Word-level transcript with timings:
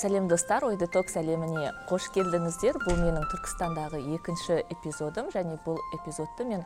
Сәлем 0.00 0.28
достар. 0.28 0.64
Ой 0.64 0.78
детокс 0.80 1.16
әлеміне 1.20 1.74
қош 1.90 2.06
келдіңіздер. 2.14 2.78
Бұл 2.86 2.96
менің 3.02 3.26
түркістандағы 3.28 3.98
екінші 4.14 4.62
эпизодым. 4.72 5.28
Және 5.34 5.58
бұл 5.66 5.76
эпизодты 5.98 6.46
мен 6.48 6.64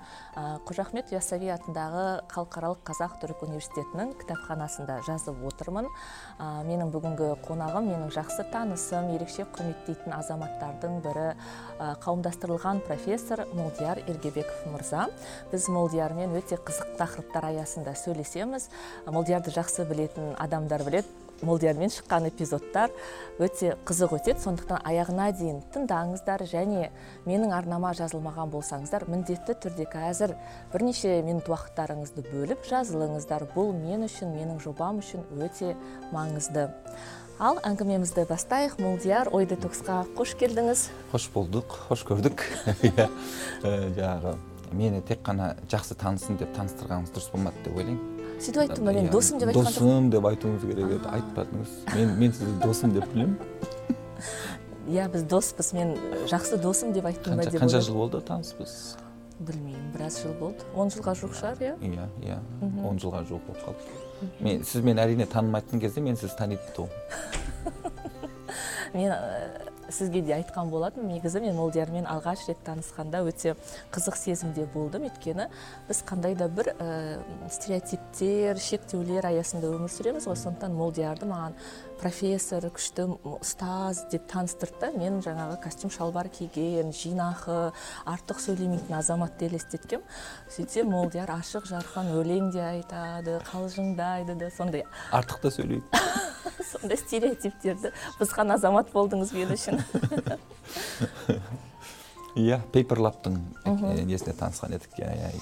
қожа 0.68 0.84
ахмет 0.84 1.10
яссауи 1.10 1.50
атындағы 1.50 2.04
халықаралық 2.30 2.84
қазақ 2.86 3.16
түрік 3.24 3.42
университетінің 3.48 4.12
кітапханасында 4.20 5.00
жазып 5.08 5.42
отырмын. 5.50 5.88
Менің 6.68 6.92
бүгінгі 6.94 7.32
қонағым 7.48 7.90
менің 7.90 8.14
жақсы 8.14 8.46
танысым 8.52 9.10
ерекше 9.16 9.48
құрметтейтін 9.56 10.14
азаматтардың 10.14 11.00
бірі 11.02 11.26
қауымдастырылған 12.06 12.84
профессор 12.86 13.46
молдияр 13.50 13.98
ергебеков 14.06 14.62
мырза. 14.70 15.08
Біз 15.50 15.66
молдиярмен 15.74 16.38
өте 16.38 16.60
қызық 16.62 16.94
тақырыптар 17.02 17.50
аясында 17.50 17.98
сөйлесеміз. 17.98 18.70
Молдиярды 19.10 19.50
жақсы 19.58 19.88
білетін 19.90 20.36
адамдар 20.38 20.86
біледі. 20.86 21.23
Молдиярмен 21.42 21.90
шыққан 21.90 22.28
эпизодтар 22.28 22.92
өте 23.42 23.74
қызық 23.86 24.14
өтеді. 24.18 24.38
Сондықтан 24.44 24.84
аяғына 24.86 25.30
дейін 25.34 25.62
тыңдаңыздар 25.74 26.44
және 26.46 26.90
менің 27.26 27.56
арнама 27.56 27.90
жазылмаған 27.98 28.52
болсаңыздар 28.52 29.08
міндетті 29.10 29.56
түрде 29.64 29.88
қазір 29.90 30.36
бірнеше 30.72 31.20
минут 31.26 31.50
уақыттарыңызды 31.50 32.24
бөліп 32.30 32.64
жазылыңыздар. 32.70 33.48
Бұл 33.56 33.74
мен 33.74 34.06
үшін 34.06 34.34
менің 34.36 34.62
жобам 34.62 35.02
үшін 35.02 35.26
өте 35.40 35.74
маңызды. 36.14 36.70
Ал 37.42 37.58
әңгімемізді 37.66 38.28
бастайық. 38.30 38.78
Молдияр 38.78 39.32
ой 39.34 39.48
детоксқа 39.50 40.04
қош 40.14 40.36
келдіңіз. 40.38 40.86
Қош 41.10 41.26
болдық 41.34 41.78
қош 41.90 42.06
көрдік. 42.06 42.46
Иә 42.86 43.08
жаңағы 43.64 44.36
мені 44.70 45.02
тек 45.02 45.26
қана 45.26 45.56
жақсы 45.70 45.98
танысын 45.98 46.38
деп 46.38 46.54
таныстырғаныңыз 46.54 47.14
дұрыс 47.14 47.32
болмады 47.34 47.66
деп 47.66 47.74
ойлаймын. 47.74 48.13
Сөйтіп 48.40 48.60
айттым 48.64 48.88
ба 48.88 48.96
мен 48.96 49.10
досым 49.12 49.38
деп 49.42 49.52
айтқан 49.52 49.70
досым 49.70 50.10
деп 50.14 50.28
айтуыңыз 50.32 50.66
керек 50.70 50.92
еді 50.98 51.14
айтпадыңыз 51.18 51.78
мен 51.94 52.18
мен 52.18 52.36
сізді 52.36 52.58
досым 52.64 52.94
деп 52.96 53.08
білемін 53.12 53.38
иә 54.88 55.08
біз 55.14 55.24
доспыз 55.30 55.72
мен 55.76 55.96
жақсы 56.30 56.60
досым 56.62 56.92
деп 56.96 57.10
айттым 57.10 57.38
ба 57.38 57.48
деп 57.48 57.62
қанша 57.62 57.80
жыл 57.84 58.02
болды 58.02 58.20
таныспыз 58.20 58.96
білмеймін 59.38 59.92
біраз 59.94 60.20
жыл 60.22 60.34
болды. 60.38 60.62
Он 60.78 60.90
жылға 60.94 61.14
жуық 61.18 61.34
шығар 61.34 61.62
иә? 61.62 61.72
Иә 61.82 62.06
иә. 62.22 62.38
Он 62.86 63.00
жылға 63.02 63.24
жуық 63.26 63.48
болып 63.48 63.64
қалды. 63.66 64.30
Мен 64.40 64.62
сіз 64.64 64.84
мені 64.86 65.02
әрине 65.02 65.26
танымайтын 65.26 65.82
кезде 65.82 66.00
мен 66.04 66.16
сізді 66.16 66.38
таниды 66.38 66.62
тұғым 66.76 66.92
мен 68.94 69.12
сізге 69.90 70.22
де 70.24 70.34
айтқан 70.38 70.70
болатынмын. 70.72 71.16
Негізі 71.16 71.42
мен 71.44 71.56
молдиярмен 71.58 72.08
алғаш 72.10 72.46
рет 72.48 72.60
танысқанда 72.66 73.22
өте 73.28 73.54
қызық 73.94 74.18
сезімде 74.18 74.66
болдым. 74.74 75.08
Өйткені 75.08 75.48
біз 75.88 76.02
қандай 76.08 76.36
да 76.38 76.48
бір 76.48 76.72
ә, 76.74 77.18
стереотиптер 77.52 78.60
шектеулер 78.60 79.26
аясында 79.30 79.72
өмір 79.72 79.92
сүреміз 79.92 80.28
ғой. 80.28 80.38
Сондықтан 80.40 80.76
молдиярды 80.76 81.28
маған 81.30 81.58
профессор 82.00 82.66
күшті 82.74 83.06
ұстаз 83.38 84.04
деп 84.12 84.26
таныстырды 84.30 84.80
да 84.82 84.90
мен 84.96 85.20
жаңағы 85.24 85.60
костюм 85.62 85.92
шалбар 85.94 86.28
киген 86.32 86.92
жинақы 86.94 87.72
артық 88.10 88.42
сөйлемейтін 88.44 88.98
азаматты 88.98 89.48
елестеткем 89.48 90.04
сөйтсем 90.52 90.90
молдияр 90.92 91.32
ашық 91.38 91.68
жарқын 91.70 92.12
өлең 92.18 92.52
де 92.54 92.64
айтады 92.64 93.40
қалжыңдайды 93.50 94.38
да 94.40 94.50
сондай. 94.54 94.86
Артық 95.12 95.46
та 95.46 95.54
сөйлейді. 95.54 96.04
сондай 96.72 96.98
стереотиптерді 97.00 97.92
бұзған 98.20 98.54
азамат 98.56 98.92
болдыңыз 98.94 99.34
мен 99.36 99.52
үшін 99.54 99.80
иә 102.34 102.60
пейперлабтың 102.74 103.38
несінде 104.08 104.34
танысқан 104.38 104.74
едік 104.74 104.96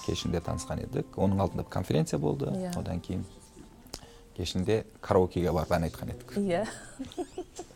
кешінде 0.06 0.42
танысқан 0.44 0.82
едік. 0.84 1.16
Оның 1.16 1.40
алдында 1.46 1.64
конференция 1.64 2.18
болды. 2.20 2.50
Иә. 2.52 2.72
одан 2.78 3.00
кейін 3.00 3.24
кешінде 4.36 4.84
караокеге 5.00 5.52
барып 5.52 5.72
ән 5.72 5.88
айтқан 5.88 6.12
едік. 6.12 6.36
Иә. 6.36 6.66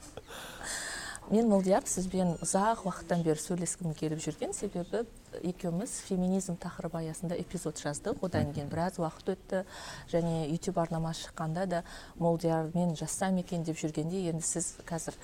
мен 1.30 1.48
молдияр 1.50 1.82
сізбен 1.88 2.36
ұзақ 2.44 2.84
уақыттан 2.86 3.24
бері 3.26 3.40
сөйлескім 3.42 3.94
келіп 3.98 4.20
жүрген 4.22 4.52
себебі 4.54 5.02
екеуміз 5.42 5.90
феминизм 6.06 6.54
тақырыбы 6.60 7.00
аясында 7.00 7.36
эпизод 7.40 7.80
жаздық. 7.82 8.22
Одан 8.24 8.52
кейін 8.54 8.70
біраз 8.70 9.00
уақыт 9.02 9.32
өтті. 9.34 9.62
Және 10.12 10.46
ютуб 10.52 10.78
арнама 10.78 11.12
шыққанда 11.18 11.66
да 11.66 11.82
молдиярмен 12.18 12.94
жазсам 12.96 13.40
екен 13.42 13.64
деп 13.66 13.78
жүргенде 13.80 14.22
енді 14.30 14.46
сіз 14.46 14.76
қазір 14.86 15.18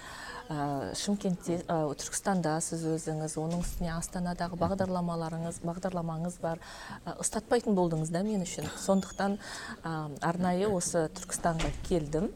ә, 0.50 0.92
шымкентте 0.98 1.62
ә, 1.64 1.78
түркістандасыз 1.94 2.84
өзіңіз 2.96 3.38
оның 3.40 3.62
үстіне 3.62 3.94
астанадағы 3.94 4.58
бағдарламаларыңыз 4.60 5.62
бағдарламаңыз 5.62 6.40
бар. 6.42 6.60
Ә, 7.06 7.16
ұстатпайтын 7.22 7.78
болдыңыз 7.78 8.12
да 8.12 8.24
мен 8.26 8.42
үшін. 8.42 8.68
Сондықтан 8.84 9.38
ә, 9.84 9.96
арнайы 10.20 10.68
осы 10.68 11.08
түркістанға 11.14 11.72
келдім. 11.88 12.32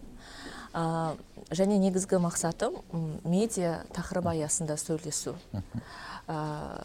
Ә, 0.76 1.16
және 1.56 1.78
негізгі 1.80 2.20
мақсатым 2.20 2.76
медиа 3.24 3.80
тақырып 3.96 4.28
аясында 4.34 4.76
сөйлесу. 4.80 5.36
Ә, 6.28 6.84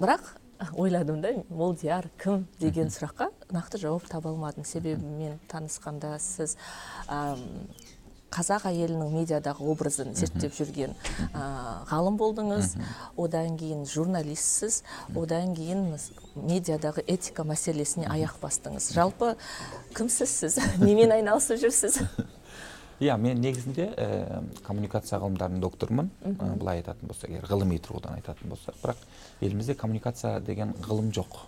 бірақ 0.00 0.34
ойладым 0.76 1.22
да 1.22 1.32
молдияр 1.48 2.10
кім 2.20 2.44
деген 2.60 2.90
сұраққа 2.92 3.30
нақты 3.54 3.80
жауап 3.80 4.08
таба 4.10 4.34
алмадым. 4.34 4.66
Себебі 4.66 5.04
мен 5.04 5.38
танысқанда 5.52 6.16
сіз 6.20 6.56
ә, 7.06 7.36
қазақ 8.30 8.68
әйелінің 8.70 9.14
медиадағы 9.14 9.66
образын 9.72 10.12
зерттеп 10.14 10.54
жүрген 10.54 10.92
ә, 11.30 11.44
ғалым 11.90 12.18
болдыңыз. 12.20 12.74
Одан 13.18 13.56
кейін 13.60 13.86
журналистсіз 13.90 14.82
одан 15.14 15.54
кейін 15.58 15.86
медиадағы 16.34 17.06
этика 17.06 17.46
мәселесіне 17.46 18.10
аяқ 18.10 18.38
бастыңыз. 18.42 18.92
Жалпы 18.94 19.36
кімсіз 19.96 20.36
сіз 20.42 20.60
немен 20.84 21.14
айналысып 21.18 21.62
жүрсіз? 21.64 22.02
иә 23.00 23.16
мен 23.16 23.40
негізінде 23.40 23.86
ә, 23.96 24.42
коммуникация 24.66 25.18
ғылымдарының 25.22 25.62
докторымын. 25.64 26.10
Ә, 26.20 26.50
былай 26.60 26.82
айтатын 26.82 27.08
болсақ 27.08 27.32
егер 27.32 27.48
ғылыми 27.48 27.78
тұрғыдан 27.80 28.18
айтатын 28.18 28.52
болсақ 28.52 28.76
бірақ 28.82 29.00
елімізде 29.40 29.74
коммуникация 29.80 30.40
деген 30.40 30.74
ғылым 30.84 31.08
жоқ. 31.16 31.38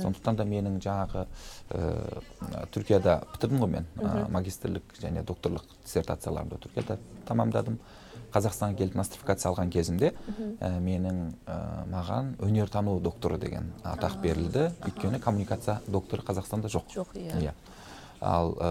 Сондықтан 0.00 0.38
да 0.38 0.46
менің 0.46 0.78
жаңағы 0.84 1.26
ә, 1.74 2.62
түркияда 2.74 3.18
бітірдім 3.34 3.64
ғой 3.64 3.74
мен. 3.74 3.90
Ә, 3.98 4.30
магистрлік 4.30 4.96
және 5.02 5.26
докторлық 5.26 5.66
диссертацияларымды 5.84 6.62
түркияда 6.68 6.98
тамамдадым 7.26 7.78
қазақстанға 8.34 8.78
келіп 8.78 8.96
нострификация 8.98 9.50
алған 9.52 9.70
кезімде 9.70 10.12
ә, 10.58 10.70
менің 10.82 11.20
ә, 11.46 11.58
маған 11.90 12.34
өнертану 12.42 12.96
докторы 13.02 13.38
деген 13.38 13.70
атақ 13.82 14.20
берілді. 14.22 14.70
Өйткені 14.88 15.20
коммуникация 15.22 15.80
докторы 15.86 16.26
қазақстанда 16.26 16.70
жоқ. 16.72 16.90
Жоқ 16.94 17.14
иә. 17.14 17.38
Иә. 17.38 17.54
Ал 18.24 18.54
ә, 18.56 18.70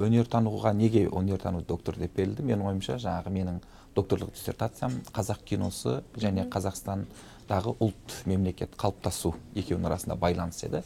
өнертануға 0.00 0.72
неге 0.74 1.06
өнертану 1.08 1.62
доктор 1.68 1.98
деп 2.00 2.16
берілді? 2.16 2.42
Менің 2.42 2.68
ойымша 2.70 2.96
жаңағы 3.02 3.32
менің 3.34 3.62
докторлық 3.94 4.32
диссертациям 4.34 5.00
қазақ 5.14 5.44
киносы 5.46 6.00
және 6.16 6.48
қазақстандағы 6.50 7.76
ұлт 7.84 8.22
мемлекет 8.26 8.74
қалыптасу 8.80 9.34
екеуінің 9.54 9.90
арасында 9.90 10.16
байланыс 10.16 10.64
еді. 10.64 10.82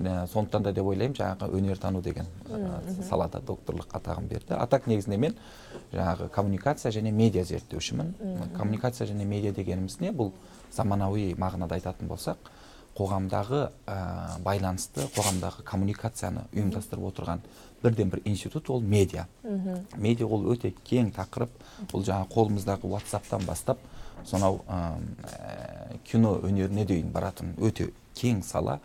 Сондықтан 0.00 0.64
да 0.64 0.72
деп 0.72 0.86
ойлаймын 0.86 1.16
жаңағы 1.18 1.50
өнертану 1.58 2.00
деген 2.00 2.26
ә, 2.48 3.02
салада 3.08 3.42
докторлық 3.44 3.90
атағын 3.92 4.28
берді. 4.30 4.54
А 4.56 4.66
так 4.66 4.86
негізінде 4.86 5.18
мен 5.18 5.36
жаңағы 5.92 6.30
коммуникация 6.30 6.92
және 6.92 7.12
медиа 7.12 7.44
зерттеушімін. 7.44 8.14
Коммуникация 8.56 9.06
және 9.10 9.26
медиа 9.26 9.52
дегеніміз 9.52 10.00
не? 10.00 10.14
Бұл 10.14 10.32
заманауи 10.72 11.34
мағынада 11.36 11.76
айтатын 11.76 12.08
болсақ 12.08 12.38
қоғамдағы 12.98 13.60
ә, 13.86 13.96
байланысты 14.44 15.06
қоғамдағы 15.14 15.64
коммуникацияны 15.68 16.46
ұйымдастырып 16.52 17.06
отырған 17.12 17.44
бірден 17.82 18.10
бір 18.10 18.20
институт 18.24 18.70
ол 18.70 18.80
медиа. 18.80 19.26
Медиа 19.96 20.26
ол 20.26 20.50
өте 20.52 20.74
кең 20.84 21.12
тақырып. 21.16 21.52
Бұл 21.92 22.04
жаңа 22.04 22.28
қолымыздағы 22.32 22.90
ватсаптан 22.90 23.46
бастап 23.46 23.78
сонау 24.26 24.60
ә, 24.68 25.96
кино 26.04 26.36
өнеріне 26.44 26.84
дейін 26.86 27.10
баратын 27.12 27.54
өте 27.58 27.90
кең 28.18 28.42
сала. 28.44 28.80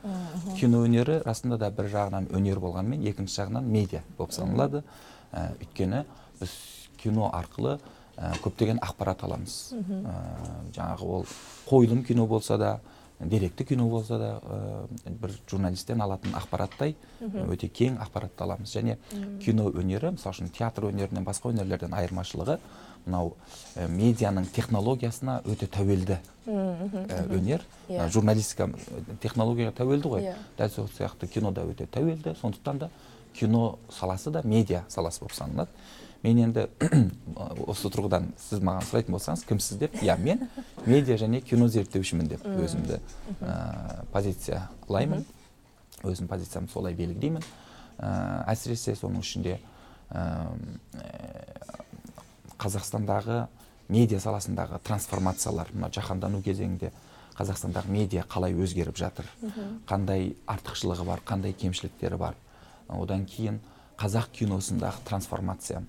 Кино 0.60 0.86
өнері 0.86 1.20
расында 1.26 1.58
да 1.60 1.72
бір 1.72 1.90
жағынан 1.92 2.30
өнер 2.36 2.62
болғанымен 2.64 3.04
екінші 3.10 3.42
жағынан 3.42 3.68
медиа 3.68 4.04
болып 4.18 4.36
саналады. 4.38 4.84
Ә, 5.34 5.50
өйткені 5.60 6.06
біз 6.40 6.56
кино 7.02 7.30
арқылы 7.36 7.80
ә, 8.16 8.32
көптеген 8.44 8.80
ақпарат 8.80 9.26
аламыз. 9.28 9.74
Ә, 9.76 10.16
жаңағы 10.78 11.10
ол 11.18 11.28
қойылым 11.68 12.06
кино 12.08 12.28
болса 12.28 12.58
да 12.58 12.80
деректі 13.20 13.66
кино 13.66 13.88
болса 13.90 14.18
да 14.20 14.30
ә, 14.44 14.88
бір 15.08 15.32
журналисттен 15.50 16.02
алатын 16.02 16.36
ақпараттай 16.36 16.96
өте 17.48 17.70
кең 17.70 18.00
ақпаратты 18.04 18.44
аламыз. 18.44 18.74
Және 18.76 18.98
кино 19.44 19.70
өнері 19.72 20.16
мысалы 20.18 20.36
үшін 20.36 20.52
театр 20.52 20.90
өнерінен 20.90 21.26
басқа 21.26 21.54
өнерлерден 21.54 21.96
айырмашылығы 21.96 22.60
мынау 23.06 23.36
ә, 23.76 23.88
медианың 23.88 24.50
технологиясына 24.54 25.42
өте 25.46 25.68
тәуелді 25.72 26.20
ә, 26.48 27.26
өнер. 27.30 27.64
Иә. 27.88 28.00
Мына 28.00 28.10
журналистика 28.12 28.70
технологияға 29.22 29.76
тәуелді 29.80 30.12
ғой. 30.12 30.26
Иә. 30.26 30.36
дәл 30.58 30.74
сол 30.74 30.90
сияқты 30.98 31.28
кино 31.28 31.52
да 31.52 31.64
өте 31.64 31.86
тәуелді. 31.86 32.36
Сондықтан 32.42 32.78
да 32.78 32.90
кино 33.34 33.78
саласы 33.90 34.32
да 34.32 34.42
медиа 34.44 34.84
саласы 34.90 35.22
болып 35.22 35.34
саналады. 35.34 35.70
Мен 36.26 36.42
енді 36.42 36.66
осы 37.70 37.90
тұрғыдан 37.94 38.32
сіз 38.42 38.64
маған 38.66 38.86
сұрайтын 38.90 39.14
болсаңыз 39.14 39.46
кімсіз 39.46 39.80
деп? 39.84 39.98
Иә 40.02 40.18
мен. 40.22 40.48
Медиа 40.86 41.18
және 41.22 41.42
кино 41.46 41.68
зерттеушімін 41.70 42.32
деп 42.32 42.46
өзімді 42.50 42.98
ә, 43.42 44.06
позициялаймын. 44.14 45.26
Өзім 46.06 46.30
позициямды 46.32 46.74
солай 46.74 46.98
белгілеймін. 46.98 47.46
Ә, 48.00 48.10
әсіресе 48.56 48.96
соның 48.98 49.22
ішінде 49.22 49.60
ә, 50.10 50.24
қазақстандағы 52.58 53.46
медиа 53.94 54.20
саласындағы 54.24 54.82
трансформациялар 54.86 55.70
мына 55.76 55.92
жаһандану 55.94 56.42
кезеңінде 56.46 56.90
қазақстандағы 57.38 57.92
медиа 57.92 58.26
қалай 58.32 58.56
өзгеріп 58.58 58.98
жатыр? 58.98 59.30
Қандай 59.86 60.34
артықшылығы 60.50 61.06
бар 61.06 61.22
қандай 61.28 61.54
кемшіліктері 61.54 62.18
бар? 62.18 62.38
Одан 62.90 63.26
кейін 63.30 63.60
қазақ 64.00 64.32
киносындағы 64.36 65.04
трансформация 65.08 65.82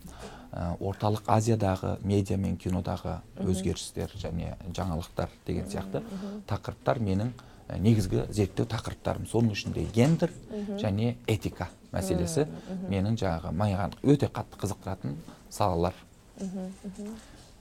ә, 0.53 0.77
орталық 0.81 1.27
азиядағы 1.27 1.97
медиа 2.07 2.39
мен 2.41 2.57
кинодағы 2.57 3.19
өзгерістер 3.45 4.15
және 4.21 4.55
жаңалықтар 4.77 5.33
деген 5.47 5.69
сияқты 5.71 6.03
тақырыптар 6.49 7.01
менің 7.03 7.33
ә, 7.69 7.79
негізгі 7.83 8.27
зерттеу 8.31 8.67
тақырыптарым. 8.71 9.27
Соның 9.31 9.57
ішінде 9.57 9.87
гендер 9.95 10.33
және 10.81 11.17
этика 11.27 11.69
мәселесі 11.93 12.47
менің 12.89 13.19
жаңағы 13.21 13.53
маған 13.57 13.97
өте 14.03 14.31
қатты 14.31 14.61
қызықтыратын 14.63 15.17
салалар. 15.51 15.95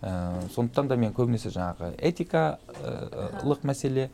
Ә, 0.01 0.47
сондықтан 0.53 0.87
да 0.87 0.95
мен 0.99 1.13
көбінесе 1.15 1.49
жаңағы 1.49 1.95
этикалық 1.97 3.63
мәселе 3.63 4.09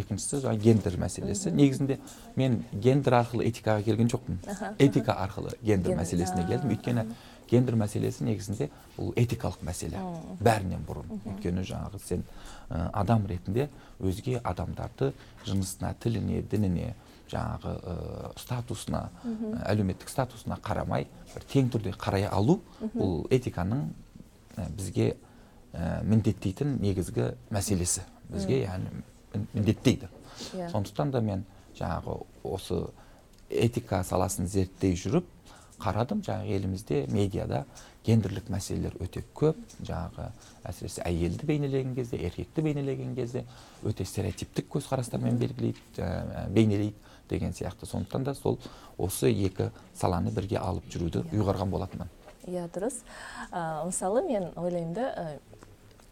екіншісі 0.00 0.40
жаңағы 0.44 0.62
гендер 0.64 0.98
мәселесі. 1.00 1.52
Негізінде 1.54 1.98
мен 2.36 2.62
гендер 2.72 3.20
арқылы 3.20 3.46
этикаға 3.50 3.84
келген 3.86 4.10
жоқпын. 4.10 4.40
Этика 4.78 5.16
арқылы 5.24 5.54
гендер 5.62 5.96
мәселесіне 5.98 6.46
келдім. 6.48 6.74
Өйткені 6.74 7.06
гендер 7.50 7.76
мәселесі 7.78 8.24
негізінде 8.24 8.70
бұл 8.96 9.12
этикалық 9.20 9.64
мәселе. 9.66 10.00
Бәрінен 10.40 10.84
бұрын. 10.88 11.10
Өйткені 11.20 11.64
жаңағы 11.68 12.00
сен 12.04 12.24
ә, 12.70 12.88
адам 12.92 13.26
ретінде 13.28 13.68
өзге 14.00 14.40
адамдарды 14.42 15.12
жынысына 15.46 15.94
тіліне 16.00 16.42
дініне 16.42 16.94
жаңағы 17.30 17.74
ә, 17.76 18.32
статусына 18.40 19.08
ә, 19.24 19.60
әлеуметтік 19.74 20.10
статусына 20.12 20.58
қарамай 20.64 21.06
бір 21.34 21.46
тең 21.52 21.70
түрде 21.74 21.94
қарай 21.98 22.26
алу 22.30 22.60
бұл 22.94 23.26
этиканың 23.34 23.86
ә, 24.56 24.68
бізге 24.76 25.14
ә, 25.72 26.02
міндеттейтін 26.04 26.78
негізгі 26.80 27.34
мәселесі. 27.52 28.06
Бізге 28.32 28.62
яғни 28.64 29.04
міндеттейді 29.54 30.08
Иә. 30.54 30.70
сондықтан 30.70 31.10
да 31.10 31.20
мен 31.20 31.44
жаңағы 31.78 32.20
осы 32.42 32.86
этика 33.50 34.02
саласын 34.04 34.46
зерттей 34.46 34.94
жүріп 34.96 35.24
қарадым 35.78 36.22
жаңағы 36.24 36.54
елімізде 36.56 37.06
медиада 37.08 37.64
гендерлік 38.04 38.48
мәселелер 38.52 38.94
өте 39.00 39.22
көп. 39.34 39.56
Жаңағы 39.82 40.26
әсіресе 40.68 41.02
әйелді 41.08 41.46
бейнелеген 41.48 41.94
кезде 41.96 42.18
еркекті 42.20 42.62
бейнелеген 42.62 43.14
кезде 43.16 43.44
өте 43.82 44.04
стереотиптік 44.04 44.68
көзқарастармен 44.74 45.38
белгілейді 45.40 45.80
ә, 45.98 46.48
бейнелейді 46.50 46.94
деген 47.30 47.52
сияқты. 47.56 47.86
Сондықтан 47.86 48.24
да 48.24 48.34
сол 48.34 48.58
осы 48.98 49.30
екі 49.32 49.70
саланы 49.96 50.30
бірге 50.30 50.58
алып 50.60 50.84
жүруді 50.92 51.24
ұйғарған 51.32 51.70
болатынмын. 51.72 52.10
Иә 52.46 52.68
дұрыс. 52.68 53.00
Ә, 53.50 53.86
мысалы 53.86 54.22
мен 54.28 54.50
ойлаймын 54.56 54.92
да 54.94 55.08
ә, 55.16 55.38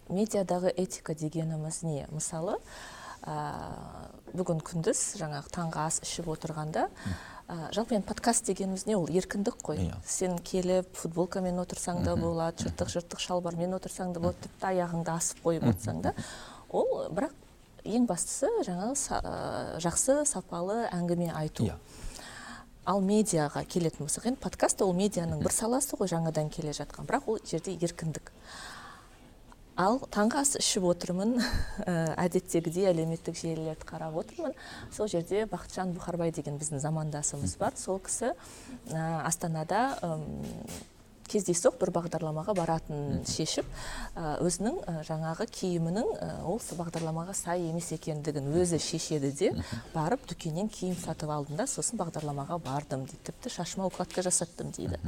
медиадағы 0.08 0.72
этика 0.74 1.14
дегеніміз 1.14 1.82
не? 1.82 2.06
Мысалы 2.10 2.56
ә, 3.26 3.36
бүгін 4.32 4.60
күндіз 4.64 5.02
жаңағы 5.20 5.52
таңғы 5.54 5.82
ас 5.86 6.00
ішіп 6.06 6.28
отырғанда 6.32 6.86
ә, 7.48 7.56
жалпы 7.76 7.94
енді 7.98 8.06
подкаст 8.08 8.46
дегеніміз 8.48 8.86
не 8.86 8.96
ол 8.96 9.06
еркіндік 9.10 9.58
қой. 9.62 9.78
Иә. 9.90 9.96
сен 10.06 10.38
келіп 10.38 10.94
футболкамен 10.96 11.58
отырсаң 11.62 12.02
да 12.04 12.16
болады 12.16 12.64
жыртық 12.64 12.88
жыртық 12.94 13.20
шалбармен 13.20 13.74
отырсаң 13.76 14.12
да 14.14 14.20
болады 14.20 14.38
тіпті 14.46 14.70
аяғыңды 14.72 15.12
асып 15.12 15.42
қойып 15.44 15.68
отырсаң 15.70 16.00
да. 16.02 16.14
Ол 16.70 17.08
бірақ 17.12 17.32
ең 17.84 18.06
бастысы 18.06 18.48
жаңағы 18.64 18.94
са- 18.96 19.20
ә, 19.22 19.78
жақсы 19.82 20.24
сапалы 20.26 20.86
әңгіме 20.92 21.32
айту. 21.34 21.64
Иә. 21.66 21.76
Ал 22.84 23.00
медиаға 23.00 23.62
келетін 23.66 24.06
болсақ 24.06 24.24
енді 24.26 24.40
подкаст 24.42 24.80
ол 24.82 24.92
медианың 24.94 25.42
бір 25.44 25.52
саласы 25.54 25.94
ғой 25.98 26.08
жаңадан 26.10 26.48
келе 26.50 26.72
жатқан. 26.72 27.06
Бірақ 27.06 27.28
ол 27.28 27.38
жерде 27.46 27.76
еркіндік. 27.78 28.32
Ал 29.80 30.00
таңғы 30.12 30.40
ас 30.42 30.54
ішіп 30.60 30.86
отырмын. 30.92 31.36
Ә, 31.86 32.14
әдеттегідей 32.26 32.90
әлеуметтік 32.92 33.38
желілерді 33.38 33.88
қарап 33.88 34.16
отырмын. 34.22 34.56
Сол 34.94 35.10
жерде 35.10 35.46
бақытжан 35.50 35.94
бұхарбай 35.96 36.32
деген 36.34 36.60
біздің 36.60 36.82
замандасымыз 36.82 37.56
бар. 37.60 37.76
Сол 37.80 38.00
кісі 38.04 38.32
ә, 38.92 39.22
астанада 39.24 39.88
кездейсоқ 41.32 41.78
бір 41.80 41.92
бағдарламаға 41.96 42.54
баратын 42.56 43.22
шешіп 43.28 43.68
ә, 44.16 44.36
өзінің 44.44 44.80
жаңағы 45.08 45.46
киімінің 45.54 46.10
ол 46.48 46.60
бағдарламаға 46.76 47.34
сай 47.36 47.64
емес 47.70 47.92
екендігін 47.96 48.50
өзі 48.60 48.80
шешеді 48.82 49.32
де 49.38 49.52
барып 49.94 50.26
дүкеннен 50.28 50.68
киім 50.72 50.98
сатып 51.00 51.32
алдым 51.32 51.56
да 51.60 51.68
сосын 51.70 52.00
бағдарламаға 52.02 52.60
бардым 52.66 53.06
дейді 53.08 53.30
тіпті 53.30 53.54
шашыма 53.56 53.88
укладка 53.88 54.24
жасаттым 54.26 54.74
дейді. 54.76 55.00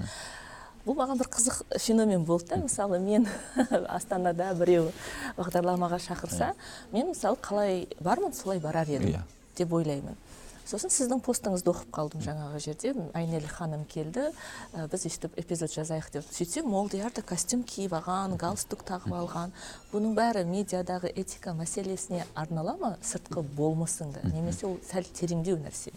Бұл 0.85 0.99
маған 0.99 1.19
бір 1.21 1.31
қызық 1.33 1.63
феномен 1.81 2.25
болды 2.25 2.51
да. 2.53 2.61
Мысалы 2.63 2.99
мен 3.01 3.27
астанада 3.89 4.53
біреу 4.59 4.91
бағдарламаға 5.39 5.99
шақырса 6.05 6.53
мен 6.93 7.13
мысалы 7.13 7.41
қалай 7.41 7.87
бармын 8.01 8.33
солай 8.37 8.61
барар 8.61 8.89
едім 8.89 9.15
Иә. 9.17 9.23
деп 9.57 9.73
ойлаймын. 9.73 10.17
Сосын 10.65 10.89
сіздің 10.89 11.21
постыңызды 11.21 11.69
оқып 11.69 11.91
қалдым 11.93 12.23
жаңағы 12.25 12.61
жерде. 12.65 12.95
Айнель 13.13 13.45
ханым 13.45 13.83
келді. 13.85 14.31
Ә, 14.73 14.87
біз 14.89 15.03
өйстіп 15.05 15.35
эпизод 15.37 15.69
жазайық 15.75 16.07
деп. 16.15 16.25
Сөйтсем 16.33 16.71
молдияр 16.73 17.13
да 17.13 17.21
костюм 17.21 17.63
киіп 17.69 17.93
алған 17.99 18.39
галстук 18.41 18.81
тағып 18.89 19.13
алған. 19.13 19.53
Бұның 19.93 20.15
бәрі 20.17 20.47
медиадағы 20.49 21.13
этика 21.13 21.53
мәселесіне 21.53 22.25
арнала 22.35 22.79
ма 22.81 22.95
сыртқы 23.05 23.45
болмысыңды 23.59 24.25
немесе 24.33 24.65
ол 24.67 24.79
сәл 24.89 25.05
тереңдеу 25.05 25.61
нәрсе 25.61 25.93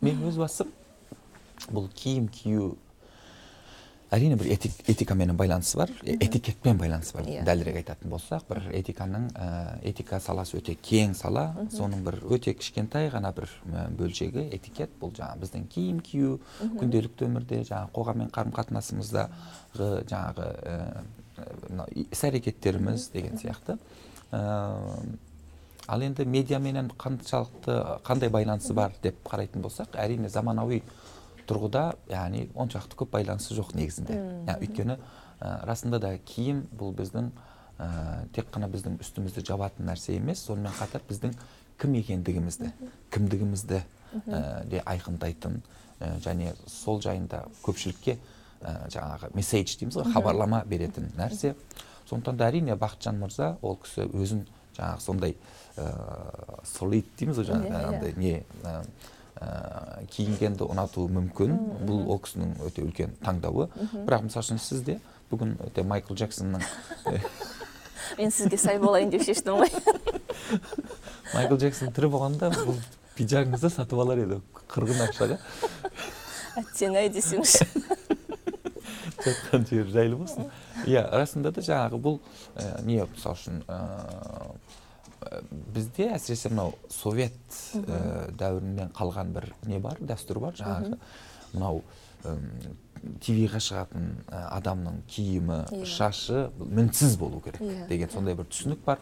ме 0.00 0.10
мен 0.10 0.26
өз 0.26 0.36
басым 0.42 0.72
бұл 1.70 1.86
киім 1.94 2.26
кию 2.28 2.74
әрине 4.10 4.36
бір 4.38 4.52
этик, 4.54 4.72
этикамен 4.86 5.34
байланысы 5.36 5.76
бар 5.78 5.90
этикетпен 6.02 6.78
байланысы 6.78 7.16
бар. 7.16 7.26
Иә. 7.26 7.42
дәлірек 7.46 7.80
айтатын 7.80 8.10
болсақ 8.10 8.46
бір 8.48 8.62
этиканың 8.78 9.28
ә, 9.34 9.48
этика 9.82 10.20
саласы 10.20 10.58
өте 10.60 10.76
кең 10.78 11.14
сала. 11.18 11.48
Соның 11.74 12.04
бір 12.06 12.20
өте 12.30 12.54
кішкентай 12.54 13.10
ғана 13.10 13.32
бір 13.34 13.50
бөлшегі 13.98 14.46
этикет 14.54 14.94
бұл 15.00 15.14
жаңағы 15.16 15.42
біздің 15.42 15.68
киім 15.74 16.00
кию 16.06 16.38
күнделікті 16.62 17.26
өмірде 17.26 17.62
жаңағы 17.66 17.92
қоғаммен 17.98 18.32
қарым 18.34 18.54
қатынасымыздағы 18.56 19.90
жаңағы 20.06 20.50
ә, 20.62 21.88
іс 22.06 22.24
әрекеттеріміз 22.30 23.10
деген 23.12 23.40
сияқты. 23.42 23.78
Ә, 24.30 24.42
ал 25.86 26.02
енді 26.02 26.24
медиаменен 26.26 26.90
қаншалықты 26.98 28.02
қандай 28.06 28.30
байланысы 28.30 28.74
бар 28.74 28.94
деп 29.02 29.18
қарайтын 29.26 29.62
болсақ 29.62 29.98
әрине 30.02 30.28
заманауи 30.28 30.82
тұрғыда 31.46 31.82
яғни 32.10 32.46
оншалықты 32.54 32.98
көп 32.98 33.12
байланысы 33.16 33.54
жоқ 33.56 33.74
негізінде. 33.78 34.16
Өйткені 34.60 34.96
ә, 35.40 35.66
расында 35.68 36.00
да 36.02 36.12
киім 36.18 36.64
бұл 36.76 36.94
біздің 36.96 37.30
ә, 37.78 37.88
тек 38.34 38.50
қана 38.54 38.68
біздің 38.72 38.98
үстімізді 39.04 39.44
жабатын 39.46 39.86
нәрсе 39.90 40.16
емес 40.16 40.42
сонымен 40.46 40.72
қатар 40.78 41.04
біздің 41.08 41.34
кім 41.78 41.94
екендігімізді 42.00 42.70
кімдігімізді 43.12 43.82
ә, 44.26 44.64
де 44.70 44.82
айқындайтын 44.86 45.60
ә, 46.00 46.14
және 46.24 46.54
сол 46.66 47.02
жайында 47.04 47.44
көпшілікке 47.66 48.16
ә, 48.62 48.88
жаңағы 48.92 49.32
месседж 49.36 49.76
дейміз 49.78 49.98
ғой 50.00 50.12
хабарлама 50.14 50.62
беретін 50.66 51.10
нәрсе. 51.18 51.54
Сондықтан 52.08 52.36
да 52.38 52.48
әрине 52.48 52.76
бақытжан 52.78 53.18
мырза 53.20 53.56
ол 53.62 53.76
кісі 53.82 54.06
өзін 54.14 54.46
жаңағы 54.76 55.00
сондай 55.04 55.36
ә, 55.76 55.90
солид 56.64 57.08
дейміз 57.18 57.40
ғой 57.40 57.44
Иә, 57.44 57.50
жаңағы 57.52 57.72
иә. 57.72 57.84
андай 57.92 58.14
не 58.16 58.34
ә, 59.40 60.04
киінгенді 60.12 60.66
ұнатуы 60.66 61.10
мүмкін. 61.12 61.56
Бұл 61.86 62.04
ол 62.12 62.20
кісінің 62.24 62.56
өте 62.66 62.84
үлкен 62.86 63.16
таңдауы. 63.24 63.68
Бірақ 64.06 64.26
мысалы 64.28 64.46
үшін 64.46 64.62
сіз 64.62 64.84
де 64.86 64.98
бүгін 65.30 65.56
өте 65.66 65.82
майкл 65.82 66.14
джексонның 66.14 66.62
мен 68.18 68.30
сізге 68.30 68.58
сай 68.60 68.78
болайын 68.78 69.10
деп 69.10 69.24
шештім 69.26 69.58
ғой. 69.58 69.72
Майкл 71.34 71.58
джексон 71.58 71.90
тірі 71.96 72.12
болғанда 72.14 72.52
бұл 72.54 72.78
пиджагыңызды 73.18 73.72
сатып 73.74 73.98
алар 74.04 74.22
еді. 74.22 74.40
Қырғын 74.70 75.02
ақшаға. 75.08 75.40
Әттең 76.62 76.96
ай 77.02 77.10
десеңші 77.12 77.66
жатқан 79.26 79.66
жері 79.68 79.90
жайлы 79.92 80.18
болсын. 80.20 80.50
Иә 80.86 81.04
расында 81.10 81.52
да 81.54 81.64
жаңағы 81.64 82.00
бұл 82.02 82.18
не 82.86 83.00
мысалы 83.02 83.36
үшін 83.36 83.62
бізде 85.74 86.10
әсіресе 86.16 86.50
мынау 86.52 86.74
совет 86.92 87.36
ә, 87.74 88.30
дәуірінен 88.38 88.92
қалған 88.96 89.32
бір 89.36 89.50
не 89.66 89.78
бар 89.82 89.98
дәстүр 90.00 90.40
бар 90.42 90.56
жаңағы. 90.58 90.98
Мынау 91.54 91.82
тв-ға 93.22 93.60
шығатын 93.62 94.06
ә, 94.26 94.40
адамның 94.56 95.02
киімі 95.10 95.60
Иә. 95.70 95.84
шашы 95.86 96.46
мінсіз 96.58 97.16
болу 97.20 97.40
керек 97.44 97.60
Иә, 97.62 97.86
деген 97.90 98.10
сондай 98.10 98.34
бір 98.34 98.48
түсінік 98.50 98.82
бар. 98.86 98.98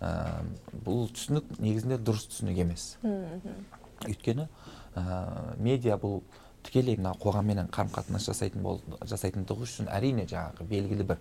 Ә, 0.00 0.42
бұл 0.84 1.06
түсінік 1.14 1.52
негізінде 1.62 2.00
дұрыс 2.02 2.26
түсінік 2.32 2.58
емес. 2.64 2.96
Өйткені 4.04 4.48
ә, 4.96 5.04
медиа 5.62 5.96
бұл 6.00 6.22
тікелей 6.64 6.96
мына 6.98 7.12
қоғамменен 7.20 7.68
қарым 7.72 7.90
қатынас 7.94 8.26
жасайтын 8.30 8.62
бол, 8.64 8.80
жасайтындығы 9.04 9.66
үшін 9.66 9.90
әрине 9.92 10.24
жаңағы 10.30 10.66
белгілі 10.70 11.06
бір 11.10 11.18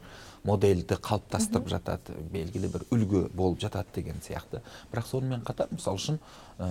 модельді 0.47 0.97
қалыптастырып 1.03 1.67
жатады 1.71 2.15
белгілі 2.33 2.69
бір 2.73 2.85
үлгі 2.95 3.25
болып 3.35 3.59
жатады 3.63 3.93
деген 3.95 4.21
сияқты. 4.23 4.62
Бірақ 4.91 5.09
сонымен 5.12 5.43
қатар 5.47 5.71
мысалы 5.75 6.00
үшін 6.00 6.19
ә, 6.59 6.69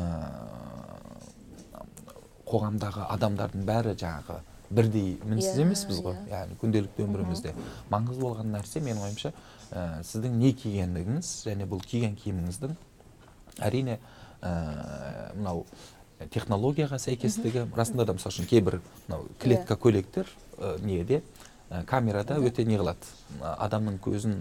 қоғамдағы 2.49 3.07
адамдардың 3.15 3.67
бәрі 3.69 3.95
жаңағы 4.01 4.41
бірдей 4.73 5.19
мінсіз 5.29 5.59
Иә, 5.59 5.67
емеспіз 5.67 6.01
ғой. 6.05 6.17
иә. 6.17 6.43
яғни 6.43 6.57
күнделікті 6.61 7.05
өмірімізде 7.05 7.53
маңызды 7.93 8.23
болған 8.25 8.53
нәрсе 8.55 8.81
менің 8.81 9.03
ойымша 9.05 9.33
ә, 9.71 10.01
сіздің 10.09 10.39
не 10.41 10.53
кигеніңіз 10.57 11.33
және 11.47 11.67
бұл 11.69 11.83
киген 11.85 12.17
киіміңіздің 12.17 12.73
әрине 13.69 13.99
ә, 14.41 15.35
мынау 15.37 15.67
технологияға 16.31 16.99
сәйкестігі. 16.99 17.67
Расында 17.77 18.05
да 18.07 18.13
мысалы 18.15 18.33
үшін 18.35 18.47
кейбір 18.49 18.81
мынау 19.09 19.27
клетка 19.41 19.75
көйлектер 19.77 20.27
ә, 20.59 20.79
неде 20.85 21.23
ә, 21.71 21.85
камерада 21.85 22.37
өте 22.39 22.65
не 22.65 22.77
қылады 22.77 22.97
адамның 23.41 23.99
көзін 24.05 24.37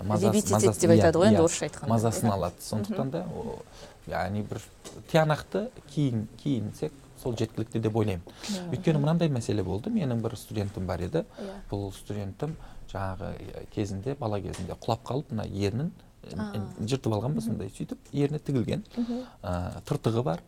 мазасын- 0.00 0.80
деп 0.80 0.90
айтады 0.90 1.18
ғой 1.18 1.26
иә, 1.26 1.30
енді 1.30 1.40
иә, 1.40 1.44
орысша 1.44 1.64
айтқанда. 1.68 1.88
мазасын 1.88 2.28
Иә. 2.28 2.32
алады. 2.32 2.54
Сондықтан 2.60 3.10
да 3.10 3.24
яғни 4.08 4.42
бір 4.48 4.60
тиянақты 5.12 5.68
киін 5.94 6.26
киінсек 6.42 6.92
сол 7.22 7.36
жеткілікті 7.36 7.80
деп 7.80 7.96
ойлаймын. 7.96 8.22
Өйткені 8.72 8.98
мынандай 8.98 9.28
мәселе 9.28 9.62
болды. 9.64 9.90
Менің 9.90 10.20
бір 10.20 10.36
студентім 10.36 10.86
бар 10.86 11.00
еді. 11.00 11.24
Иә. 11.38 11.54
бұл 11.70 11.92
студентім 11.94 12.56
жаңағы 12.92 13.32
кезінде 13.74 14.14
бала 14.18 14.40
кезінде 14.40 14.72
құлап 14.74 15.02
қалып 15.04 15.30
мына 15.30 15.46
ернін 15.46 15.92
жыртып 16.84 17.12
алған 17.12 17.40
сондай 17.40 17.68
сөйтіп 17.70 17.98
ерні 18.12 18.38
тігілген. 18.38 18.84
Ә, 19.42 19.80
тыртығы 19.84 20.22
бар. 20.22 20.40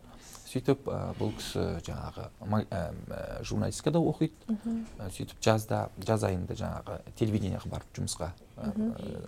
Сөйтіп 0.57 0.87
ә, 0.89 0.97
бұл 1.19 1.31
кісі 1.37 1.63
жаңағы 1.85 2.27
ә, 2.73 3.43
журналистикада 3.45 3.99
оқиды. 4.01 4.55
Ә, 4.97 5.09
сөйтіп 5.13 5.39
жазда 5.43 5.87
жаз 6.05 6.23
айында 6.27 6.55
жаңағы 6.57 6.97
телевидениеға 7.19 7.69
барып 7.71 7.97
жұмысқа 7.97 8.31
ә, 8.57 8.71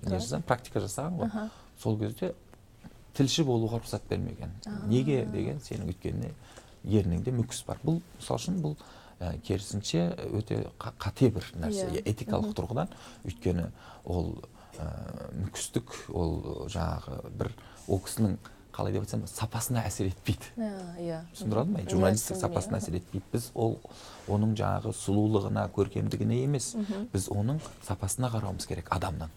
не 0.10 0.18
жасаған 0.18 0.46
практика 0.50 0.82
жасаған 0.84 1.20
ғой. 1.22 1.50
Сол 1.80 1.98
кезде 2.02 2.34
тілші 3.18 3.44
болуға 3.46 3.80
рұқсат 3.84 4.08
бермеген. 4.10 4.52
Неге 4.90 5.26
деген 5.30 5.60
сенің 5.62 5.92
өйткені 5.94 6.32
ерніңде 6.84 7.34
мүкіс 7.36 7.64
бар. 7.68 7.80
Бұл 7.84 8.02
мысалы 8.18 8.40
үшін 8.42 8.62
бұл 8.64 8.78
ә, 9.20 9.34
керісінше 9.46 10.08
өте 10.34 10.64
қа- 10.80 10.96
қате 10.98 11.30
бір 11.36 11.46
нәрсе 11.60 11.86
Иә. 11.90 12.00
иә, 12.02 12.06
этикалық 12.14 12.54
тұрғыдан. 12.58 12.94
Өйткені 13.28 13.70
ол 14.06 14.34
ә, 14.80 14.88
мүкістік 15.46 15.94
ол 16.14 16.66
жаңағы 16.72 17.22
бір 17.38 17.52
ол 17.88 18.00
кісінің 18.06 18.38
қалай 18.80 18.96
деп 18.96 19.04
айтсам 19.04 19.26
сапасына 19.28 19.84
әсер 19.86 20.08
етпейді. 20.10 20.54
Иә, 20.56 20.70
иә. 21.04 21.20
түсіндіре 21.36 21.66
Иә, 21.68 21.90
журналистік 21.92 22.40
сапасына 22.40 22.80
әсер 22.80 22.96
етпейді. 22.96 23.26
Біз 23.34 23.50
ол 23.54 23.76
оның 24.30 24.56
жаңағы 24.56 24.94
сұлулығына 24.96 25.66
көркемдігіне 25.76 26.40
емес 26.46 26.72
біз 27.14 27.28
оның 27.34 27.60
сапасына 27.86 28.30
қарауымыз 28.32 28.68
керек 28.70 28.90
адамның. 28.96 29.32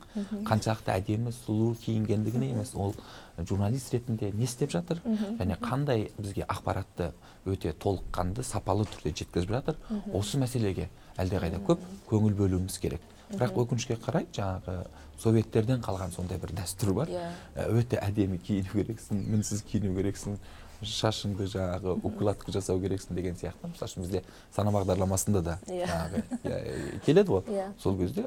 Қаншалықты 0.46 0.94
әдемі 0.94 1.32
сұлу 1.34 1.72
киінгендігіне 1.82 2.52
емес 2.52 2.74
ол 2.74 2.94
журналист 3.38 3.92
ретінде 3.94 4.32
не 4.32 4.44
істеп 4.44 4.70
жатыр? 4.70 5.00
Және 5.40 5.58
қандай 5.60 6.10
бізге 6.18 6.46
ақпаратты 6.46 7.12
өте 7.46 7.72
толыққанды 7.72 8.44
сапалы 8.44 8.84
түрде 8.84 9.14
жеткізіп 9.22 9.56
жатыр? 9.56 9.80
Осы 10.12 10.38
мәселеге 10.38 10.90
әлдеқайда 11.16 11.62
көп 11.66 11.80
көңіл 12.10 12.36
бөлуіміз 12.36 12.78
керек. 12.82 13.00
Бірақ 13.36 13.58
өкінішке 13.64 13.96
қарай 14.02 14.26
жаңағы 14.34 14.86
советтерден 15.22 15.82
қалған 15.84 16.12
сондай 16.14 16.38
бір 16.42 16.52
дәстүр 16.58 16.92
бар. 16.96 17.08
Иә. 17.12 17.30
Ә, 17.54 17.68
өте 17.78 18.00
әдемі 18.02 18.38
киіну 18.42 18.72
керексің 18.72 19.22
мінсіз 19.32 19.62
киіну 19.68 19.94
керексің 19.96 20.38
шашыңды 20.82 21.46
жаңағы 21.46 21.96
укладка 22.02 22.52
жасау 22.52 22.80
керексің 22.82 23.14
деген 23.14 23.36
сияқты. 23.38 23.70
Мысалы 23.70 23.90
үшін 23.90 24.02
бізде 24.06 24.24
сана 24.54 24.72
бағдарламасында 24.74 25.42
да 25.42 25.58
Иә. 25.68 25.86
жаңағы 25.86 26.22
иә, 26.42 27.00
келеді 27.06 27.36
ғой. 27.36 27.42
Иә. 27.46 27.68
сол 27.78 27.98
кезде 27.98 28.26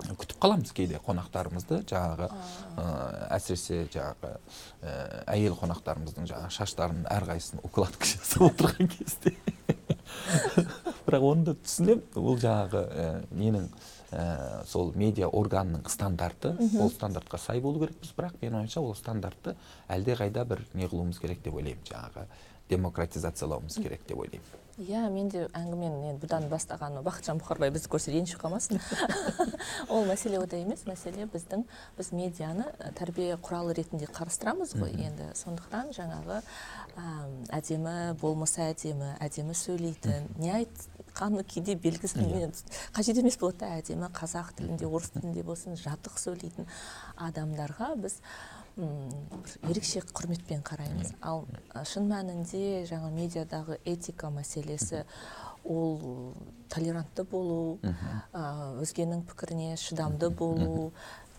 күтіп 0.00 0.38
қаламыз 0.40 0.72
кейде 0.72 1.00
қонақтарымызды 1.06 1.82
жаңағы 1.88 2.28
ә, 2.76 2.84
әсіресе 3.36 3.82
жаңағы 3.92 4.30
ә, 4.82 5.24
әйел 5.28 5.56
қонақтарымыздың 5.60 6.28
жаңағы 6.30 6.52
шаштарын 6.56 7.02
әрқайсысын 7.16 7.64
укладка 7.64 8.04
жасап 8.12 8.46
отырған 8.50 8.88
кезде. 8.92 9.34
Бірақ 11.10 11.26
оны 11.26 11.48
да 11.50 11.56
түсінемін. 11.58 12.04
Ол 12.20 12.38
жаңағы 12.40 12.84
ә, 12.86 13.08
менің 13.34 13.66
ә, 14.12 14.64
сол 14.70 14.94
медиа 14.98 15.28
органның 15.28 15.88
стандарты 15.90 16.54
ол 16.78 16.90
стандартқа 16.94 17.38
сай 17.42 17.60
болу 17.60 17.82
керекпіз. 17.82 18.14
Бірақ 18.16 18.38
менің 18.40 18.62
ойымша 18.62 18.80
ол 18.80 18.94
стандартты 18.98 19.56
әлдеқайда 19.90 20.46
бір 20.46 20.64
не 20.74 20.86
қылуымыз 20.86 21.20
керек 21.20 21.42
деп 21.44 21.58
ойлаймын. 21.60 21.84
Жаңағы 21.90 22.26
демократизациялауымыз 22.70 23.82
керек 23.82 24.06
деп 24.06 24.18
ойлаймын. 24.18 24.56
Иә 24.80 25.02
мен 25.12 25.28
де 25.28 25.42
әңгімені 25.52 26.08
енді 26.08 26.22
бұдан 26.22 26.46
бастаған 26.48 26.94
бақытжан 27.04 27.40
бұқарбай 27.42 27.72
бізді 27.74 27.90
көрсе 27.92 28.14
ренжіп 28.14 28.40
қалмасын. 28.40 28.80
Ол 29.92 30.06
мәселе 30.08 30.38
ода 30.40 30.56
емес. 30.56 30.86
Мәселе 30.88 31.26
біздің 31.28 31.66
біз 31.98 32.12
медианы 32.16 32.64
тәрбие 32.96 33.34
құралы 33.44 33.74
ретінде 33.76 34.08
қарастырамыз 34.08 34.72
ғой 34.80 34.94
енді. 34.96 35.28
Сондықтан 35.36 35.92
жаңағы 35.98 36.40
әдемі 37.52 38.14
болмысы 38.22 38.64
әдемі 38.70 39.12
әдемі 39.20 39.58
сөйлейтін 39.58 40.32
не 40.40 40.54
айтқаны 41.10 41.44
кейде 41.44 41.74
белгісіз 41.74 42.16
мен 42.16 42.52
қажет 42.94 43.18
емес 43.18 43.36
болады 43.38 43.58
да 43.58 43.68
әдемі 43.80 44.08
қазақ 44.14 44.54
тілінде 44.58 44.86
орыс 44.86 45.10
тілінде 45.10 45.42
болсын 45.42 45.76
жатық 45.76 46.18
сөйлейтін 46.18 46.66
адамдарға 47.16 47.94
біз 48.00 48.20
м, 48.76 49.10
бір 49.32 49.72
ерекше 49.72 50.00
құрметпен 50.00 50.62
қараймыз. 50.62 51.14
Ал 51.20 51.46
а, 51.74 51.84
шын 51.84 52.08
мәнінде 52.10 52.86
жаңа 52.88 53.10
медиадағы 53.14 53.78
этика 53.84 54.30
мәселесі 54.30 55.04
ол 55.64 56.34
толерантты 56.70 57.24
болу 57.24 57.78
өзгенің 58.32 59.24
пікіріне 59.28 59.76
шыдамды 59.76 60.30
болу 60.30 60.92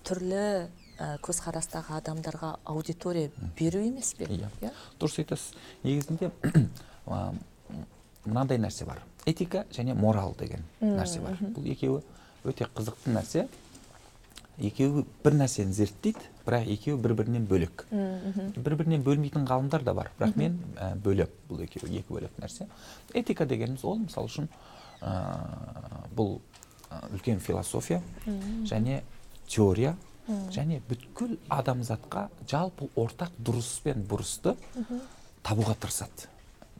түрлі 0.03 0.67
а, 0.99 1.17
көзқарастағы 1.23 1.97
адамдарға 2.01 2.57
аудитория 2.65 3.31
беру 3.57 3.79
емес 3.79 4.13
пе? 4.17 4.27
Иә. 4.27 4.73
Дұрыс 4.99 5.21
айтасыз. 5.23 5.55
Негізінде 5.83 6.31
мынандай 8.25 8.59
нәрсе 8.61 8.85
бар. 8.85 9.01
Этика 9.25 9.65
және 9.71 9.93
морал 9.93 10.35
деген 10.39 10.63
нәрсе 10.81 11.21
бар. 11.21 11.37
бұл 11.41 11.67
екеуі 11.71 12.01
өте 12.45 12.67
қызықты 12.75 13.13
нәрсе. 13.13 13.47
Екеуі 14.61 15.05
бір 15.23 15.33
нәрсені 15.39 15.73
зерттейді 15.73 16.19
бірақ 16.45 16.67
екеуі 16.73 16.99
бір 17.01 17.13
бірінен 17.17 17.45
бөлек 17.49 17.85
бір 17.91 18.75
бірінен 18.75 19.03
бөлмейтін 19.03 19.45
ғалымдар 19.47 19.83
да 19.83 19.93
бар 19.93 20.11
бірақ 20.19 20.35
мен 20.37 20.59
ә, 20.75 20.95
бөлем 20.95 21.29
бұл 21.49 21.63
екеуі 21.63 21.99
екі 22.01 22.13
бөлек 22.13 22.35
нәрсе. 22.41 22.67
Этика 23.13 23.45
дегеніміз 23.45 23.83
ол 23.85 23.99
мысалы 24.03 24.27
үшін 24.27 24.49
ә, 25.01 25.15
бұл 26.15 26.39
ә, 26.89 27.01
үлкен 27.13 27.39
философия 27.39 28.01
және 28.65 29.01
теория 29.47 29.95
және 30.51 30.81
бүткіл 30.89 31.37
адамзатқа 31.49 32.27
жалпы 32.47 32.89
ортақ 32.95 33.31
дұрыс 33.41 33.81
пен 33.83 34.05
бұрысты 34.07 34.55
табуға 35.43 35.73
тырысады. 35.75 36.29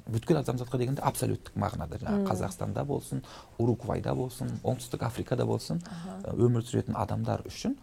Бүткіл 0.08 0.42
адамзатқа 0.42 0.80
дегенде 0.82 1.04
абсолюттік 1.06 1.56
мағынада. 1.60 2.00
Жаңағы 2.02 2.28
қазақстанда 2.30 2.84
болсын 2.88 3.24
уругвайда 3.62 4.16
болсын 4.16 4.52
оңтүстік 4.64 5.06
африкада 5.08 5.46
болсын 5.46 5.82
ә, 5.82 6.34
өмір 6.34 6.66
сүретін 6.66 6.98
адамдар 6.98 7.44
үшін 7.48 7.78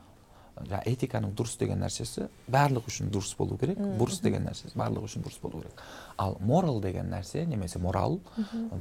жаңағы 0.58 0.92
этиканың 0.92 1.34
дұрыс 1.38 1.54
деген 1.60 1.82
нәрсесі 1.84 2.28
барлық 2.50 2.88
үшін 2.90 3.12
дұрыс 3.14 3.34
болу 3.38 3.58
керек 3.60 3.78
бұрыс 3.78 4.22
деген 4.24 4.48
нәрсесі 4.48 4.74
барлық 4.78 5.06
үшін 5.06 5.22
дұрыс 5.26 5.38
болу 5.42 5.62
керек. 5.62 5.82
Ал 6.18 6.36
морал 6.40 6.80
деген 6.82 7.12
нәрсе 7.12 7.44
немесе 7.46 7.78
морал 7.78 8.18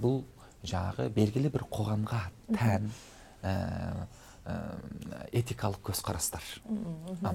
бұл 0.01 0.23
жаңағы 0.63 1.09
белгілі 1.13 1.51
бір 1.53 1.67
қоғамға 1.71 2.23
тән 2.57 2.89
ә, 3.43 3.53
ә, 4.47 4.57
этикалық 5.31 5.83
көзқарастар. 5.91 6.43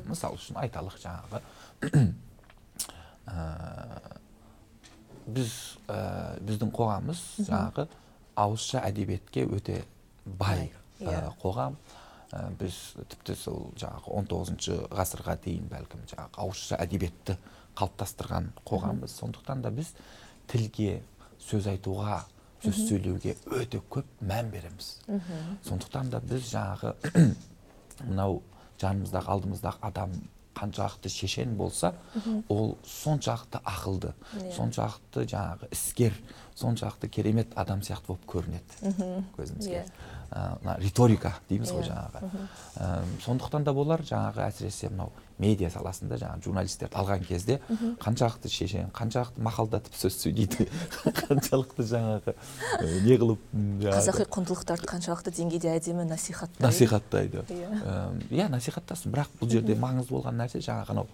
Мысалы 0.08 0.40
үшін 0.40 0.58
айталық 0.64 0.98
жаңағы 1.02 1.42
ә, 3.26 3.38
біз 5.26 5.52
ә, 5.88 6.38
біздің 6.42 6.72
қоғамымыз 6.74 7.22
жаңағы 7.46 7.86
ауызша 8.42 8.82
әдебиетке 8.88 9.44
өте 9.46 9.82
бай 10.24 10.70
ә, 11.00 11.30
қоғам. 11.42 11.76
Ә, 12.32 12.46
біз 12.58 12.78
тіпті 13.12 13.36
сол 13.36 13.66
жаңағы 13.80 14.14
19 14.22 14.88
ғасырға 14.96 15.36
дейін 15.44 15.68
бәлкім 15.70 16.04
жаңағы 16.10 16.42
ауызша 16.44 16.78
әдебиетті 16.82 17.36
қалыптастырған 17.78 18.52
қоғамбыз. 18.68 19.16
Сондықтан 19.20 19.62
да 19.64 19.72
біз 19.74 19.92
тілге 20.50 21.02
сөз 21.42 21.68
айтуға 21.72 22.22
сөз 22.62 22.84
сөйлеуге 22.88 23.36
өте 23.58 23.82
көп 23.90 24.08
мән 24.22 24.50
береміз. 24.52 24.94
Сондықтан 25.66 26.12
да 26.12 26.20
біз 26.24 26.48
жаңағы 26.52 26.94
мынау 28.08 28.40
жанымыздағы 28.80 29.34
алдымыздағы 29.36 29.82
адам 29.88 30.14
қаншалықты 30.54 31.08
шешен 31.08 31.56
болса 31.56 31.94
ол 32.48 32.76
соншалықты 32.84 33.60
ақылды 33.64 34.12
Иә. 34.36 34.52
соншалықты 34.56 35.26
жаңағы 35.26 35.68
іскер 35.72 36.12
соншалықты 36.56 37.08
керемет 37.08 37.52
адам 37.56 37.80
сияқты 37.80 38.06
болып 38.12 38.26
көрінеді 38.26 39.24
көзімізге. 39.36 39.82
Иә. 39.82 40.10
Мына 40.62 40.78
риторика 40.80 41.34
дейміз 41.50 41.70
ғой 41.74 41.82
Иә. 41.84 41.90
жаңағы. 41.90 42.46
Сондықтан 43.24 43.64
да 43.64 43.72
болар 43.76 44.00
жаңағы 44.00 44.46
әсіресе 44.46 44.88
мынау 44.88 45.10
медиа 45.38 45.68
саласында 45.70 46.16
жаңағы 46.16 46.44
журналистерді 46.46 46.96
алған 46.96 47.24
кезде 47.26 47.58
қаншалықты 48.00 48.48
шешен 48.48 48.88
қаншалықты 48.96 49.42
мақалдатып 49.44 49.92
сөз 49.98 50.16
сөйлейді 50.22 50.68
қаншалықты 51.20 51.84
жаңағы 51.84 52.34
не 53.04 53.18
қылып 53.20 53.44
қазақи 53.82 54.24
құндылықтарды 54.32 54.88
қаншалықты 54.88 55.34
деңгейде 55.36 55.74
әдемі 55.76 56.06
насихаттайды. 56.08 56.64
насихаттайды. 56.64 57.44
Иә. 57.48 58.22
Иә 58.30 58.48
насихаттасын. 58.48 59.12
бірақ 59.12 59.28
бұл 59.40 59.50
жерде 59.52 59.74
маңызды 59.76 60.14
болған 60.16 60.38
нәрсе 60.40 60.62
жаңағы 60.64 60.90
анау 60.96 61.08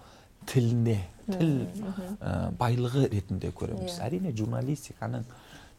тіліне 0.49 0.99
тіл 1.29 1.53
ә, 2.21 2.51
байлығы 2.59 3.09
ретінде 3.13 3.51
көреміз. 3.53 3.99
Иә. 3.99 4.07
әрине 4.09 4.33
журналистиканың 4.37 5.27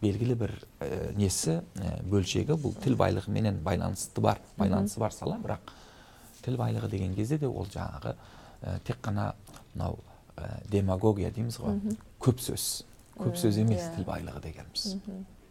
белгілі 0.01 0.35
бір 0.39 0.53
ә, 0.79 0.89
несі 1.17 1.59
ә, 1.59 1.95
бөлшегі 2.09 2.57
бұл 2.59 2.75
тіл 2.83 2.97
байлығыменен 2.99 3.61
байланысты 3.65 4.21
бар 4.21 4.41
байланысы 4.57 4.99
бар 5.01 5.15
сала. 5.15 5.39
Бірақ 5.41 5.73
тіл 6.45 6.59
байлығы 6.59 6.89
деген 6.89 7.15
кезде 7.15 7.39
де 7.41 7.47
ол 7.47 7.65
жаңағы 7.65 8.13
ә, 8.13 8.77
тек 8.85 9.01
қана 9.01 9.33
мынау 9.73 9.97
ә, 10.37 10.61
демагогия 10.69 11.31
дейміз 11.31 11.59
ғой. 11.59 11.81
Көп 12.21 12.39
сөз. 12.45 12.85
Көп 13.17 13.35
сөз 13.35 13.59
емес 13.59 13.81
иә. 13.81 13.95
тіл 13.97 14.05
байлығы 14.07 14.43
дегеніміз. 14.45 14.95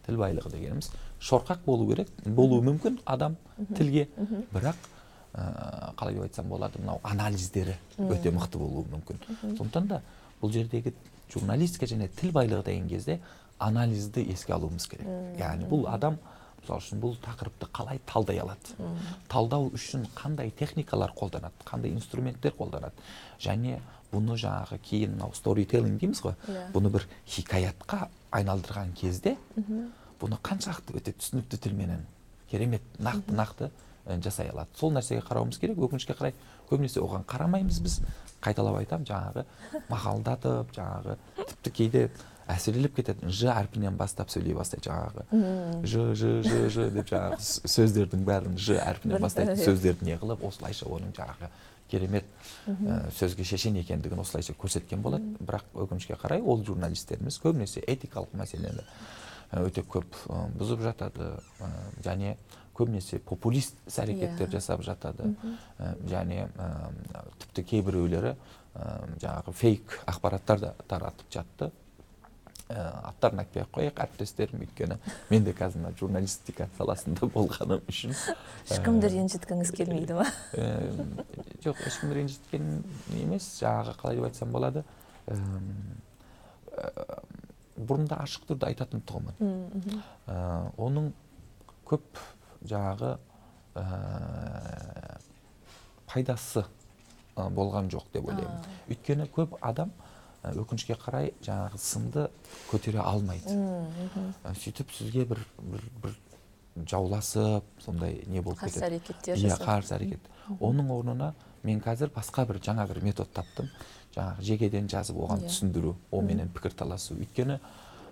Тіл 0.07 0.17
байлығы 0.17 0.55
дегеніміз 0.55 0.93
шорқақ 1.21 1.65
болу 1.67 1.89
керек 1.91 2.09
болуы 2.25 2.63
мүмкін 2.65 3.01
адам 3.05 3.37
тілге. 3.77 4.09
Бірақ 4.55 4.77
ә, 5.35 5.93
қалай 5.97 6.15
деп 6.15 6.23
айтсам 6.29 6.49
болады 6.49 6.79
мынау 6.81 7.01
анализдері 7.03 7.77
өте 7.99 8.31
мықты 8.33 8.59
болуы 8.59 8.85
мүмкін. 8.93 9.21
Сондықтан 9.57 9.87
да 9.89 10.03
бұл 10.41 10.53
жердегі 10.53 10.95
журналистика 11.33 11.87
және 11.87 12.09
тіл 12.09 12.33
байлығы 12.33 12.65
деген 12.65 12.89
кезде 12.89 13.21
анализді 13.59 14.23
еске 14.33 14.55
алуымыз 14.55 14.87
керек. 14.89 15.07
Яғни 15.39 15.69
бұл 15.69 15.87
адам 15.91 16.19
мысалы 16.63 16.81
үшін 16.81 17.01
бұл 17.03 17.17
тақырыпты 17.23 17.69
қалай 17.73 18.01
талдай 18.07 18.39
алады? 18.39 18.75
Талдау 19.29 19.71
үшін 19.75 20.07
қандай 20.15 20.51
техникалар 20.51 21.13
қолданады 21.17 21.65
қандай 21.65 21.93
инструменттер 21.93 22.55
қолданады? 22.59 22.95
Және 23.41 23.81
бұны 24.13 24.39
жаңағы 24.41 24.79
кейін 24.83 25.17
мынау 25.17 25.35
сторителлинг 25.37 26.01
дейміз 26.01 26.23
ғой 26.25 26.35
Иә. 26.49 26.71
бұны 26.73 26.89
бір 26.91 27.05
хикаятқа 27.29 28.09
айналдырған 28.33 28.95
кезде 28.97 29.37
бұны 30.21 30.39
қаншалықты 30.43 30.97
өте 30.97 31.13
түсінікті 31.13 31.59
тілменен 31.61 32.07
керемет 32.51 32.83
нақты 32.99 33.35
нақты 33.37 33.71
жасай 34.25 34.51
алады 34.53 34.69
сол 34.79 34.93
нәрсеге 34.93 35.23
қарауымыз 35.27 35.61
керек. 35.61 35.79
Өкінішке 35.79 36.17
қарай 36.17 36.35
көбінесе 36.71 37.03
оған 37.05 37.27
қарамаймыз 37.29 37.81
біз. 37.85 38.01
Қайталап 38.43 38.81
айтамын 38.81 39.07
жаңағы 39.09 39.45
мақалдатып 39.91 40.75
жаңағы 40.77 41.17
тіпті 41.39 41.73
кейде 41.75 42.05
әсірелеп 42.49 42.95
кетеді 42.97 43.29
ж 43.29 43.51
әрпінен 43.53 43.97
бастап 43.99 44.31
сөйлей 44.33 44.55
бастайды 44.57 44.89
жаңағы 44.89 45.85
ж 45.85 46.05
ж 46.17 46.31
ж 46.47 46.61
ж 46.73 46.87
деп 46.95 47.11
жаңағы 47.11 47.41
сөздердің 47.69 48.23
бәрін 48.25 48.57
ж 48.57 48.79
әрпінен 48.81 49.21
бастайтын 49.21 49.61
сөздерді 49.61 50.09
не 50.09 50.17
қылып 50.17 50.47
осылайша 50.49 50.89
оның 50.89 51.13
жаңағы 51.19 51.51
керемет 51.91 52.25
ә, 52.69 53.11
сөзге 53.17 53.45
шешен 53.49 53.77
екендігін 53.81 54.21
осылайша 54.23 54.55
көрсеткен 54.61 55.03
болады. 55.05 55.25
Бірақ 55.41 55.65
өкінішке 55.75 56.17
қарай 56.21 56.43
ол 56.45 56.65
журналистеріміз 56.65 57.41
көбінесе 57.43 57.81
этикалық 57.85 58.35
мәселені 58.37 58.85
өте 59.57 59.85
көп 59.89 60.19
бұзып 60.61 60.85
жатады 60.85 61.31
және 62.05 62.37
көбінесе 62.79 63.19
популист 63.19 63.75
іс 63.87 63.99
әрекеттер 64.03 64.47
Иә. 64.49 64.53
жасап 64.59 64.83
жатады. 64.87 65.33
Және 66.09 66.47
ә, 66.57 66.71
тіпті 67.43 67.65
кейбіреулері 67.75 68.35
ә, 68.75 69.19
жаңағы 69.19 69.53
фейк 69.59 69.99
ақпараттар 70.07 70.61
да 70.63 70.75
таратып 70.89 71.31
жатты. 71.35 71.71
Ә, 72.69 72.83
аттарын 73.09 73.41
айтпай 73.41 73.63
ақ 73.65 73.71
қояйық 73.79 74.01
әріптестерім 74.05 74.61
өйткені 74.67 74.99
мен 75.31 75.45
де 75.47 75.55
қазір 75.57 75.81
мына 75.81 75.93
журналистика 75.97 76.67
саласында 76.77 77.27
болғаным 77.35 77.81
үшін 77.89 78.13
ешкімді 78.69 79.09
ренжіткіңіз 79.15 79.73
келмейді 79.73 80.19
ма? 80.19 80.27
жоқ 81.65 81.81
ешкімді 81.89 82.19
ренжіткен 82.21 82.69
емес 83.23 83.47
жаңағы 83.63 83.97
қалай 84.03 84.21
деп 84.21 84.29
айтсам 84.29 84.53
болады. 84.53 84.85
Бұрында 87.79 88.19
ашық 88.25 88.49
түрде 88.51 88.69
айтатын 88.73 89.03
тұғымын 89.07 90.03
Ә, 90.29 90.37
оның 90.77 91.13
көп 91.89 92.21
жаңағы 92.65 93.15
ә, 93.79 95.19
пайдасы 96.09 96.65
ә, 97.37 97.49
болған 97.55 97.91
жоқ 97.93 98.09
деп 98.15 98.29
ойлаймын. 98.31 98.63
Өйткені 98.91 99.29
көп 99.35 99.59
адам 99.61 99.93
ә, 100.43 100.53
өкінішке 100.59 100.97
қарай 101.01 101.33
жаңағы 101.45 101.81
сынды 101.83 102.29
көтере 102.71 103.03
алмайды. 103.05 103.55
Ә, 104.45 104.55
сөйтіп 104.55 104.93
сізге 104.97 105.27
бір 105.29 105.45
бір 105.59 105.85
бір 106.03 106.17
жауласып 106.89 107.67
сондай 107.83 108.23
не 108.27 108.41
болып 108.41 108.61
қарсы 108.63 108.79
кетеді? 108.79 108.87
әрекеттер 108.87 109.45
иә 109.45 109.59
қарсы 109.63 109.95
әрекет. 109.99 110.29
Оның 110.61 110.91
орнына 110.95 111.33
мен 111.67 111.81
қазір 111.83 112.13
басқа 112.15 112.47
бір 112.49 112.61
жаңа 112.65 112.87
бір 112.89 113.03
метод 113.05 113.33
таптым. 113.35 113.69
Жаңағы 114.15 114.43
жекеден 114.47 114.87
жазып 114.89 115.19
оған 115.21 115.43
Иә. 115.43 115.51
түсіндіру 115.51 115.97
онменен 116.11 116.49
пікір 116.55 116.73
таласу 116.79 117.15
өйткені 117.19 117.59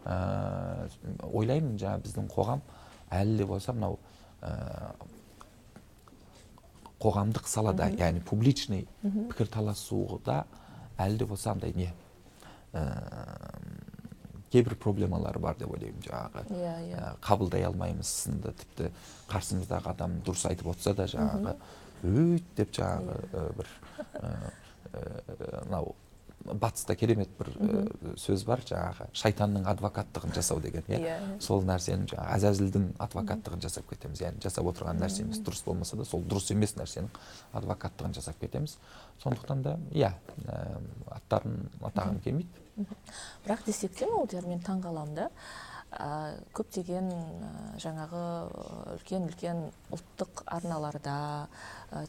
ә, 0.04 0.88
ойлаймын 1.32 1.78
жаңағы 1.80 2.02
біздің 2.04 2.28
қоғам 2.35 2.61
әлі 3.11 3.38
де 3.38 3.46
болса 3.46 3.72
мынау 3.72 3.96
қоғамдық 7.02 7.46
салада 7.48 7.88
яғни 7.92 8.22
публичный 8.24 8.87
пікір 9.04 9.50
таласуда 9.52 10.44
әлі 10.98 11.18
де 11.20 11.26
болса 11.28 11.52
андай 11.52 11.74
не 11.76 11.90
ә, 12.72 12.85
кейбір 14.50 14.76
проблемалар 14.80 15.38
бар 15.38 15.59
деп 15.61 15.70
ойлаймын 15.74 16.00
жаңағы. 16.06 16.46
Иә 16.56 16.74
иә. 16.88 16.96
ә, 16.96 17.12
қабылдай 17.20 17.66
алмаймыз 17.68 18.09
сынды 18.24 18.52
тіпті 18.56 18.90
қарсымыздағы 19.28 19.92
адам 19.92 20.16
дұрыс 20.24 20.46
айтып 20.48 20.72
отырса 20.72 20.94
да 20.94 21.06
жаңағы 21.12 21.56
өйт 22.06 22.48
деп 22.56 22.72
жаңағы 22.72 23.18
ә, 23.32 23.46
бір 23.61 23.72
мынау 25.66 25.94
батыста 26.54 26.96
керемет 26.96 27.30
бір 27.38 27.50
ә, 27.56 28.14
сөз 28.20 28.44
бар 28.46 28.62
жаңағы 28.66 29.09
шайтанның 29.16 29.66
адвокаттығын 29.72 30.35
жасау 30.37 30.61
деген 30.64 30.87
иә? 30.88 31.00
Иә. 31.00 31.16
сол 31.42 31.64
нәрсені 31.66 32.09
жаңағы 32.12 32.37
әзәзілдің 32.38 32.87
адвокаттығын 33.06 33.64
жасап 33.64 33.88
кетеміз 33.90 34.22
яғни 34.22 34.44
жасап 34.44 34.70
отырған 34.72 35.00
нәрсеміз 35.02 35.42
дұрыс 35.46 35.64
болмаса 35.66 35.96
да 35.96 36.04
сол 36.09 36.24
дұрыс 36.24 36.52
емес 36.54 36.76
нәрсенің 36.78 37.11
адвокаттығын 37.61 38.16
жасап 38.16 38.40
кетеміз. 38.40 38.78
Сондықтан 39.22 39.62
да 39.62 39.76
иә 39.92 40.12
ә, 40.46 40.80
аттарын 41.16 41.70
атағым 41.80 42.20
келмейді. 42.24 42.64
Бірақ 43.46 43.64
десек 43.66 43.96
те 43.96 44.06
молдияр 44.11 44.46
мен 44.46 44.61
таң 44.61 44.82
қаламын 44.85 45.14
да. 45.16 45.30
Ә, 45.96 46.37
көптеген 46.56 47.09
ә, 47.09 47.50
жаңағы 47.80 48.22
үлкен 48.96 49.28
үлкен 49.30 49.62
ұлттық 49.94 50.42
арналарда 50.59 51.16
ә, 51.90 52.04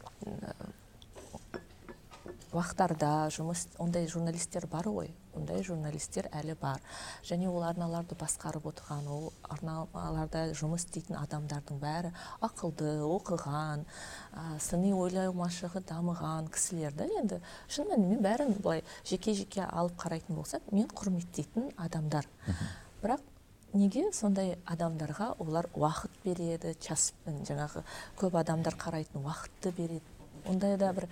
уақыттарда 2.52 3.28
жұмыс 3.34 3.66
ондай 3.78 4.06
журналистер 4.08 4.66
бар 4.70 4.88
ғой. 4.88 5.10
Ондай 5.36 5.62
журналистер 5.62 6.28
әлі 6.34 6.56
бар. 6.58 6.80
Және 7.26 7.48
ол 7.50 7.62
арналарды 7.66 8.16
басқарып 8.18 8.66
отырған 8.72 9.06
ол 9.12 9.32
арналарда 9.48 10.48
жұмыс 10.58 10.86
істейтін 10.86 11.18
адамдардың 11.20 11.78
бәрі 11.82 12.12
ақылды 12.42 12.96
оқыған 13.06 13.84
ә, 13.84 14.58
сыни 14.58 14.92
ойлау 14.96 15.36
машығы 15.36 15.84
дамыған 15.88 16.50
кісілер 16.54 16.96
да 16.96 17.08
енді. 17.20 17.40
Шын 17.68 17.92
мәнімен 17.92 18.22
бәрін 18.24 18.54
былай 18.58 18.84
жеке 19.04 19.34
жеке 19.36 19.66
алып 19.68 19.98
қарайтын 20.00 20.40
болсақ 20.40 20.72
мен 20.72 20.88
құрметтейтін 20.88 21.72
адамдар. 21.76 22.26
Бірақ 23.02 23.22
неге 23.74 24.08
сондай 24.12 24.56
адамдарға 24.66 25.34
олар 25.38 25.68
уақыт 25.76 26.22
береді 26.24 26.74
час 26.80 27.12
жаңағы 27.26 27.84
көп 28.18 28.38
адамдар 28.40 28.76
қарайтын 28.80 29.20
уақытты 29.22 29.72
береді? 29.76 30.16
Ондайда 30.48 30.92
бір 30.96 31.08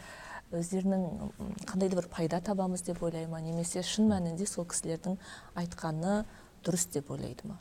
өздерінің 0.55 1.31
қандай 1.67 1.91
да 1.91 1.99
бір 1.99 2.09
пайда 2.13 2.41
табамыз 2.45 2.85
деп 2.87 3.03
ойлай 3.03 3.27
ма 3.27 3.41
немесе 3.43 3.83
шын 3.83 4.07
мәнінде 4.13 4.47
сол 4.47 4.67
кісілердің 4.69 5.17
айтқаны 5.59 6.21
дұрыс 6.67 6.87
деп 6.95 7.11
ойлайды 7.11 7.49
ма? 7.51 7.59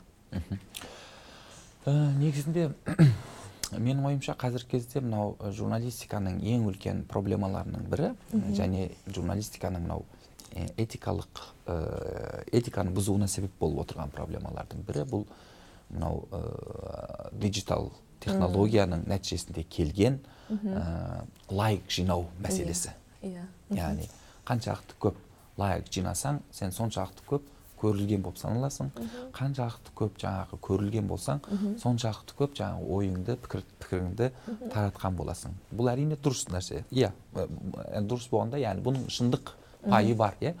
Ә, 1.86 1.92
негізінде 2.18 2.68
менің 3.72 4.06
ойымша 4.10 4.36
қазіргі 4.38 4.76
кезде 4.76 5.02
мынау 5.02 5.34
ә, 5.40 5.50
журналистиканың 5.54 6.38
ең 6.42 6.68
үлкен 6.70 7.02
проблемаларының 7.10 7.90
бірі 7.90 8.12
және 8.54 8.88
журналистиканың 9.06 9.86
мынау 9.86 10.06
ә, 10.54 10.68
этикалық 10.78 11.42
этиканы 12.54 12.94
бұзуына 12.94 13.26
себеп 13.28 13.58
болып 13.60 13.86
отырған 13.86 14.14
проблемалардың 14.14 14.86
бірі 14.86 15.06
бұл 15.10 15.26
мынау 15.90 16.26
ә, 16.30 17.30
диджитал 17.34 17.90
технологияның 18.24 19.04
нәтижесінде 19.10 19.64
келген 19.70 20.20
ә, 20.50 21.24
лайк 21.50 21.90
жинау 21.90 22.26
мәселесі. 22.42 22.94
Иә. 23.22 23.46
Яғни 23.74 24.08
қаншалықты 24.46 24.96
көп 25.02 25.20
лайк 25.58 25.90
жинасаң 25.92 26.40
сен 26.54 26.74
соншалықты 26.74 27.26
көп 27.28 27.52
көрілген 27.80 28.22
болып 28.24 28.38
саналасың. 28.40 28.90
Қаншалықты 29.36 29.92
көп 29.98 30.16
жаңағы 30.22 30.58
көрілген 30.64 31.08
болсаң 31.10 31.42
соншалықты 31.82 32.36
көп 32.38 32.56
жаңағы 32.56 32.88
ойыңды 32.96 33.36
пікір, 33.44 33.64
пікіріңді 33.82 34.30
таратқан 34.72 35.16
боласың. 35.18 35.56
Бұл 35.76 35.90
әрине 35.92 36.16
дұрыс 36.16 36.46
нәрсе. 36.52 36.84
Иә 36.90 37.12
дұрыс 37.34 38.30
болғанда 38.32 38.60
яғни 38.62 38.84
бұның 38.86 39.10
шындық 39.12 39.52
пайы 39.84 40.16
бар 40.16 40.38
иә. 40.40 40.54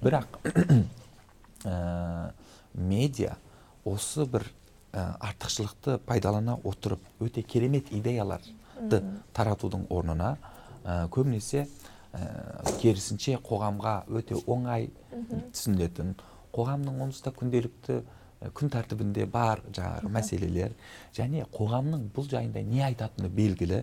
Бірақ 0.00 0.40
ә, 1.68 2.32
медиа 2.72 3.36
осы 3.84 4.26
бір 4.26 4.48
артықшылықты 4.92 5.98
пайдалана 6.06 6.58
отырып 6.64 7.00
өте 7.20 7.42
керемет 7.42 7.92
идеяларды 7.92 9.02
таратудың 9.32 9.86
орнына 9.90 10.36
ә, 10.84 11.08
көбінесе 11.08 11.66
ә, 12.12 12.76
керісінше 12.80 13.38
қоғамға 13.44 14.02
өте 14.12 14.36
оңай 14.46 14.90
түсінілетін 15.52 16.16
қоғамның 16.52 17.00
онсыз 17.06 17.24
да 17.24 17.32
күнделікті 17.36 18.02
күн 18.50 18.72
тәртібінде 18.72 19.26
бар 19.30 19.60
жаңағы 19.70 20.10
мәселелер. 20.12 20.72
Және 21.14 21.44
қоғамның 21.54 22.08
бұл 22.14 22.26
жайында 22.30 22.62
не 22.66 22.82
айтатыны 22.88 23.30
белгілі 23.30 23.82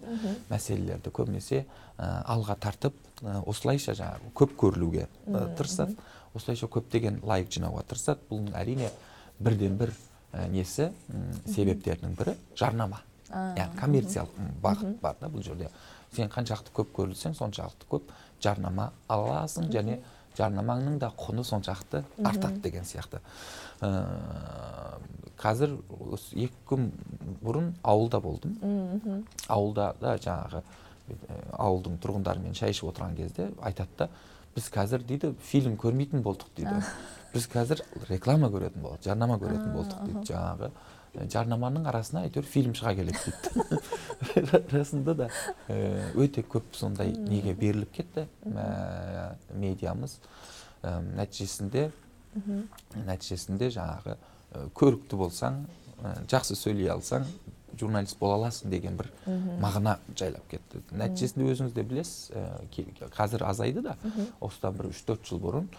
мәселелерді 0.49 1.13
көбінесе 1.15 1.63
алға 1.97 2.57
тартып 2.59 2.97
осылайша 3.23 3.95
жаңағы 3.95 4.33
көп 4.35 4.57
көрілуге 4.59 5.07
тырысады 5.57 5.95
осылайша 6.35 6.67
көптеген 6.67 7.21
лайк 7.23 7.49
жинауға 7.53 7.85
тырысады 7.89 8.27
бұл 8.29 8.51
әрине 8.59 8.91
бірден 9.39 9.77
бір 9.79 9.93
несі? 10.33 10.91
Себептерінің 11.45 12.15
бірі 12.19 12.35
жарнама. 12.59 13.01
Яғни 13.29 13.77
коммерциялық 13.79 14.39
бағыт 14.63 14.99
бар 15.01 15.17
да 15.21 15.29
бұл 15.29 15.43
жерде. 15.45 15.69
Сен 16.15 16.29
қаншалықты 16.33 16.73
көп 16.73 16.93
көрілсең 16.97 17.35
соншалықты 17.37 17.89
көп 17.89 18.13
жарнама 18.41 18.91
ала 19.07 19.43
аласың 19.43 19.69
және 19.73 19.99
жарнамаңның 20.37 20.97
да 21.01 21.11
құны 21.17 21.43
соншалықты 21.45 22.03
артады 22.23 22.61
деген 22.63 22.85
сияқты. 22.89 23.21
Ә, 23.81 24.97
қазір 25.37 25.77
екі 26.33 26.53
күн 26.69 26.89
бұрын 27.43 27.73
ауылда 27.83 28.21
болдым. 28.23 28.57
Ауылда 29.47 29.93
да 30.01 30.15
жаңағы 30.17 30.63
ауылдың 31.57 31.99
тұрғындарымен 32.03 32.57
шай 32.57 32.73
ішіп 32.73 32.91
отырған 32.91 33.15
кезде 33.17 33.49
айтады 33.61 33.89
да 33.97 34.09
біз 34.55 34.69
қазір 34.73 35.05
дейді 35.05 35.33
фильм 35.41 35.77
көрмейтін 35.77 36.23
болдық 36.25 36.51
дейді. 36.57 36.81
Біз 37.33 37.47
қазір 37.51 37.83
реклама 38.09 38.49
көретін 38.53 38.83
болдық 38.83 39.05
жарнама 39.05 39.37
көретін 39.41 39.73
болдық 39.75 40.05
дейді 40.07 40.31
жаңағы. 40.31 40.71
Жарнаманың 41.33 41.87
арасына 41.89 42.23
әйтеуір 42.27 42.45
фильм 42.45 42.75
шыға 42.77 42.93
келеді 42.99 43.17
дейді. 43.25 44.61
Расында 44.75 45.15
да 45.17 45.29
өте 46.13 46.43
көп 46.45 46.75
сондай 46.77 47.15
неге 47.17 47.55
беріліп 47.57 47.91
кетті. 47.97 48.27
Медиамыз 49.57 50.19
нәтижесінде 50.83 51.89
нәтижесінде 53.07 53.71
жаңағы 53.73 54.17
көрікті 54.77 55.19
болсаң 55.19 55.63
жақсы 56.29 56.55
сөйлей 56.57 56.93
алсаң 56.93 57.25
журналист 57.79 58.19
бола 58.19 58.37
аласың 58.39 58.71
деген 58.71 58.97
бір 58.99 59.09
мағына 59.61 59.97
жайлап 60.17 60.45
кетті. 60.51 60.83
Нәтижесінде 60.93 61.49
өзіңіз 61.53 61.73
де 61.73 61.83
білесіз 61.83 62.31
қазір 63.15 63.45
азайды 63.49 63.83
да. 63.85 63.97
Осыдан 64.39 64.77
бір 64.77 64.91
үш 64.91 65.01
төрт 65.07 65.25
жыл 65.29 65.41
бұрын 65.43 65.69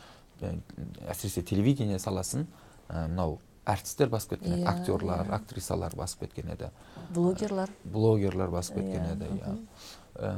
әсіресе 0.42 1.42
телевидение 1.46 1.98
саласын 1.98 2.46
мынау 2.88 3.38
әртістер 3.70 4.10
басып 4.10 4.36
кеткен 4.36 4.56
еді 4.58 4.66
актерлар 4.70 5.30
актрисалар 5.36 5.94
басып 5.96 6.24
кеткен 6.24 6.50
еді. 6.54 6.70
Блогерлар. 7.14 7.70
Блогерлар 7.84 8.50
басып 8.50 8.80
кеткен 8.80 9.04
еді 9.12 9.30
иә. 9.36 10.34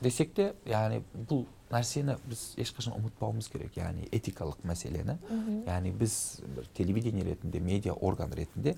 Десек 0.00 0.34
те 0.34 0.52
яғни 0.68 1.02
бұл 1.14 1.44
нәрсені 1.70 2.16
біз 2.26 2.44
ешқашан 2.60 2.96
ұмытпауымыз 2.96 3.50
керек 3.52 3.76
яғни 3.78 4.08
этикалық 4.16 4.64
мәселені. 4.66 5.18
Яғни 5.66 5.92
біз 5.92 6.14
бір 6.56 6.68
телевидение 6.76 7.24
ретінде 7.28 7.60
медиа 7.60 7.94
орган 7.94 8.32
ретінде 8.32 8.76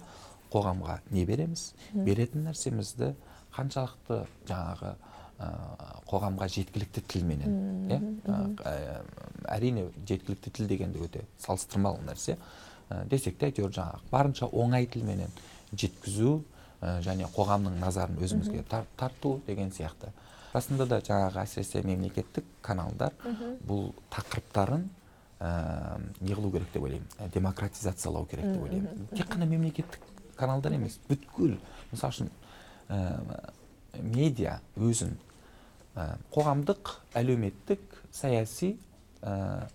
қоғамға 0.53 0.99
не 1.11 1.25
береміз? 1.25 1.73
Беретін 1.95 2.49
нәрсемізді 2.49 3.15
қаншалықты 3.55 4.25
жаңағы 4.49 4.93
ә, 4.93 5.12
қоғамға 6.11 6.49
жеткілікті 6.53 7.03
тілменен 7.09 7.89
иә? 7.89 8.01
әрине 9.49 9.89
жеткілікті 10.09 10.51
тіл 10.51 10.69
дегенде 10.71 11.01
өте 11.03 11.25
салыстырмалы 11.41 12.05
нәрсе. 12.07 12.37
Десек 13.11 13.39
те 13.41 13.49
әйтеуір 13.49 13.73
жаңағы 13.73 14.11
барынша 14.11 14.49
оңай 14.53 14.87
тілменен 14.87 15.33
жеткізу 15.73 16.43
және 16.83 17.29
қоғамның 17.33 17.79
назарын 17.81 18.19
өзімізге 18.21 18.65
тарту 18.97 19.41
деген 19.47 19.71
сияқты. 19.73 20.13
Расында 20.53 20.87
да 20.87 21.01
жаңағы 21.01 21.41
әсіресе 21.47 21.83
мемлекеттік 21.87 22.45
каналдар 22.61 23.15
бұл 23.67 23.93
тақырыптарын 24.13 24.85
ә, 25.41 26.01
не 26.21 26.35
қылу 26.35 26.53
керек 26.53 26.73
деп 26.75 26.83
ойлаймын. 26.83 27.31
Демократизациялау 27.35 28.27
керек 28.27 28.53
деп 28.53 28.63
ойлаймын. 28.63 29.09
тек 29.17 29.31
қана 29.33 29.47
мемлекеттік 29.47 30.01
каналдар 30.37 30.77
емес 30.77 30.99
бүткіл 31.09 31.57
мысалы 31.93 32.13
үшін 32.13 32.31
ә, 32.89 33.53
медиа 34.03 34.61
өзін 34.77 35.17
қоғамдық 35.95 36.95
әлеуметтік 37.19 37.81
саяси 38.13 38.77
ә, 39.21 39.69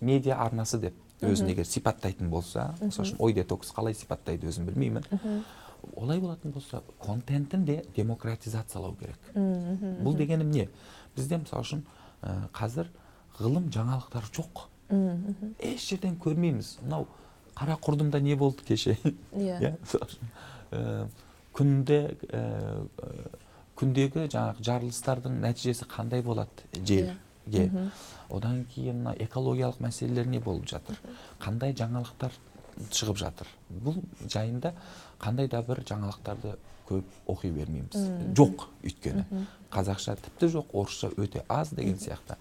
медиа 0.00 0.40
арнасы 0.42 0.80
деп 0.82 0.94
өзін 1.22 1.52
егер 1.52 1.66
сипаттайтын 1.66 2.30
болса 2.30 2.72
мысалы 2.80 3.08
үшін 3.08 3.20
ой 3.22 3.34
детокс 3.34 3.70
қалай 3.74 3.94
сипаттайды 3.94 4.50
өзім 4.50 4.68
білмеймін. 4.70 5.06
Олай 5.94 6.18
болатын 6.18 6.50
болса 6.50 6.82
контентін 6.98 7.64
де 7.64 7.84
демократизациялау 7.96 8.96
керек. 8.98 9.18
Бұл 9.34 10.16
дегенім 10.18 10.50
не? 10.50 10.68
Бізде 11.16 11.38
мысалы 11.38 11.62
үшін 11.62 11.84
ә, 12.22 12.48
қазір 12.54 12.90
ғылым 13.38 13.70
жаңалықтар 13.74 14.26
жоқ. 14.34 14.66
Еш 15.62 15.88
жерден 15.92 16.18
көрмейміз. 16.18 16.78
Мынау 16.82 17.06
қара 17.54 17.78
құрдымда 17.78 18.20
не 18.20 18.34
болды 18.34 18.66
кеше? 18.66 18.98
Иә. 19.32 19.76
Күнде 21.58 22.16
күндегі 23.78 24.26
жаңағы 24.26 24.64
жарылыстардың 24.68 25.40
нәтижесі 25.44 25.88
қандай 25.88 26.22
болады 26.26 26.68
жерге 26.74 27.68
одан 28.28 28.64
кейін 28.74 29.02
мына 29.04 29.14
экологиялық 29.24 29.80
мәселелер 29.80 30.26
не 30.28 30.40
болып 30.40 30.66
жатыр? 30.68 30.98
Қандай 31.40 31.74
жаңалықтар 31.78 32.34
шығып 32.92 33.20
жатыр? 33.22 33.48
Бұл 33.70 34.02
жайында 34.28 34.74
қандай 35.22 35.48
да 35.50 35.62
бір 35.62 35.82
жаңалықтарды 35.88 36.56
көп 36.88 37.04
оқи 37.28 37.50
бермейміз. 37.52 38.08
Жоқ 38.36 38.66
өйткені. 38.84 39.24
Қазақша 39.72 40.16
тіпті 40.24 40.50
жоқ 40.56 40.72
орысша 40.72 41.10
өте 41.16 41.44
аз 41.48 41.72
деген 41.76 41.98
сияқты. 42.00 42.36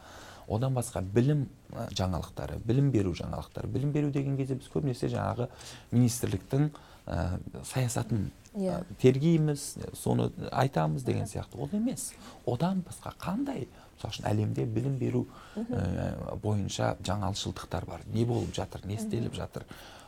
Одан 0.48 0.76
басқа 0.76 1.02
білім 1.02 1.48
жаңалықтары 1.92 2.62
білім 2.66 2.92
беру 2.92 3.12
жаңалықтары. 3.16 3.68
Білім 3.68 3.92
беру 3.92 4.12
деген 4.16 4.38
кезде 4.38 4.56
біз 4.56 4.70
көбінесе 4.72 5.10
жаңағы 5.12 5.50
министрліктің 5.92 6.70
ә, 7.06 7.40
саясатын. 7.68 8.32
Иә. 8.58 8.84
тергейміз 9.02 9.78
соны 9.94 10.32
айтамыз 10.52 11.04
деген 11.04 11.28
сияқты. 11.30 11.60
Ол 11.62 11.70
емес. 11.72 12.14
Одан 12.46 12.82
басқа 12.82 13.14
қандай 13.20 13.68
мысалы 13.98 14.14
үшін 14.14 14.26
әлемде 14.32 14.66
білім 14.66 14.98
беру 14.98 15.28
ә, 15.56 16.36
бойынша 16.42 16.96
жаңалшылдықтар 17.06 17.86
бар. 17.86 18.02
Не 18.14 18.26
болып 18.26 18.56
жатыр 18.56 18.86
не 18.86 18.96
істеліп 18.96 19.36
жатыр? 19.38 19.66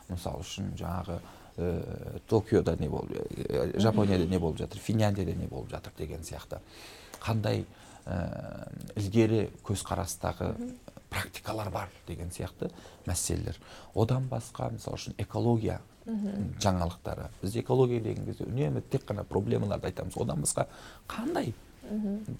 Мысалы 0.08 0.42
үшін 0.42 0.72
жаңағы 0.78 1.20
ә, 1.56 2.20
токиода 2.28 2.76
не 2.80 2.88
болып 2.88 3.12
ә, 3.12 3.78
жапонияда 3.78 4.26
не 4.26 4.38
болып 4.38 4.58
жатыр 4.58 4.80
финляндияда 4.80 5.34
не 5.38 5.46
болып 5.46 5.70
жатыр 5.70 5.92
деген 5.98 6.22
сияқты. 6.26 6.58
Қандай 7.22 7.66
ә, 8.06 8.66
ілгері 8.96 9.50
көзқарастағы 9.62 10.56
практикалар 11.10 11.70
бар 11.70 11.88
деген 12.06 12.30
сияқты 12.30 12.72
мәселелер. 13.06 13.58
Одан 13.94 14.26
басқа 14.30 14.72
мысалы 14.74 14.98
үшін 14.98 15.14
экология 15.18 15.80
жаңалықтары 16.06 17.28
біз 17.42 17.56
экология 17.60 18.00
деген 18.00 18.26
кезде 18.26 18.44
үнемі 18.44 18.82
тек 18.90 19.04
қана 19.08 19.24
проблемаларды 19.24 19.90
айтамыз 19.90 20.16
одан 20.16 20.40
басқа 20.44 20.66
қандай 21.08 21.52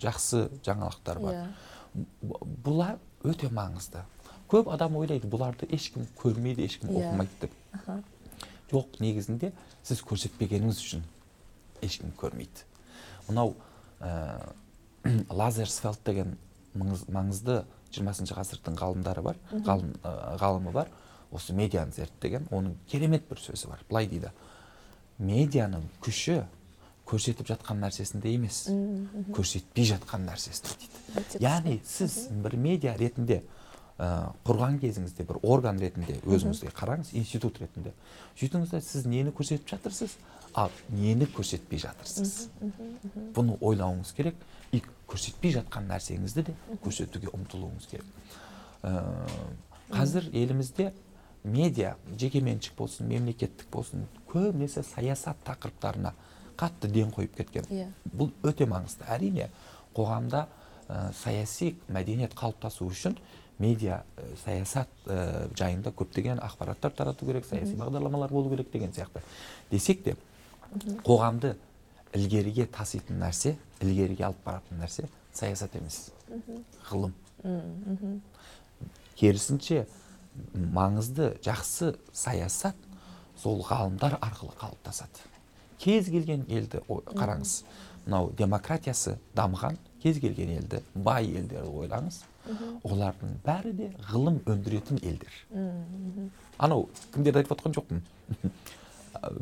жақсы 0.00 0.48
жаңалықтар 0.64 1.20
бар 1.20 1.34
yeah. 1.34 1.52
Иә. 1.94 2.40
бұлар 2.64 2.98
өте 3.26 3.50
маңызды 3.52 4.02
көп 4.50 4.70
адам 4.72 4.96
ойлайды 4.96 5.28
бұларды 5.28 5.68
ешкім 5.74 6.06
көрмейді 6.22 6.64
ешкім 6.64 6.90
yeah. 6.90 7.00
Иә. 7.00 7.10
оқымайды 7.10 7.40
деп 7.40 7.52
жоқ 8.70 9.00
негізінде 9.02 9.52
сіз 9.82 10.02
көрсетпегеніңіз 10.06 10.80
үшін 10.84 11.04
ешкім 11.82 12.14
көрмейді 12.20 12.64
мынау 13.28 13.56
ә, 14.00 14.52
лазерсфелд 15.30 16.00
деген 16.06 16.36
маңызды 16.74 17.64
жиырмасыншы 17.90 18.36
ғасырдың 18.36 18.76
ғалымдары 18.78 19.22
бар 19.26 19.38
ғалым, 19.50 19.94
ә, 20.04 20.36
ғалымы 20.40 20.72
бар 20.74 20.90
осы 21.30 21.54
медианы 21.54 21.92
зерттеген 21.94 22.48
оның 22.50 22.74
керемет 22.90 23.28
бір 23.28 23.40
сөзі 23.42 23.70
бар. 23.70 23.84
Былай 23.88 24.08
дейді. 24.10 24.32
Медианың 25.18 25.84
күші 26.02 26.42
көрсетіп 27.10 27.48
жатқан 27.50 27.80
нәрсесінде 27.82 28.34
емес. 28.34 28.64
Көрсетпей 29.34 29.88
жатқан 29.92 30.26
нәрсесінде 30.28 30.76
дейді. 30.80 31.42
Яғни 31.42 31.80
сіз 31.86 32.28
бір 32.44 32.56
медиа 32.60 32.94
ретінде 32.98 33.42
ә, 33.98 34.32
құрған 34.46 34.78
кезіңізде 34.82 35.26
бір 35.28 35.40
орган 35.42 35.80
ретінде 35.82 36.20
өзіңізге 36.24 36.72
қараңыз 36.76 37.12
институт 37.18 37.60
ретінде. 37.60 37.92
Сөйтіңіз 38.40 38.76
сіз 38.86 39.06
нені 39.10 39.34
көрсетіп 39.34 39.68
жатырсыз? 39.74 40.16
Ал 40.54 40.70
нені 40.90 41.28
көрсетпей 41.30 41.82
жатырсыз? 41.82 42.48
Бұны 43.36 43.58
ойлауыңыз 43.60 44.14
керек. 44.16 44.38
И 44.72 44.82
көрсетпей 45.10 45.54
жатқан 45.58 45.90
нәрсеңізді 45.90 46.46
де 46.48 46.56
көрсетуге 46.84 47.30
ұмтылуыңыз 47.34 47.90
керек. 47.90 48.06
Ә, 48.82 49.04
қазір 49.90 50.30
елімізде 50.32 50.92
медиа 51.44 51.94
жекеменшік 52.18 52.76
болсын 52.78 53.08
мемлекеттік 53.08 53.70
болсын 53.72 54.06
көбінесе 54.30 54.82
саясат 54.84 55.40
тақырыптарына 55.46 56.12
қатты 56.60 56.90
ден 56.92 57.12
қойып 57.14 57.36
кеткен. 57.38 57.64
Иә. 57.70 57.88
бұл 58.04 58.32
өте 58.44 58.66
маңызды. 58.68 59.06
Әрине 59.08 59.48
қоғамда 59.96 60.46
ә, 60.88 61.12
саяси 61.16 61.76
мәдениет 61.88 62.34
қалыптасу 62.36 62.88
үшін 62.90 63.16
медиа 63.58 64.02
ә, 64.16 64.26
саясат 64.44 64.88
ә, 65.06 65.48
жайында 65.56 65.92
көптеген 65.96 66.42
ақпараттар 66.44 66.92
тарату 66.96 67.26
керек 67.26 67.46
саяси 67.48 67.74
бағдарламалар 67.80 68.30
болу 68.30 68.50
керек 68.50 68.70
деген 68.72 68.92
сияқты. 68.92 69.22
Десек 69.70 70.04
те 70.04 70.16
қоғамды 71.06 71.56
ілгеріге 72.14 72.66
таситын 72.66 73.20
нәрсе 73.22 73.56
ілгеріге 73.80 74.26
алып 74.28 74.44
баратын 74.44 74.82
нәрсе 74.82 75.08
саясат 75.32 75.74
емес. 75.76 76.10
Ғылым. 76.90 77.14
Керісінше 79.16 79.86
маңызды 80.74 81.32
жақсы 81.44 81.94
саясат 82.12 82.76
сол 83.36 83.62
ғалымдар 83.64 84.18
арқылы 84.20 84.52
қалыптасады. 84.60 85.22
Кез 85.78 86.10
келген 86.12 86.44
елді 86.48 86.82
ой- 86.88 87.02
қараңыз 87.14 87.62
мынау 88.06 88.30
демократиясы 88.36 89.18
дамыған 89.36 89.78
кез 90.02 90.18
келген 90.20 90.50
елді 90.58 90.82
бай 90.94 91.26
елдерді 91.26 91.68
ойлаңыз 91.70 92.22
олардың 92.84 93.34
бәрі 93.44 93.72
де 93.76 93.88
ғылым 94.10 94.40
өндіретін 94.48 95.00
елдер. 95.04 95.32
Анау 96.58 96.88
кімдерді 97.14 97.42
айтып 97.42 97.52
отқан 97.58 97.74
жоқпын? 97.76 98.02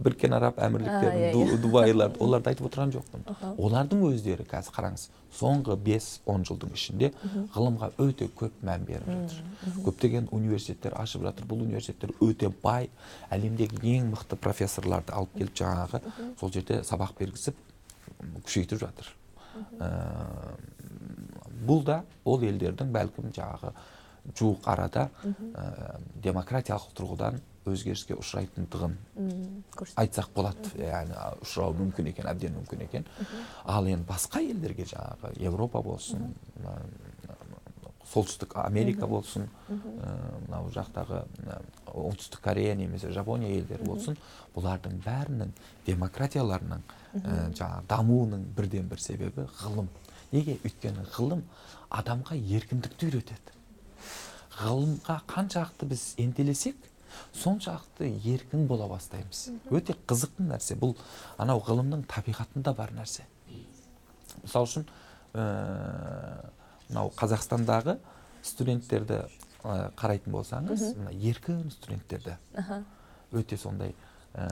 Біріккен 0.05 0.33
араб 0.35 0.59
әмірліктері 0.59 1.29
Ду- 1.35 1.59
дубайлар 1.63 2.13
оларды 2.19 2.51
айтып 2.51 2.67
отырған 2.69 2.93
жоқпын 2.97 3.27
олардың 3.59 4.01
өздері 4.09 4.47
қазір 4.51 4.75
қараңыз 4.79 5.05
соңғы 5.39 5.77
5-10 5.87 6.47
жылдың 6.49 6.73
ішінде 6.75 7.11
ғылымға 7.55 7.91
өте 8.03 8.29
көп 8.41 8.57
мән 8.67 8.87
беріп 8.89 9.07
жатыр 9.13 9.85
көптеген 9.87 10.29
университеттер 10.35 10.97
ашып 10.99 11.23
жатыр 11.29 11.47
бұл 11.51 11.63
университеттер 11.67 12.15
өте 12.25 12.51
бай 12.65 12.89
әлемдегі 13.31 13.95
ең 13.99 14.11
мықты 14.15 14.37
профессорларды 14.41 15.13
алып 15.15 15.37
келіп 15.39 15.55
жаңағы 15.63 16.03
сол 16.41 16.51
жерде 16.53 16.81
сабақ 16.83 17.15
бергізіп 17.21 17.55
күшейтіп 18.45 18.83
жатыр 18.87 19.15
Ә, 19.83 19.89
бұл 21.67 21.81
да 21.87 22.03
ол 22.29 22.43
елдердің 22.47 22.93
бәлкім 22.95 23.33
жаңағы 23.35 23.73
жуық 24.39 24.69
арада 24.71 25.09
ә, 25.25 25.97
демократиялық 26.23 26.93
тұрғыдан 26.95 27.41
өзгеріске 27.75 28.17
ұшырайтындығын 28.19 28.97
айтсақ 30.01 30.33
болады. 30.37 30.73
Яғни 30.81 31.17
ұшырауы 31.45 31.79
мүмкін 31.83 32.11
екен 32.13 32.31
әбден 32.31 32.57
мүмкін 32.61 32.87
екен. 32.89 33.07
Ал 33.65 33.89
енді 33.91 34.09
басқа 34.09 34.43
елдерге 34.45 34.89
жаңағы 34.89 35.35
европа 35.45 35.83
болсын 35.85 36.33
солтүстік 38.09 38.55
америка 38.63 39.07
болсын 39.09 39.47
ә, 39.69 40.13
мынау 40.47 40.71
жақтағы 40.73 41.23
оңтүстік 41.93 42.41
корея 42.45 42.75
немесе 42.79 43.11
жапония 43.13 43.51
елдері 43.59 43.85
болсын 43.85 44.17
бұлардың 44.55 45.01
бәрінің 45.05 45.53
демократияларының 45.87 46.85
ә, 46.87 47.37
жаңағы 47.59 47.85
дамуының 47.91 48.47
бірден 48.57 48.89
бір 48.89 49.03
себебі 49.05 49.45
ғылым. 49.61 49.91
Неге? 50.33 50.59
Өйткені 50.65 51.05
ғылым 51.17 51.45
адамға 52.01 52.37
еркіндікті 52.59 53.11
үйретеді. 53.11 53.57
Ғылымға 54.59 55.21
қаншалықты 55.29 55.89
біз 55.93 56.09
ентелесек 56.21 56.89
соншалықты 57.35 58.09
еркін 58.25 58.67
бола 58.67 58.89
бастаймыз. 58.89 59.49
Өте 59.71 59.97
қызықты 60.07 60.47
нәрсе. 60.49 60.77
Бұл 60.79 60.97
анау 61.39 61.63
ғылымның 61.65 62.05
табиғатында 62.11 62.75
бар 62.77 62.93
нәрсе. 62.97 63.27
Мысалы 64.43 64.69
үшін 64.69 64.87
ә, 65.35 66.51
мынау 66.89 67.13
қазақстандағы 67.19 67.99
студенттерді 68.43 69.23
ә, 69.65 69.91
қарайтын 69.99 70.33
болсаңыз 70.33 70.85
мына 70.97 71.13
еркін 71.13 71.71
студенттерді 71.75 72.37
өте 73.33 73.59
сондай 73.61 73.95
ә, 74.35 74.47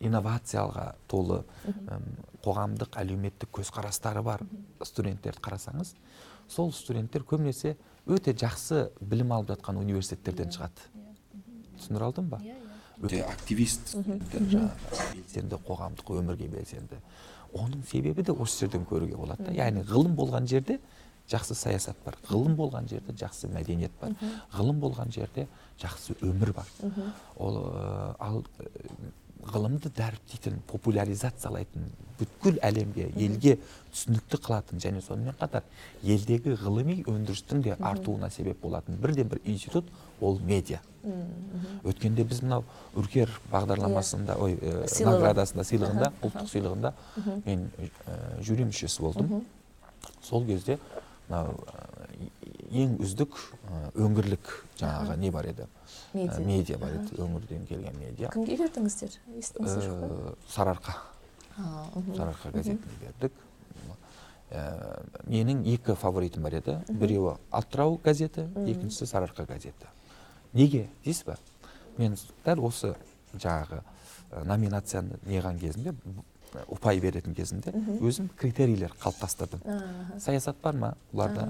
инновациялға 0.00 0.94
толы 1.08 1.42
м, 1.66 2.06
қоғамдық 2.44 2.96
әлеуметтік 3.02 3.50
көзқарастары 3.58 4.22
бар 4.22 4.44
студенттерді 4.82 5.42
қарасаңыз 5.42 5.94
сол 6.48 6.72
студенттер 6.72 7.24
көбінесе 7.26 7.76
өте 8.06 8.32
жақсы 8.32 8.90
білім 9.00 9.32
алып 9.32 9.52
жатқан 9.52 9.78
университеттерден 9.78 10.50
шығады. 10.50 10.88
Түсіндіре 11.82 12.08
алдым 12.08 12.30
ба? 12.32 12.40
Өте 13.02 13.22
активист. 13.26 13.88
Студенттер 13.92 14.48
жаңағы 14.52 15.12
белсенді 15.16 15.58
қоғамдық 15.66 16.12
өмірге 16.20 16.48
белсенді. 16.52 17.00
Оның 17.52 17.82
себебі 17.90 18.22
де 18.22 18.32
осы 18.32 18.64
жерден 18.64 18.86
көруге 18.88 19.16
болады 19.18 19.48
да. 19.48 19.54
Яғни 19.56 19.82
ғылым 19.88 20.14
болған 20.16 20.46
жерде 20.48 20.78
жақсы 21.30 21.56
саясат 21.58 21.98
бар. 22.04 22.16
Ғылым 22.28 22.54
болған 22.56 22.88
жерде 22.88 23.12
жақсы 23.18 23.50
мәдениет 23.52 23.92
бар. 24.00 24.14
Ғылым 24.54 24.80
болған 24.82 25.12
жерде 25.12 25.48
жақсы 25.82 26.16
өмір 26.22 26.54
бар. 26.56 26.68
Ол 27.36 27.58
ал 28.18 28.42
ғылымды 29.42 29.90
дәріптейтін 29.96 30.60
популяризациялайтын 30.70 31.88
бүткіл 32.18 32.58
әлемге 32.62 33.08
елге 33.18 33.56
түсінікті 33.92 34.38
қылатын 34.44 34.82
және 34.82 35.02
сонымен 35.02 35.34
қатар 35.40 35.64
елдегі 36.02 36.54
ғылыми 36.60 37.00
өндірістің 37.10 37.62
де 37.66 37.76
артуына 37.80 38.30
себеп 38.30 38.60
болатын 38.62 39.00
бірден 39.02 39.28
бір 39.32 39.40
институт 39.44 39.88
ол 40.20 40.38
медиа. 40.46 40.78
Өткенде 41.82 42.22
біз 42.24 42.44
мынау 42.44 42.64
үркер 42.94 43.32
бағдарламасында 43.50 44.36
ой 44.38 44.54
ә, 44.54 44.86
Сыйлығы. 44.86 45.16
наградасында 45.16 45.64
сыйлығында 45.66 46.12
ұлттық 46.22 46.50
сыйлығында 46.52 46.92
мен 47.46 47.66
ә, 48.06 48.42
жюри 48.46 48.68
мүшесі 48.70 49.02
болдым. 49.02 49.42
Сол 50.22 50.46
кезде 50.46 50.78
мынау 51.28 51.58
ең 52.72 52.96
үздік 53.04 53.36
өңірлік 54.00 54.50
жаңағы 54.80 55.16
не 55.20 55.30
бар 55.34 55.48
еді? 55.50 55.66
Медиа. 56.14 56.40
медиа 56.46 56.78
бар 56.80 56.96
еді. 56.96 57.18
Өңірден 57.20 57.66
келген 57.68 57.98
медиа. 58.00 58.30
Кімге 58.32 58.56
бердіңіздер 58.62 59.16
естіңіздер 59.38 59.88
Ә, 59.92 60.34
сарыарқа. 60.48 60.96
Сарыарқа 62.16 62.52
газетіне 62.54 62.98
бердік. 63.02 63.32
Ә, 64.50 64.64
менің 65.28 65.62
екі 65.74 65.96
фаворитім 66.00 66.42
бар 66.48 66.58
еді. 66.60 66.78
Біреуі 66.88 67.36
атырау 67.50 68.00
газеті 68.04 68.48
екіншісі 68.56 69.08
сарыарқа 69.08 69.46
газеті. 69.48 69.92
Неге? 70.52 70.88
Дейсіз 71.04 71.26
ба? 71.28 71.38
Мен 71.98 72.16
дәл 72.44 72.64
осы 72.64 72.94
жаңағы 73.36 73.82
номинацияны 74.48 75.20
неған 75.28 75.58
кезінде 75.60 75.92
ұпай 76.72 77.00
беретін 77.00 77.34
кезінде 77.36 77.72
өзім 78.00 78.28
критерийлер 78.36 78.92
қалыптастырдым. 79.00 79.62
Саясат 80.20 80.56
бар 80.62 80.76
ма? 80.76 80.94
Бұларда. 81.12 81.48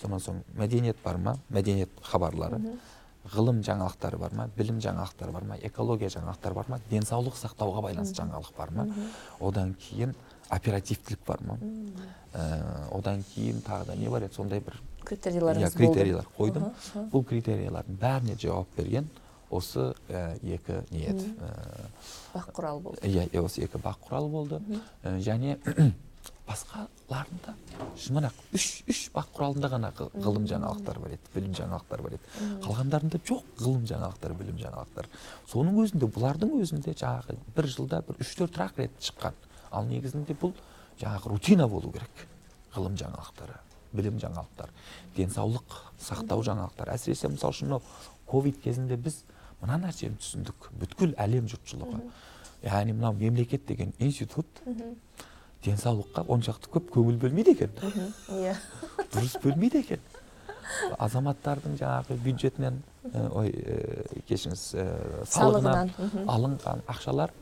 Сонан 0.00 0.20
соң 0.20 0.40
мәдениет 0.56 0.96
бар 1.04 1.18
ма? 1.18 1.36
Мәдениет 1.50 1.90
хабарлары. 2.02 2.60
Ғылым 3.30 3.60
жаңалықтары 3.62 4.18
бар 4.18 4.32
ма? 4.34 4.48
Білім 4.56 4.80
жаңалықтары 4.80 5.32
бар 5.32 5.44
ма? 5.44 5.56
Экология 5.62 6.08
жаңалықтары 6.08 6.54
бар 6.56 6.70
ма? 6.72 6.78
Денсаулық 6.90 7.36
сақтауға 7.36 7.82
байланысты 7.84 8.22
жаңалық 8.22 8.54
бар 8.56 8.70
ма? 8.72 8.86
Одан 9.40 9.74
кейін 9.78 10.14
оперативтілік 10.48 11.20
бар 11.26 11.42
ма? 11.46 11.58
Ә, 12.32 12.88
одан 12.96 13.22
кейін 13.34 13.60
тағы 13.66 13.90
да 13.90 13.96
не 13.96 14.08
бар 14.08 14.24
еді? 14.24 14.34
Сондай 14.34 14.60
бір 14.64 14.80
критерийларыңыз 15.04 15.74
иә 15.74 15.76
критерийлар 15.76 16.26
қойдым. 16.38 16.70
Бұл 17.12 17.24
критерийлардың 17.28 18.00
бәріне 18.00 18.36
жауап 18.40 18.72
берген 18.76 19.08
осы 19.50 19.92
ә, 20.08 20.38
екі 20.42 20.80
не 20.90 21.04
еді 21.10 21.28
ә, 21.42 21.88
бақ 22.34 22.52
құрал 22.56 22.80
болды. 22.80 23.02
иә 23.02 23.42
осы 23.42 23.64
екі 23.66 23.78
бақ 23.82 23.98
құрал 24.08 24.30
болды. 24.30 24.60
Және 25.02 25.58
басқаларында 26.50 27.54
мына 28.10 28.30
үш 28.56 28.66
үш 28.90 29.00
бақ 29.14 29.28
құралында 29.36 29.70
ғана 29.70 29.90
ғы- 29.94 30.08
ғылым 30.24 30.46
жаңалықтары 30.50 31.02
бар 31.04 31.14
еді 31.14 31.32
білім 31.34 31.54
жаңалықтары 31.54 32.02
бар 32.02 32.16
еді. 32.16 32.30
Қалғандарында 32.64 33.20
жоқ 33.28 33.44
ғылым 33.60 33.84
жаңалықтары 33.90 34.36
білім 34.40 34.58
жаңалықтары 34.64 35.08
соның 35.52 35.78
өзінде 35.84 36.08
бұлардың 36.16 36.54
өзінде 36.60 36.94
жаңағы 36.98 37.36
бір 37.56 37.70
жылда 37.70 38.02
бір 38.08 38.20
үш 38.24 38.34
төрт 38.38 38.58
ақ 38.66 38.78
рет 38.82 38.98
шыққан. 39.00 39.34
Ал 39.70 39.86
негізінде 39.86 40.34
бұл 40.34 40.54
жаңағы 41.00 41.30
рутина 41.34 41.68
болу 41.68 41.92
керек. 41.92 42.26
Ғылым 42.74 42.96
жаңалықтары 42.98 43.58
білім 43.92 44.18
жаңалықтары 44.22 44.70
денсаулық 45.16 45.78
сақтау 46.00 46.42
жаңалықтары 46.46 46.94
әсіресе 46.94 47.28
мысалы 47.30 47.54
үшін 47.54 47.66
мынау 47.70 47.82
ковид 48.30 48.60
кезінде 48.62 48.96
біз 48.96 49.22
мына 49.62 49.78
нәрсені 49.82 50.18
түсіндік. 50.22 50.70
Бүткіл 50.78 51.14
әлем 51.18 51.48
жұртшылығы. 51.50 52.00
Яғни 52.62 52.92
мынау 52.94 53.12
мемлекет 53.18 53.66
деген 53.66 53.92
институт 53.98 54.46
денсаулыққа 55.64 56.24
оншалықты 56.32 56.70
көп 56.72 56.88
көңіл 56.94 57.18
бөлмейді 57.20 57.52
екен. 57.56 57.72
Иә. 58.32 58.54
Дұрыс 59.12 59.36
бөлмейді 59.42 59.82
екен. 59.84 60.00
Азаматтардың 60.98 61.76
жаңағы 61.80 62.16
бюджетінен 62.24 62.80
ой 63.34 63.52
кешіріңіз 64.28 64.64
салығынан 65.28 65.92
алынған 66.30 66.84
ақшалар 66.88 67.34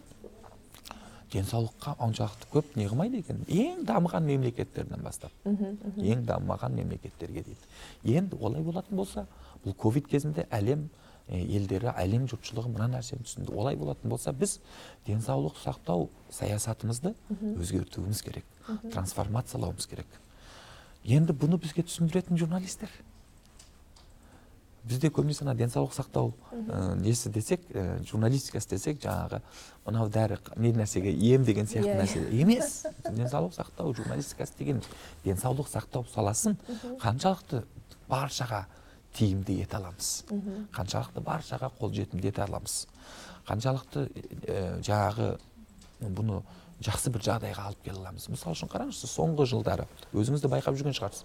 денсаулыққа 1.32 1.94
оншалықты 2.00 2.48
көп 2.54 2.72
не 2.80 2.88
қылмайды 2.88 3.20
екен. 3.20 3.42
Ең 3.48 3.84
дамыған 3.86 4.24
мемлекеттерден 4.24 5.04
бастап. 5.04 5.30
Ең 5.44 6.24
дамымаған 6.26 6.72
мемлекеттерге 6.80 7.44
дейді. 7.44 7.68
Енді 8.02 8.40
олай 8.40 8.64
болатын 8.64 8.96
болса 8.96 9.26
бұл 9.64 9.76
ковид 9.76 10.08
кезінде 10.08 10.46
әлем 10.50 10.88
елдері 11.28 11.92
әлем 11.96 12.26
жұртшылығы 12.30 12.70
мына 12.72 12.88
нәрсені 12.94 13.24
түсінді. 13.26 13.52
Олай 13.52 13.76
болатын 13.76 14.10
болса 14.10 14.32
біз 14.32 14.58
денсаулық 15.06 15.58
сақтау 15.62 16.08
саясатымызды 16.32 17.14
өзгертуіміз 17.58 18.22
керек 18.24 18.44
трансформациялауымыз 18.92 19.86
керек. 19.88 20.08
Енді 21.04 21.32
бұны 21.36 21.60
бізге 21.60 21.84
түсіндіретін 21.86 22.40
журналистер. 22.40 22.90
Бізде 24.88 25.10
көбінесе 25.12 25.44
ана 25.44 25.52
денсаулық 25.56 25.92
сақтау 25.92 26.32
ә, 26.52 26.94
несі 26.96 27.28
десек 27.28 27.60
ә, 27.76 28.00
журналистикасы 28.08 28.70
десек 28.70 29.02
жаңағы 29.02 29.42
мынау 29.84 30.08
дәрі 30.08 30.38
не 30.56 30.72
нәрсеге 30.72 31.12
ем 31.12 31.44
деген 31.44 31.68
сияқты 31.68 31.92
Иә, 31.92 31.98
нәрсе 32.00 32.22
емес. 32.32 32.86
Денсаулық 33.04 33.52
сақтау 33.52 33.92
журналистикасы 33.96 34.56
деген 34.58 34.80
денсаулық 35.26 35.68
сақтау 35.68 36.06
саласын 36.14 36.56
қаншалықты 37.02 37.64
баршаға 38.08 38.64
тиімді 39.16 39.58
ете 39.62 39.78
аламыз. 39.78 40.24
Қаншалықты 40.74 41.22
баршаға 41.24 41.70
қолжетімді 41.78 42.30
ете 42.30 42.42
аламыз. 42.44 42.86
Қаншалықты 43.48 44.06
ә, 44.44 44.80
жаңағы 44.84 45.30
бұны 46.00 46.42
жақсы 46.84 47.10
бір 47.14 47.24
жағдайға 47.26 47.68
алып 47.70 47.84
келе 47.84 47.98
аламыз. 47.98 48.28
Мысалы 48.30 48.56
үшін 48.56 48.70
қараңызшы 48.72 49.10
соңғы 49.10 49.48
жылдары 49.50 49.88
өзіңіз 50.12 50.44
де 50.44 50.52
байқап 50.52 50.78
жүрген 50.78 50.96
шығарсыз. 50.98 51.24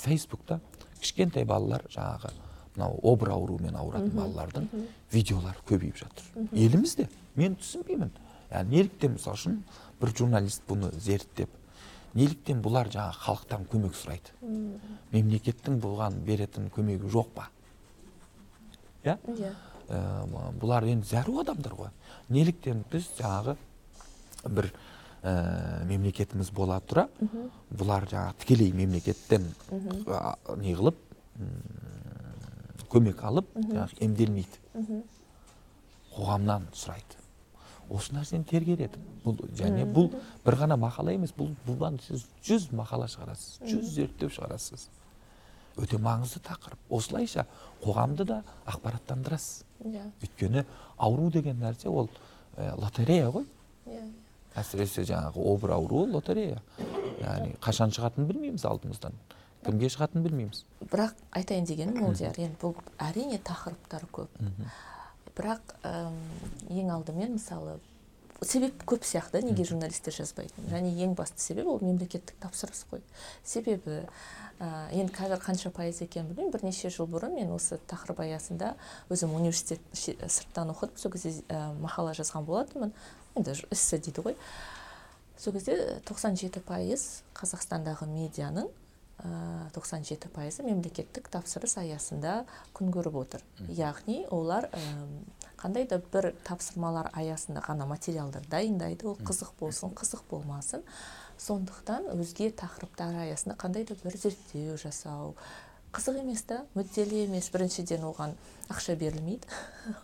Фейсбукта 0.00 0.60
кішкентай 1.00 1.44
балалар 1.44 1.84
жаңағы 1.92 2.32
мынау 2.76 3.00
обыр 3.02 3.32
ауруымен 3.34 3.76
ауыратын 3.80 4.12
балалардың 4.16 4.68
видеолары 5.12 5.60
көбейіп 5.68 6.00
жатыр. 6.00 6.48
Елімізде 6.52 7.08
мен 7.36 7.56
түсінбеймін. 7.60 8.12
Яғни 8.50 8.76
неліктен 8.76 9.16
мысалы 9.16 9.36
үшін 9.40 9.60
бір 10.00 10.12
журналист 10.16 10.62
бұны 10.68 10.92
зерттеп 11.00 11.50
неліктен 12.16 12.62
бұлар 12.64 12.88
жаңағы 12.92 13.20
халықтан 13.26 13.66
көмек 13.70 13.96
сұрайды? 13.98 14.32
Мемлекеттің 15.12 15.78
бұған 15.82 16.18
беретін 16.26 16.70
көмегі 16.74 17.10
жоқ 17.12 17.30
па? 17.36 17.48
Иә. 19.04 19.18
Иә. 19.36 19.52
Ә, 19.86 20.00
бұлар 20.58 20.88
енді 20.90 21.06
зәру 21.06 21.40
адамдар 21.42 21.76
ғой. 21.78 21.90
Неліктен 22.32 22.84
біз 22.90 23.10
жаңағы 23.18 23.56
бір 24.48 24.70
ә, 25.22 25.84
мемлекетіміз 25.86 26.50
бола 26.54 26.80
тұра 26.80 27.06
бұлар 27.70 28.08
жаңағы 28.10 28.40
тікелей 28.42 28.72
мемлекеттен 28.72 29.46
не 30.62 30.74
қылып 30.74 30.98
көмек 32.90 33.22
алып 33.28 33.52
жаңағы 33.60 34.00
емделмейді. 34.06 35.04
Қоғамнан 36.16 36.70
сұрайды. 36.72 37.25
Осы 37.90 38.16
нәрсені 38.16 38.46
тергереді 38.48 39.00
бұл 39.24 39.40
және 39.58 39.86
бұл 39.92 40.10
бір 40.44 40.58
ғана 40.62 40.78
мақала 40.80 41.14
емес 41.14 41.34
бұл 41.36 41.52
бұдан 41.66 42.00
сіз 42.02 42.26
жүз 42.46 42.68
мақала 42.76 43.08
шығарасыз 43.12 43.62
жүз 43.70 43.94
зерттеу 43.94 44.30
шығарасыз. 44.32 44.88
Өте 45.76 45.98
маңызды 46.00 46.40
тақырып. 46.40 46.78
Осылайша 46.88 47.44
қоғамды 47.82 48.24
да 48.24 48.42
ақпараттандырасыз. 48.64 49.66
Иә. 49.84 50.06
Өйткені 50.24 50.64
ауру 50.96 51.28
деген 51.30 51.60
нәрсе 51.60 51.92
ол 51.92 52.08
ә, 52.56 52.72
лотерея 52.80 53.28
ғой. 53.28 53.44
Иә 53.84 54.06
әсіресе 54.56 55.04
жаңағы 55.06 55.44
обыр 55.52 55.74
ауруы 55.76 56.08
лотерея. 56.14 56.60
Яғни 57.20 57.56
қашан 57.62 57.92
шығатынын 57.94 58.28
білмейміз 58.30 58.64
алдымыздан. 58.68 59.16
Кімге 59.66 59.90
шығатынын 59.92 60.26
білмейміз. 60.26 60.62
Бірақ 60.92 61.16
айтайын 61.36 61.68
дегенім 61.68 62.00
молдияр 62.04 62.38
енді 62.40 62.58
бұл 62.62 62.76
әрине 63.02 63.40
тақырыптар 63.44 64.06
көп. 64.14 64.40
Бірақ 65.36 65.76
әм, 65.86 66.16
ең 66.72 66.90
алдымен 66.96 67.36
мысалы 67.36 67.78
себеп 68.44 68.82
көп 68.88 69.04
сияқты 69.06 69.40
неге 69.44 69.64
журналистер 69.64 70.14
жазбайтын? 70.14 70.68
Және 70.70 70.92
ең 71.04 71.14
басты 71.16 71.40
себеп 71.40 71.68
ол 71.70 71.80
мемлекеттік 71.80 72.36
тапсырыс 72.42 72.84
қой. 72.90 73.00
Себебі 73.44 74.02
ә, 74.60 74.68
енді 74.92 75.12
қазір 75.16 75.40
қанша 75.40 75.72
пайыз 75.74 76.02
екенін 76.04 76.28
білмеймін. 76.30 76.52
Бірнеше 76.52 76.90
жыл 76.92 77.08
бұрын 77.10 77.36
мен 77.38 77.52
осы 77.56 77.78
тақырып 77.88 78.20
аясында 78.26 78.74
өзім 79.12 79.34
университет 79.38 79.80
сырттан 79.94 80.72
оқып 80.74 80.98
сол 81.00 81.14
кезде 81.14 81.32
ә, 81.48 81.70
мақала 81.80 82.12
жазған 82.16 82.44
болатынмын. 82.48 82.92
Енді 83.36 83.56
эссе 83.70 83.98
дейді 83.98 84.26
ғой. 84.26 84.36
Сол 85.40 85.56
кезде 85.56 86.00
97 86.08 86.60
пайыз 86.64 87.06
қазақстандағы 87.36 88.08
медианың 88.08 88.68
ә, 89.22 89.70
97 89.74 90.30
пайызы 90.34 90.64
мемлекеттік 90.66 91.28
тапсырыс 91.32 91.76
аясында 91.80 92.44
күн 92.76 92.92
көріп 92.94 93.20
отыр. 93.22 93.44
Яғни 93.68 94.24
олар 94.30 94.68
қандай 95.60 95.86
да 95.88 96.00
бір 96.12 96.32
тапсырмалар 96.46 97.10
аясында 97.16 97.62
ғана 97.66 97.86
материалдар 97.88 98.44
дайындайды 98.50 99.08
ол 99.08 99.16
қызық 99.16 99.54
болсын 99.60 99.94
қызық 99.96 100.26
болмасын. 100.30 100.84
Сондықтан 101.40 102.10
өзге 102.16 102.50
тақырыптар 102.56 103.22
аясында 103.26 103.56
қандай 103.60 103.84
да 103.88 103.96
бір 104.02 104.16
зерттеу 104.16 104.76
жасау 104.80 105.34
қызық 105.96 106.20
емес 106.20 106.42
та 106.44 106.62
мүдделі 106.76 107.24
емес. 107.24 107.48
Біріншіден 107.52 108.04
оған 108.04 108.34
ақша 108.72 108.96
берілмейді. 109.00 109.48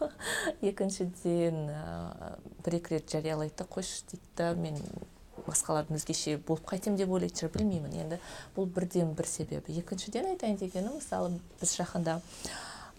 Екіншіден 0.70 1.66
ә, 1.68 2.36
бір 2.64 2.78
екі 2.80 2.96
рет 2.96 3.12
жариялайды 3.12 3.58
да 3.58 3.66
қойшы 3.68 4.06
дейді 4.12 4.30
да 4.38 4.52
мен 4.56 4.78
басқалардың 5.46 5.98
өзгеше 6.00 6.36
болып 6.48 6.66
қайтемін 6.72 6.98
деп 7.00 7.10
ойлайтын 7.14 7.42
шығар 7.44 7.56
білмеймін. 7.58 7.96
Енді 8.04 8.18
бұл 8.56 8.66
бірден 8.66 9.14
бір 9.18 9.26
себебі 9.26 9.78
екіншіден 9.82 10.30
айтайын 10.34 10.56
дегенім 10.60 10.98
мысалы 10.98 11.38
біз 11.60 11.74
жақында 11.78 12.20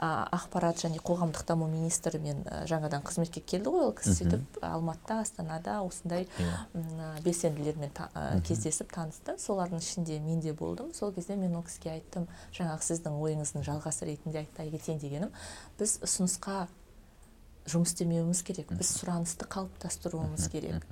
а, 0.03 0.27
ақпарат 0.35 0.81
және 0.81 0.97
қоғамдық 1.05 1.45
даму 1.47 1.67
министрімен 1.69 2.41
а, 2.49 2.63
жаңадан 2.67 3.03
қызметке 3.05 3.43
келді 3.45 3.69
ғой 3.71 3.85
ол 3.87 3.93
кісі 3.95 4.15
сөйтіп 4.23 4.57
алматыда 4.65 5.19
астанада 5.21 5.75
осындай 5.85 6.25
а, 6.41 7.13
белсенділермен 7.23 7.93
та- 7.93 8.09
а, 8.13 8.39
кездесіп 8.41 8.91
танысты. 8.91 9.37
Солардың 9.37 9.79
ішінде 9.79 10.19
мен 10.19 10.39
де 10.41 10.51
болдым. 10.51 10.93
Сол 10.93 11.13
кезде 11.13 11.35
мен 11.35 11.55
ол 11.55 11.63
кісіге 11.63 11.93
айттым 11.99 12.25
жаңағы 12.57 12.81
сіздің 12.89 13.19
ойыңыздың 13.21 13.63
жалғасы 13.69 14.09
ретінде 14.09 14.41
айта 14.43 14.65
кетейін 14.65 14.99
дегенім 14.99 15.31
біз 15.79 15.99
ұсынысқа 16.03 16.65
жұмыс 17.69 17.93
істемеуіміз 17.93 18.41
керек 18.43 18.73
біз 18.75 18.89
сұранысты 18.97 19.45
қалыптастыруымыз 19.47 20.49
керек. 20.51 20.83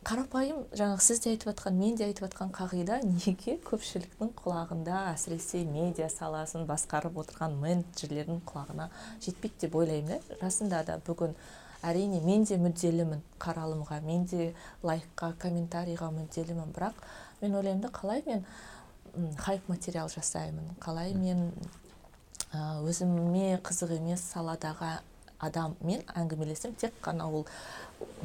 Қарапайым 0.00 0.62
жаңағы 0.72 1.02
сіз 1.04 1.20
де 1.20 1.30
айтып 1.34 1.50
жатқан 1.50 1.76
мен 1.76 1.96
де 1.98 2.06
айтып 2.06 2.24
жатқан 2.24 2.50
қағида 2.56 3.00
неге 3.04 3.58
көпшіліктің 3.66 4.30
құлағында 4.38 5.00
әсіресе 5.10 5.60
медиа 5.68 6.08
саласын 6.08 6.64
басқарып 6.68 7.18
отырған 7.20 7.58
менеджерлердің 7.60 8.40
құлағына 8.48 8.88
жетпейді 9.20 9.66
деп 9.66 9.76
ойлаймын 9.76 10.14
да? 10.14 10.38
Расында 10.40 10.80
да 10.88 10.96
бүгін 11.04 11.36
әрине 11.84 12.22
мен 12.24 12.48
де 12.48 12.56
мүдделімін 12.60 13.20
қаралымға 13.44 14.00
мен 14.06 14.24
де 14.30 14.54
лайкқа 14.82 15.34
комментарийға 15.44 16.08
мүдделімін. 16.16 16.72
Бірақ 16.72 16.96
мен 17.42 17.60
ойлаймын 17.60 17.84
да 17.84 17.92
қалай 17.92 18.24
мен 18.26 18.44
хайп 19.36 19.68
материал 19.68 20.08
жасаймын 20.08 20.76
қалай 20.80 21.12
мен 21.12 21.50
өзіме 22.56 23.60
қызық 23.60 23.98
емес 24.00 24.24
саладағы 24.32 24.96
адаммен 25.40 26.04
әңгімелесем 26.16 26.76
тек 26.80 26.94
қана 27.04 27.28
ол 27.30 27.46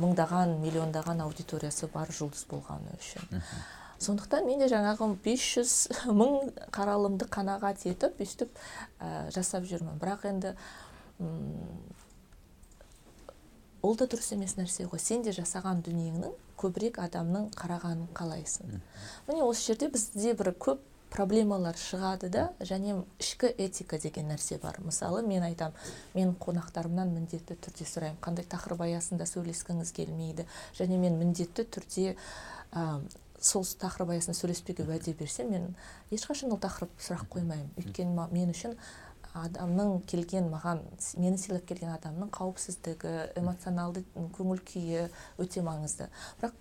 мыңдаған 0.01 0.57
миллиондаған 0.61 1.23
аудиториясы 1.25 1.89
бар 1.93 2.11
жұлдыз 2.13 2.45
болғаны 2.51 2.95
үшін. 2.99 3.41
Сондықтан 3.99 4.45
мен 4.45 4.59
де 4.59 4.67
жаңағы 4.71 5.07
500 5.23 5.75
мың 6.19 6.49
қаралымды 6.75 7.29
қанағат 7.31 7.85
етіп 7.87 8.19
өйстіп 8.21 8.57
ә, 8.99 9.29
жасап 9.31 9.63
жүрмін. 9.69 9.95
Бірақ 10.01 10.27
енді 10.29 10.55
ол 13.85 13.95
да 13.95 14.07
дұрыс 14.09 14.33
емес 14.35 14.57
нәрсе 14.59 14.87
ғой. 14.89 14.99
Сен 14.99 15.23
де 15.23 15.31
жасаған 15.35 15.83
дүниеңнің 15.85 16.35
көбірек 16.59 16.99
адамның 17.03 17.51
қарағанын 17.55 18.11
қалайсың. 18.17 18.81
Міне 19.29 19.45
осы 19.45 19.71
жерде 19.71 19.89
бізде 19.93 20.33
бір 20.35 20.51
көп 20.59 20.83
проблемалар 21.13 21.77
шығады 21.79 22.29
да 22.29 22.45
және 22.59 22.97
ішкі 23.19 23.51
этика 23.57 23.99
деген 24.01 24.31
нәрсе 24.31 24.57
бар. 24.61 24.79
Мысалы 24.83 25.23
мен 25.25 25.43
айтам 25.43 25.73
мен 26.13 26.33
қонақтарымнан 26.39 27.13
міндетті 27.13 27.55
түрде 27.55 27.87
сұраймын 27.87 28.19
қандай 28.23 28.47
тақырып 28.51 28.83
аясында 28.87 29.27
сөйлескіңіз 29.29 29.93
келмейді? 29.95 30.47
Және 30.77 30.99
мен 30.99 31.17
міндетті 31.21 31.67
түрде 31.77 32.15
ә, 32.73 33.01
сол 33.39 33.63
тақырып 33.63 34.15
аясында 34.15 34.37
сөйлеспеуге 34.37 34.87
уәде 34.89 35.13
берсем 35.13 35.51
мен 35.51 35.73
ешқашан 36.11 36.51
ол 36.51 36.59
тақырып 36.59 36.93
сұрақ 36.99 37.27
қоймаймын. 37.37 37.71
Өйткені 37.79 38.27
мен 38.33 38.53
үшін 38.53 38.75
адамның 39.35 40.01
келген 40.07 40.47
маған 40.51 40.81
мені 41.19 41.39
сыйлап 41.39 41.65
келген 41.67 41.91
адамның 41.95 42.31
қауіпсіздігі 42.35 43.15
эмоционалды 43.39 44.05
көңіл 44.37 44.61
күйі 44.67 45.09
өте 45.43 45.63
маңызды. 45.65 46.07
Бірақ 46.39 46.55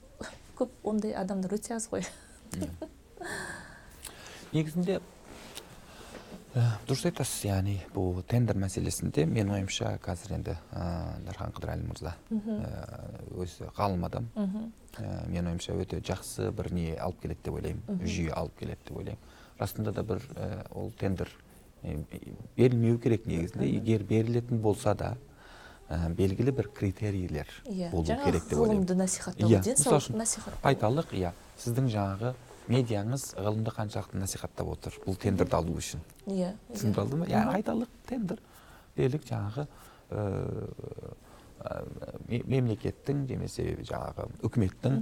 көп 0.58 0.74
ондай 0.90 1.14
адамдар 1.18 1.54
өте 1.54 1.76
аз 1.76 1.88
ғой. 1.92 2.06
негізінде 4.54 5.00
ә, 6.54 6.62
дұрыс 6.86 7.04
айтасыз 7.10 7.44
яғни 7.48 7.76
бұл 7.94 8.20
тендер 8.30 8.58
мәселесінде 8.62 9.24
менің 9.26 9.56
ойымша 9.58 9.96
қазір 10.04 10.36
енді 10.38 10.54
ә, 10.70 10.86
дархан 11.26 11.54
қыдырәлі 11.56 11.88
мырза 11.88 12.14
ә, 12.30 12.38
өзі 13.34 13.70
ғалым 13.76 14.06
адам. 14.06 14.28
Ә, 14.38 15.26
менің 15.26 15.50
ойымша 15.54 15.74
өте 15.74 15.98
жақсы 16.06 16.52
бір 16.54 16.70
не 16.72 16.92
алып 16.94 17.24
келеді 17.24 17.42
деп 17.48 17.58
ойлаймын 17.58 18.04
жүйе 18.06 18.30
алып 18.38 18.58
келеді 18.60 18.86
деп 18.86 19.00
ойлаймын. 19.02 19.32
Расында 19.58 19.92
да 19.96 20.06
бір 20.06 20.22
ә, 20.38 20.50
ол 20.70 20.92
тендер 21.00 21.30
ә, 21.82 21.98
берілмеу 22.56 22.98
керек 23.02 23.26
негізінде. 23.26 23.66
Егер 23.74 24.06
берілетін 24.06 24.62
болса 24.62 24.94
да 24.94 25.16
ә, 25.90 26.14
белгілі 26.14 26.54
бір 26.54 26.70
критерийлер 26.70 27.50
иә 27.66 27.90
болу 27.90 28.06
керек 28.06 28.46
деп 28.46 28.58
ойлаймын. 28.60 28.86
ғылымды 28.86 28.94
насихаттау 29.02 29.50
Иә, 29.50 29.60
денсаулықты 29.66 29.98
үшін 30.14 30.22
насихаттау 30.22 30.70
айталық 30.70 31.12
иә 31.18 31.32
сіздің 31.58 31.90
жаңағы 31.90 32.34
медиаңыз 32.68 33.34
ғылымды 33.36 33.72
қаншалықты 33.76 34.18
насихаттап 34.20 34.68
отыр 34.72 34.96
бұл 35.04 35.18
тендерді 35.20 35.56
алу 35.58 35.76
үшін? 35.80 36.00
Иә 36.26 36.54
түсіндірілді 36.72 37.18
ма 37.20 37.28
яғни 37.28 37.58
айталық 37.60 37.90
тендер 38.08 38.40
делік 38.96 39.26
жаңағы 39.28 39.66
ме- 42.28 42.42
мемлекеттің 42.48 43.24
немесе 43.28 43.66
жаңағы 43.88 44.28
үкіметтің 44.48 44.98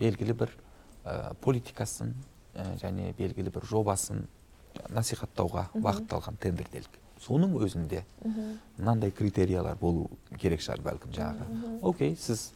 белгілі 0.00 0.34
бір 0.36 0.52
ә, 1.04 1.34
политикасын 1.44 2.14
ә, 2.54 2.76
және 2.80 3.12
белгілі 3.18 3.52
бір 3.54 3.66
жобасын 3.68 4.24
насихаттауға 4.92 5.68
бағытталған 5.74 6.36
тендер 6.40 6.68
делік 6.72 6.98
соның 7.24 7.54
өзінде 7.64 8.02
мынандай 8.78 9.10
критериялар 9.10 9.76
болу 9.80 10.10
керек 10.38 10.60
шығар 10.60 10.82
бәлкім 10.84 11.14
жаңағы. 11.16 11.78
Окей 11.88 12.16
сіз 12.20 12.50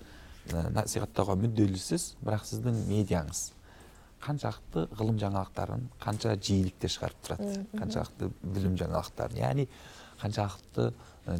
насихаттауға 0.52 1.36
мүдделісіз 1.40 2.10
бірақ 2.20 2.44
сіздің 2.48 2.82
медиаңыз 2.90 3.40
қаншақты 4.24 4.86
ғылым 4.98 5.20
жаңалықтарын 5.22 5.86
қанша 6.02 6.34
жиілікте 6.36 6.90
шығарып 6.92 7.22
тұрады 7.26 7.54
қаншалықты 7.76 8.30
білім 8.42 8.76
жаңалықтарын 8.80 9.40
яғни 9.40 9.66
қаншалықты 10.20 10.90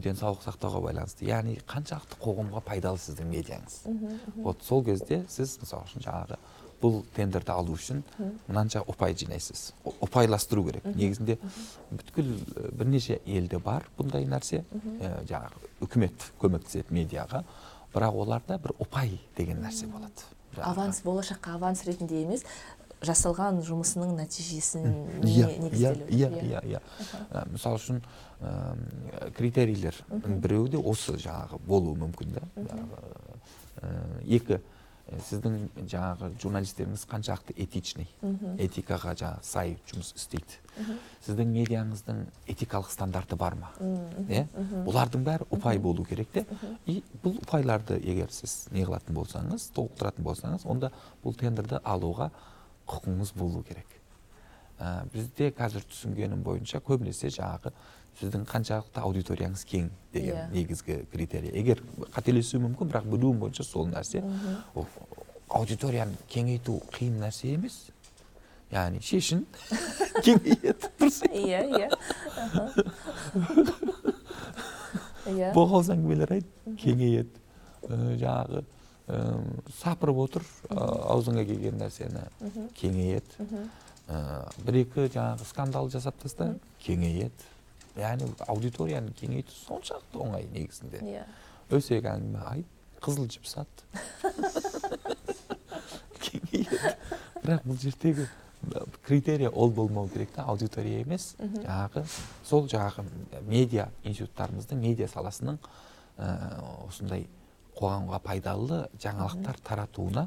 денсаулық 0.05 0.47
сақтауға 0.47 0.81
байланысты 0.87 1.29
яғни 1.29 1.59
қаншалықты 1.69 2.21
қоғамға 2.23 2.65
пайдалы 2.65 3.01
сіздің 3.03 3.29
медиаңыз 3.35 3.77
вот 4.41 4.65
сол 4.65 4.85
кезде 4.85 5.25
сіз 5.29 5.59
мысалы 5.61 5.89
үшін 5.91 6.07
жаңағы 6.07 6.41
бұл 6.81 7.03
тендерді 7.15 7.53
алу 7.53 7.77
үшін 7.77 8.01
мынанша 8.49 8.81
ұпай 8.89 9.13
жинайсыз 9.21 9.75
ұпайластыру 9.85 10.65
керек. 10.71 10.87
Негізінде 10.97 11.37
бүткіл 11.91 12.31
бірнеше 12.73 13.21
елде 13.27 13.61
бар 13.61 13.85
бұндай 13.99 14.25
нәрсе 14.25 14.63
жаңағы 15.29 15.61
үкімет 15.85 16.31
көмектеседі 16.41 16.97
медиаға 16.97 17.45
бірақ 17.93 18.21
оларда 18.25 18.59
бір 18.63 18.77
ұпай 18.81 19.19
деген 19.37 19.61
нәрсе 19.65 19.91
болады. 19.93 20.25
Аванс 20.59 21.03
болашаққа 21.05 21.57
аванс 21.59 21.85
ретінде 21.87 22.23
емес 22.25 22.45
жасалған 23.01 23.63
жұмысының 23.65 24.13
нәтижесін 24.19 24.89
иә 25.25 25.49
иә 25.73 25.95
иә 26.11 26.31
иә. 26.45 26.61
иә 26.75 27.45
мысалы 27.53 27.81
үшін 27.81 28.03
критерийлердің 29.39 30.41
біреуі 30.45 30.75
де 30.75 30.83
осы 30.83 31.17
жаңағы 31.17 31.61
болуы 31.67 31.97
мүмкін 32.03 32.37
да. 32.37 32.45
Екі 34.27 34.61
сіздің 35.11 35.57
жаңағы 35.91 36.29
журналистеріңіз 36.41 37.03
қаншалықты 37.11 37.55
этичный 37.65 38.07
этикаға 38.63 39.15
жаңағы 39.19 39.47
сай 39.47 39.73
жұмыс 39.91 40.13
істейді. 40.15 40.59
Сіздің 41.27 41.51
медиаңыздың 41.57 42.21
этикалық 42.53 42.93
стандарты 42.95 43.37
бар 43.41 43.57
ма? 43.59 43.73
Иә 44.29 44.47
бұлардың 44.87 45.25
бәрі 45.27 45.49
ұпай 45.51 45.81
болу 45.83 46.05
керек 46.07 46.31
те. 46.35 46.47
И 46.87 47.01
бұл 47.25 47.41
ұпайларды 47.43 47.99
егер 47.99 48.31
сіз 48.31 48.69
не 48.71 48.87
қылатын 48.87 49.19
болсаңыз 49.19 49.71
толықтыратын 49.75 50.27
болсаңыз 50.27 50.67
онда 50.71 50.93
бұл 51.25 51.35
тендерді 51.39 51.83
алуға 51.83 52.31
құқыңыз 52.87 53.35
болу 53.35 53.65
керек. 53.67 53.87
Ә, 54.81 55.05
бізде 55.13 55.51
қазір 55.53 55.85
түсінгенім 55.91 56.41
бойынша 56.41 56.79
көбінесе 56.81 57.29
жаңағы 57.35 57.75
сіздің 58.19 58.45
қаншалықты 58.51 59.01
аудиторияңыз 59.01 59.63
кең 59.69 59.89
деген 60.13 60.37
yeah. 60.37 60.51
негізгі 60.53 60.99
критерий. 61.13 61.53
Егер 61.55 61.81
қателесуім 62.15 62.67
мүмкін 62.69 62.91
бірақ 62.91 63.07
білуім 63.13 63.41
бойынша 63.45 63.65
сол 63.65 63.89
нәрсе 63.89 64.23
ол 64.75 64.87
аудиторияны 65.49 66.19
кеңейту 66.31 66.81
қиын 66.95 67.21
нәрсе 67.23 67.55
емес. 67.55 67.79
Яғни 68.71 69.01
шешін 69.03 69.47
кеңейеді 70.25 70.91
дұрыс 71.01 71.23
иә 71.31 71.63
иә. 71.67 71.89
Иә. 75.31 75.53
Боқауыз 75.55 75.91
әңгімелер 75.95 76.37
айт 76.37 76.53
кеңейеді. 76.81 77.41
Жаңағы 78.21 78.65
сапырып 79.81 80.21
отыр 80.27 80.47
аузыңа 80.71 81.45
келген 81.49 81.81
нәрсені 81.81 82.27
кеңейеді. 82.79 83.49
Бір 84.67 84.79
екі 84.85 85.09
жаңағы 85.11 85.47
скандал 85.49 85.91
жасап 85.91 86.19
таста 86.23 86.53
кеңейеді. 86.85 87.50
Яғни 87.99 88.29
аудиторияны 88.47 89.15
кеңейту 89.19 89.55
соншалықты 89.67 90.21
оңай 90.23 90.47
негізінде. 90.53 91.03
Иә. 91.05 91.25
Өсек 91.71 92.07
әңгіме 92.11 92.45
айт 92.51 92.67
қызыл 93.03 93.31
жіп 93.33 93.49
сат 93.49 93.85
кеңейеді. 96.27 96.95
Бірақ 97.41 97.67
бұл 97.67 97.81
жердегі 97.81 98.29
критерия 99.07 99.51
ол 99.51 99.71
болмау 99.71 100.09
керек 100.13 100.35
та 100.35 100.45
аудитория 100.45 101.01
емес. 101.01 101.35
Жаңағы 101.41 102.05
сол 102.45 102.69
жаңағы 102.69 103.07
медиа 103.49 103.89
институттарымыздың 104.05 104.83
медиа 104.83 105.09
саласының 105.09 105.59
осындай 106.87 107.27
қоғамға 107.79 108.21
пайдалы 108.25 108.83
жаңалықтар 109.01 109.61
таратуына 109.65 110.27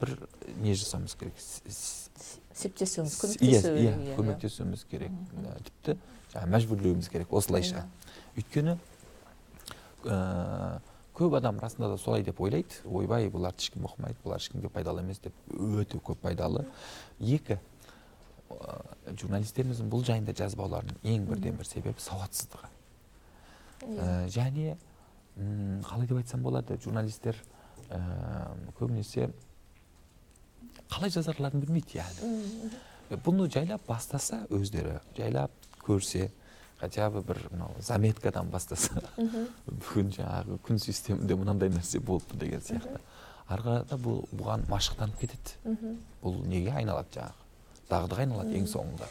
бір 0.00 0.16
не 0.60 0.74
жасауымыз 0.74 1.16
керек? 1.20 1.34
Септесуіміз 2.60 3.16
көмектесу 3.20 3.74
иә 3.78 4.16
көмектесуіміз 4.18 4.84
керек 4.90 5.12
тіпті 5.68 5.96
мәжбүрлеуіміз 6.50 7.08
керек 7.12 7.32
осылайша. 7.32 7.86
Өйткені 8.36 8.78
көп 11.20 11.36
адам 11.36 11.58
расында 11.60 11.90
да 11.92 11.98
солай 12.00 12.22
деп 12.24 12.40
ойлайды. 12.40 12.80
Ойбай 12.88 13.28
бұларды 13.32 13.60
ешкім 13.60 13.84
оқымайды 13.84 14.16
бұлар 14.24 14.40
ешкімге 14.40 14.70
пайдалы 14.72 15.02
емес 15.02 15.20
деп 15.20 15.34
өте 15.52 16.00
көп 16.00 16.22
пайдалы. 16.22 16.64
Екі 17.20 17.58
ә, 18.48 18.78
журналистеріміздің 19.20 19.90
бұл 19.92 20.04
жайында 20.06 20.32
жазбауларының 20.38 20.96
ең 21.04 21.26
бірден 21.28 21.58
бір 21.60 21.68
себебі 21.68 22.00
сауатсыздығы. 22.00 22.70
Ә, 23.84 24.28
және 24.32 24.78
қалай 25.84 26.08
деп 26.08 26.22
айтсам 26.22 26.42
болады 26.46 26.78
журналистер 26.80 27.36
ә, 27.90 28.00
көбінесе 28.80 29.28
қалай 30.90 31.12
жазарларын 31.14 31.62
білмейді 31.62 32.00
яғни. 32.00 32.70
Бұны 33.24 33.48
жайлап 33.50 33.86
бастаса 33.88 34.44
өздері 34.50 34.98
жайлап 35.16 35.50
көрсе 35.84 36.30
хотя 36.80 37.10
бы 37.10 37.22
бір 37.22 37.42
мынау 37.50 37.74
заметкадан 37.80 38.50
бастаса 38.50 39.02
бүгін 39.66 40.12
жаңағы 40.16 40.60
күн 40.66 40.78
системінде 40.80 41.36
мынандай 41.36 41.72
нәрсе 41.74 42.00
болыпты 42.00 42.38
деген 42.40 42.62
сияқты. 42.64 43.00
Ары 43.50 43.66
қарата 43.66 43.98
бұл 43.98 44.22
бұған 44.30 44.64
машықтанып 44.70 45.18
кетеді. 45.20 45.56
Бұл 46.22 46.38
неге 46.46 46.70
айналады 46.78 47.18
жаңағы? 47.18 47.46
Дағдыға 47.90 48.24
айналады 48.24 48.58
ең 48.60 48.68
соңында. 48.70 49.08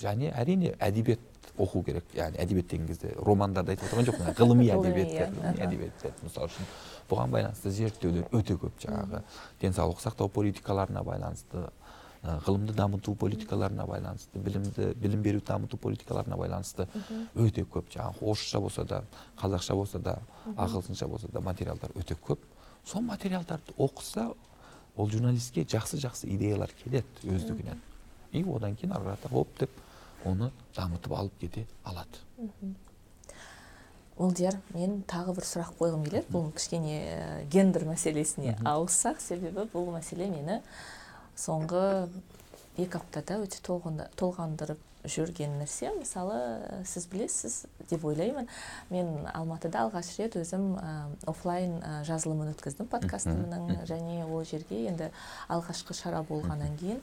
Және 0.00 0.30
әрине 0.32 0.72
әдебиет 0.80 1.20
оқу 1.60 1.82
керек. 1.84 2.08
Яғни 2.16 2.40
әдебиет 2.40 2.70
деген 2.70 2.88
кезде 2.88 3.12
романдарды 3.20 3.74
айтып 3.74 3.90
отырған 3.90 4.08
жоқпын. 4.08 4.32
Ғылыми 4.40 4.70
әдебиет 4.72 5.60
әдебиет 5.60 6.06
мысалы 6.24 6.48
үшін 6.48 6.70
бұған 7.10 7.32
байланысты 7.34 7.70
зерттеулер 7.70 8.28
өте 8.32 8.56
көп 8.60 8.78
жаңағы 8.82 9.22
денсаулық 9.62 10.00
сақтау 10.02 10.28
политикаларына 10.32 11.02
байланысты 11.06 11.68
ғылымды 12.26 12.74
дамыту 12.74 13.14
политикаларына 13.14 13.86
байланысты 13.86 14.40
білімді 14.42 14.92
білім 14.98 15.22
беру 15.22 15.40
дамыту 15.46 15.78
политикаларына 15.78 16.36
байланысты 16.36 16.88
өте 17.34 17.62
көп 17.62 17.92
жаңағы 17.94 18.24
орысша 18.24 18.60
болса 18.60 18.84
да 18.84 19.02
қазақша 19.38 19.74
болса 19.74 19.98
да 19.98 20.18
ағылшынша 20.56 21.06
болса 21.08 21.28
да 21.32 21.40
материалдар 21.40 21.92
өте 21.94 22.16
көп. 22.16 22.38
Сол 22.84 23.02
материалдарды 23.02 23.74
оқыса 23.78 24.32
ол 24.96 25.10
журналистке 25.10 25.62
жақсы 25.62 26.00
жақсы 26.02 26.28
идеялар 26.34 26.70
келеді 26.82 27.06
өздігінен. 27.22 27.80
И 28.32 28.42
одан 28.42 28.74
кейін 28.76 28.96
ары 28.96 29.16
қарата 29.22 29.46
деп 29.60 29.70
оны 30.24 30.50
дамытып 30.74 31.12
алып 31.12 31.38
кете 31.40 31.66
алады. 31.84 32.24
Молдияр 34.18 34.56
мен 34.74 35.02
тағы 35.08 35.34
бір 35.36 35.46
сұрақ 35.46 35.74
қойғым 35.80 36.04
келеді. 36.06 36.26
Бұл 36.32 36.48
кішкене 36.56 36.96
гендер 37.52 37.86
мәселесіне 37.88 38.56
ауыссақ 38.64 39.20
себебі 39.20 39.66
бұл 39.72 39.90
мәселе 39.94 40.30
мені 40.32 40.60
соңғы 41.36 42.08
екі 42.80 43.00
аптада 43.00 43.40
өте 43.44 43.60
толғандырып 43.64 44.80
жүрген 45.10 45.56
нәрсе 45.60 45.92
мысалы 45.96 46.38
сіз 46.88 47.06
білесіз 47.12 47.56
деп 47.90 48.04
ойлаймын. 48.04 48.48
Мен 48.90 49.26
алматыда 49.32 49.84
алғаш 49.86 50.12
рет 50.18 50.36
өзім 50.40 50.76
ә, 50.80 50.92
офлайн 51.30 51.78
ә, 51.80 51.92
жазылымын 52.08 52.52
өткіздім 52.54 52.90
подкастымның 52.92 53.86
және 53.88 54.24
ол 54.26 54.44
жерге 54.48 54.86
енді 54.90 55.10
алғашқы 55.52 55.96
шара 55.96 56.22
болғаннан 56.26 56.76
кейін 56.80 57.02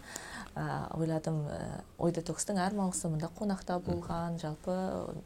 ә, 0.56 0.66
ойладым 0.98 1.44
ә, 1.48 1.60
ой 1.98 2.14
детокстың 2.16 2.60
әр 2.62 2.76
маусымында 2.78 3.32
қонақта 3.38 3.80
болған 3.84 4.40
жалпы 4.42 4.76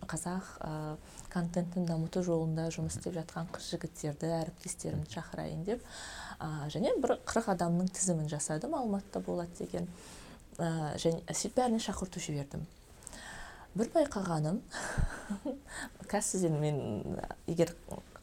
қазақ 0.08 0.54
ә, 0.62 0.72
контентін 1.34 1.88
дамыту 1.90 2.24
жолында 2.26 2.70
жұмыс 2.74 3.00
істеп 3.00 3.18
жатқан 3.18 3.50
қыз 3.56 3.72
жігіттерді 3.74 4.32
әріптестерімді 4.42 5.18
шақырайын 5.18 5.66
деп 5.68 5.84
ә, 6.40 6.70
және 6.74 6.94
бір 7.02 7.18
қырық 7.28 7.52
адамның 7.56 7.92
тізімін 7.94 8.30
жасадым 8.32 8.78
алматыда 8.78 9.24
болады 9.26 9.58
деген. 9.60 9.90
Ә, 10.58 10.98
және 11.00 11.22
сөйтіп 11.30 11.58
бәріне 11.62 11.80
шақырту 11.84 12.22
жібердім. 12.24 12.66
Бір 13.78 13.92
байқағаным 13.94 14.62
қазір 16.12 16.54
мен 16.58 16.80
егер 17.48 17.76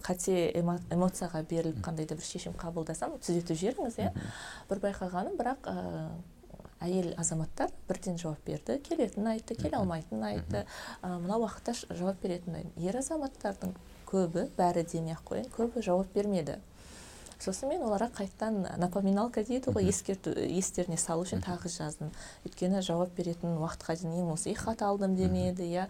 қате 0.05 0.51
эмоцияға 0.59 1.45
беріліп 1.49 1.81
қандай 1.85 2.09
да 2.11 2.19
бір 2.19 2.27
шешім 2.27 2.57
қабылдасам 2.59 3.17
түзетіп 3.23 3.61
жіберіңіз 3.61 3.99
иә? 4.03 4.11
Бір 4.69 4.83
байқағаным 4.83 5.39
бірақ 5.39 5.69
ә, 5.71 6.09
әйел 6.85 7.15
азаматтар 7.21 7.73
бірден 7.89 8.19
жауап 8.21 8.43
берді 8.47 8.81
келетінін 8.85 9.33
айтты 9.35 9.57
келе 9.57 9.79
алмайтынын 9.79 10.27
айтты. 10.33 10.65
Ә, 11.01 11.17
мына 11.23 11.39
уақытта 11.41 11.77
жауап 11.95 12.21
беретінін 12.23 12.75
ер 12.83 12.99
азаматтардың 13.01 13.73
көбі 14.11 14.49
бәрі 14.59 14.85
демей 14.91 15.17
ақ 15.17 15.25
қояйын 15.31 15.51
көбі 15.55 15.85
жауап 15.87 16.13
бермеді. 16.15 16.59
Сосын 17.45 17.69
мен 17.75 17.85
оларға 17.85 18.09
қайтадан 18.23 18.65
напоминалка 18.81 19.45
дейді 19.45 19.75
ғой 19.75 19.91
ескерту 19.91 20.33
естеріне 20.33 20.97
салу 21.01 21.27
үшін 21.27 21.45
тағы 21.45 21.69
жаздым. 21.69 22.11
Өйткені 22.49 22.81
жауап 22.83 23.13
беретін 23.17 23.59
уақытқа 23.61 23.99
дейін 24.01 24.17
ең 24.23 24.33
болмаса 24.33 24.55
хат 24.57 24.83
алдым 24.83 25.17
демеді 25.19 25.69
иә. 25.69 25.87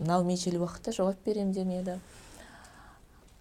Мынау 0.00 0.26
межелі 0.26 0.64
уақытта 0.64 0.96
жауап 0.96 1.22
беремін 1.24 1.54
демеді. 1.54 1.98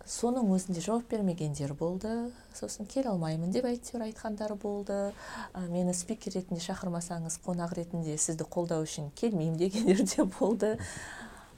Соның 0.03 0.49
өзінде 0.51 0.81
жауап 0.83 1.07
бермегендер 1.07 1.73
болды. 1.79 2.09
Сосын 2.53 2.85
келе 2.91 3.07
алмаймын 3.13 3.53
деп 3.55 3.65
әйтеуір 3.69 4.09
айтқандар 4.09 4.51
болды. 4.59 5.13
Ә, 5.55 5.61
мені 5.71 5.95
спикер 5.95 6.35
ретінде 6.35 6.59
шақырмасаңыз 6.59 7.39
қонақ 7.45 7.71
ретінде 7.79 8.17
сізді 8.19 8.43
қолдау 8.43 8.83
үшін 8.83 9.13
келмеймін 9.15 9.55
дегендер 9.61 10.03
де 10.03 10.25
болды. 10.27 10.73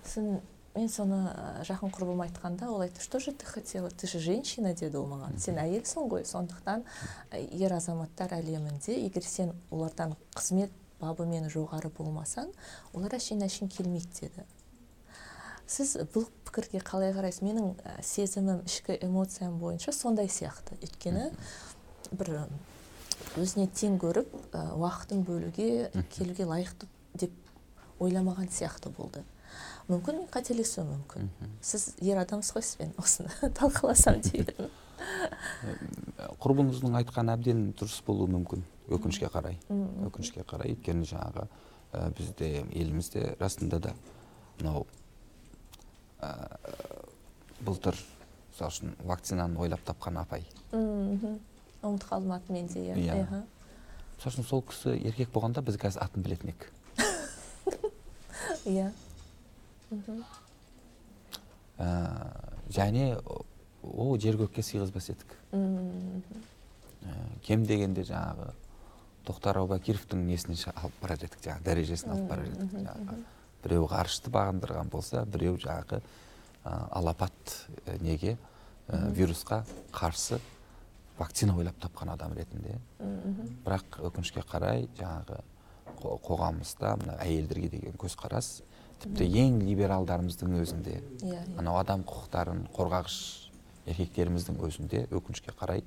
Сосын 0.04 0.44
мен 0.76 0.90
соны 0.92 1.20
жақын 1.68 1.92
құрбым 1.96 2.22
айтқанда 2.26 2.70
ол 2.70 2.82
айтты 2.84 3.02
что 3.02 3.20
же 3.20 3.32
ты 3.32 3.46
хотела? 3.46 3.90
Ты 3.90 4.08
же 4.08 4.20
женщина? 4.20 4.74
деді 4.74 4.98
ол 4.98 5.08
маған. 5.08 5.40
Сен 5.40 5.58
әйелсің 5.58 6.10
ғой 6.12 6.26
сондықтан 6.28 6.84
ер 7.32 7.74
азаматтар 7.74 8.36
әлемінде 8.36 8.98
егер 9.00 9.24
сен 9.24 9.54
олардан 9.72 10.16
қызмет 10.36 10.72
бабымен 11.00 11.50
жоғары 11.50 11.90
болмасаң 11.96 12.52
олар 12.94 13.16
әшейін 13.16 13.46
әшейін 13.48 13.72
келмейді 13.72 14.20
деді. 14.22 14.46
Сіз 15.68 15.96
бұл 16.14 16.28
пікірге 16.46 16.84
қалай 16.86 17.14
қарайсыз? 17.16 17.42
Менің 17.42 17.72
сезімім 18.06 18.62
ішкі 18.68 19.00
эмоциям 19.02 19.58
бойынша 19.60 19.96
сондай 19.96 20.30
сияқты. 20.30 20.78
Өйткені 20.84 21.32
бір 22.12 22.46
өзіне 23.40 23.66
тең 23.74 23.98
көріп 24.02 24.36
уақытын 24.54 25.24
бөлуге 25.26 25.90
келуге 26.14 26.46
лайықты 26.46 26.88
деп 27.18 27.34
ойламаған 28.00 28.52
сияқты 28.54 28.92
болды. 28.94 29.24
Мүмкін 29.92 30.22
мен 30.22 30.30
қателесуім 30.34 30.90
мүмкін 30.94 31.30
сіз 31.62 31.92
ер 32.02 32.22
адамсыз 32.24 32.56
ғой 32.56 32.66
сізбен 32.66 32.96
осыны 33.02 33.52
талқыласам 33.60 34.22
деп 34.26 34.42
едім 34.42 34.74
құрбыңыздың 36.42 36.96
айтқаны 37.02 37.36
әбден 37.36 37.62
дұрыс 37.78 38.00
болуы 38.06 38.30
мүмкін 38.32 38.64
өкінішке 38.96 39.30
қарай. 39.34 39.58
Өкінішке 39.70 40.46
қарай. 40.48 40.76
Өйткені 40.76 41.08
жаңағы 41.10 41.46
ә, 41.92 42.10
бізде 42.18 42.50
елімізде 42.72 43.36
расында 43.40 43.80
да 43.82 43.94
мынау 44.60 44.86
ә, 46.22 46.32
былтыр 47.66 47.98
мысалы 48.52 48.72
үшін 48.72 48.96
вакцинаны 49.04 49.60
ойлап 49.60 49.84
тапқан 49.88 50.22
апай. 50.22 50.46
Ұмытып 50.72 52.10
қалдым 52.10 52.36
атын 52.38 52.60
мен 52.60 52.70
де 52.72 52.88
иә. 52.94 53.20
Мысалы 54.16 54.32
үшін 54.32 54.48
сол 54.48 54.64
кісі 54.66 54.96
еркек 54.96 55.34
болғанда 55.34 55.66
біз 55.66 55.80
қазір 55.82 56.06
атын 56.06 56.26
білетін 56.26 56.54
едік. 56.54 56.70
Иә. 58.66 58.92
Ә, 61.78 61.90
және 62.70 63.20
ол 63.84 64.18
жер 64.20 64.38
көкке 64.40 64.64
сыйғызбас 64.66 65.12
едік 65.14 65.36
ә, 65.54 67.16
кем 67.46 67.66
дегенде 67.66 68.06
жаңағы 68.08 68.52
тоқтар 69.26 69.62
әубәкировтың 69.62 70.26
несіне 70.26 70.58
алып 70.76 71.00
барар 71.02 71.24
едік 71.24 71.40
жаңағы 71.42 71.64
дәрежесін 71.70 72.16
алып 72.16 72.30
барар 72.30 72.50
едік 72.50 72.76
жаңағы 72.80 73.20
біреу 73.64 73.88
ғарышты 73.90 74.34
бағындырған 74.34 74.90
болса 74.94 75.26
біреу 75.26 75.58
жаңағы 75.58 76.02
ә, 76.02 76.76
алапат 76.92 77.56
ә, 77.86 78.02
неге 78.02 78.38
ә, 78.88 79.10
вирусқа 79.12 79.64
қарсы 79.92 80.40
вакцина 81.18 81.56
ойлап 81.56 81.78
тапқан 81.80 82.12
адам 82.14 82.34
ретінде. 82.36 82.76
Бірақ 83.64 84.02
өкінішке 84.10 84.44
қарай 84.44 84.88
жаңағы 85.00 85.40
қоғамымызда 86.02 86.96
мына 87.00 87.16
әйелдерге 87.24 87.70
деген 87.78 87.96
көзқарас 88.00 88.62
тіпті 89.04 89.28
ең 89.42 89.60
либералдарымыздың 89.66 90.56
өзінде 90.62 91.00
иә 91.26 91.42
анау 91.60 91.80
адам 91.82 92.04
құқықтарын 92.08 92.66
қорғағыш 92.76 93.18
еркектеріміздің 93.92 94.60
өзінде 94.66 95.06
өкінішке 95.14 95.54
қарай 95.60 95.84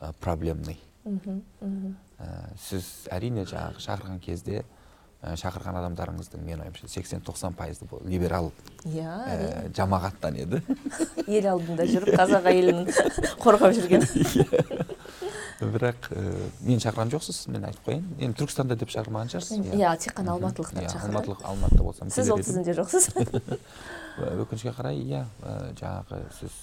ә, 0.00 0.12
проблемный. 0.20 0.78
Ә, 1.06 2.28
сіз 2.58 3.06
әрине 3.14 3.46
жаңағы 3.46 3.82
шақырған 3.82 4.20
кезде 4.22 4.62
ә, 5.22 5.34
шақырған 5.38 5.80
адамдарыңыздың 5.80 6.42
менің 6.46 6.66
ойымша 6.66 6.88
сексен 6.90 7.22
тоқсан 7.26 7.54
пайызы 7.56 7.88
либерал 8.04 8.52
иә 8.84 9.16
ә, 9.26 9.72
жамағаттан 9.76 10.38
еді. 10.42 10.62
Ел 11.26 11.50
алдында 11.54 11.86
жүріп 11.88 12.14
қазақ 12.18 12.50
әйелін 12.52 12.86
қорғап 13.44 13.74
жүрген. 13.78 14.06
бірақ 15.60 16.08
ә, 16.12 16.22
мен 16.66 16.80
шақырған 16.82 17.12
жоқсыз 17.14 17.46
мен 17.52 17.64
айтып 17.68 17.86
қояйын. 17.88 18.04
Енді 18.20 18.38
түркістанда 18.42 18.76
деп 18.76 18.90
шақырмаған 18.92 19.30
шығарсыз? 19.32 19.62
Иә. 19.72 19.92
тек 20.02 20.16
қана 20.18 20.34
алматылықтар 20.36 20.84
иә 20.84 20.90
шақырған 20.92 21.16
алматылық 21.16 21.44
алматыда 21.48 21.82
болсам 21.86 22.10
сіз 22.10 22.30
ол 22.30 22.42
тізімде 22.42 22.74
жоқсыз. 22.76 23.08
Өкінішке 24.42 24.74
қарай 24.76 25.00
иә 25.00 25.24
жаңағы 25.80 26.20
сіз 26.36 26.58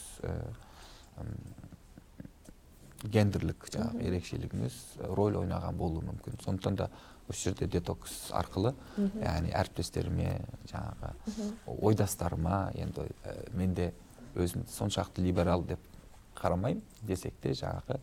гендерлік 3.04 3.66
жаңағы 3.74 4.06
ерекшелігіңіз 4.08 4.78
роль 5.18 5.42
ойнаған 5.42 5.78
болуы 5.78 6.06
мүмкін. 6.06 6.38
Сондықтан 6.46 6.78
да 6.78 6.90
осы 7.30 7.50
жерде 7.50 7.68
детокс 7.68 8.30
арқылы 8.36 8.74
яғни 8.98 9.54
әріптестеріме 9.56 10.38
жаңағы 10.70 11.14
ойдастарыма 11.80 12.70
енді 12.76 13.08
мен 13.54 13.74
де 13.74 13.92
өзім 14.36 14.66
соншалықты 14.70 15.24
либерал 15.24 15.64
деп 15.64 15.80
қарамаймын 16.38 16.84
десек 17.02 17.36
те 17.42 17.54
жаңағы 17.58 18.00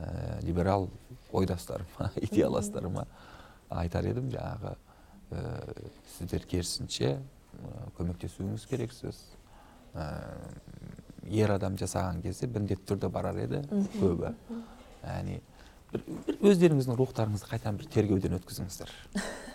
ә, 0.00 0.40
либерал 0.44 0.88
ойдастарыма 1.32 2.10
идеаластарыма 2.26 3.06
айтар 3.68 4.08
едім. 4.10 4.30
Жаңағы 4.32 4.74
ә, 5.30 5.44
сіздер 6.16 6.46
керісінше 6.48 7.18
көмектесуіңіз 7.98 8.66
керексіз 8.70 9.20
ә, 9.94 10.06
ер 11.28 11.52
адам 11.54 11.76
жасаған 11.80 12.22
кезде 12.24 12.48
міндетті 12.50 12.86
түрде 12.92 13.10
барар 13.12 13.38
еді 13.44 13.62
көбі. 13.98 14.34
Яғни 15.02 15.40
бір, 15.92 16.04
бір 16.26 16.40
өздеріңіздің 16.52 16.98
рухтарыңызды 16.98 17.50
қайтадан 17.50 17.80
бір 17.80 17.90
тергеуден 17.94 18.38
өткізіңіздер 18.38 18.92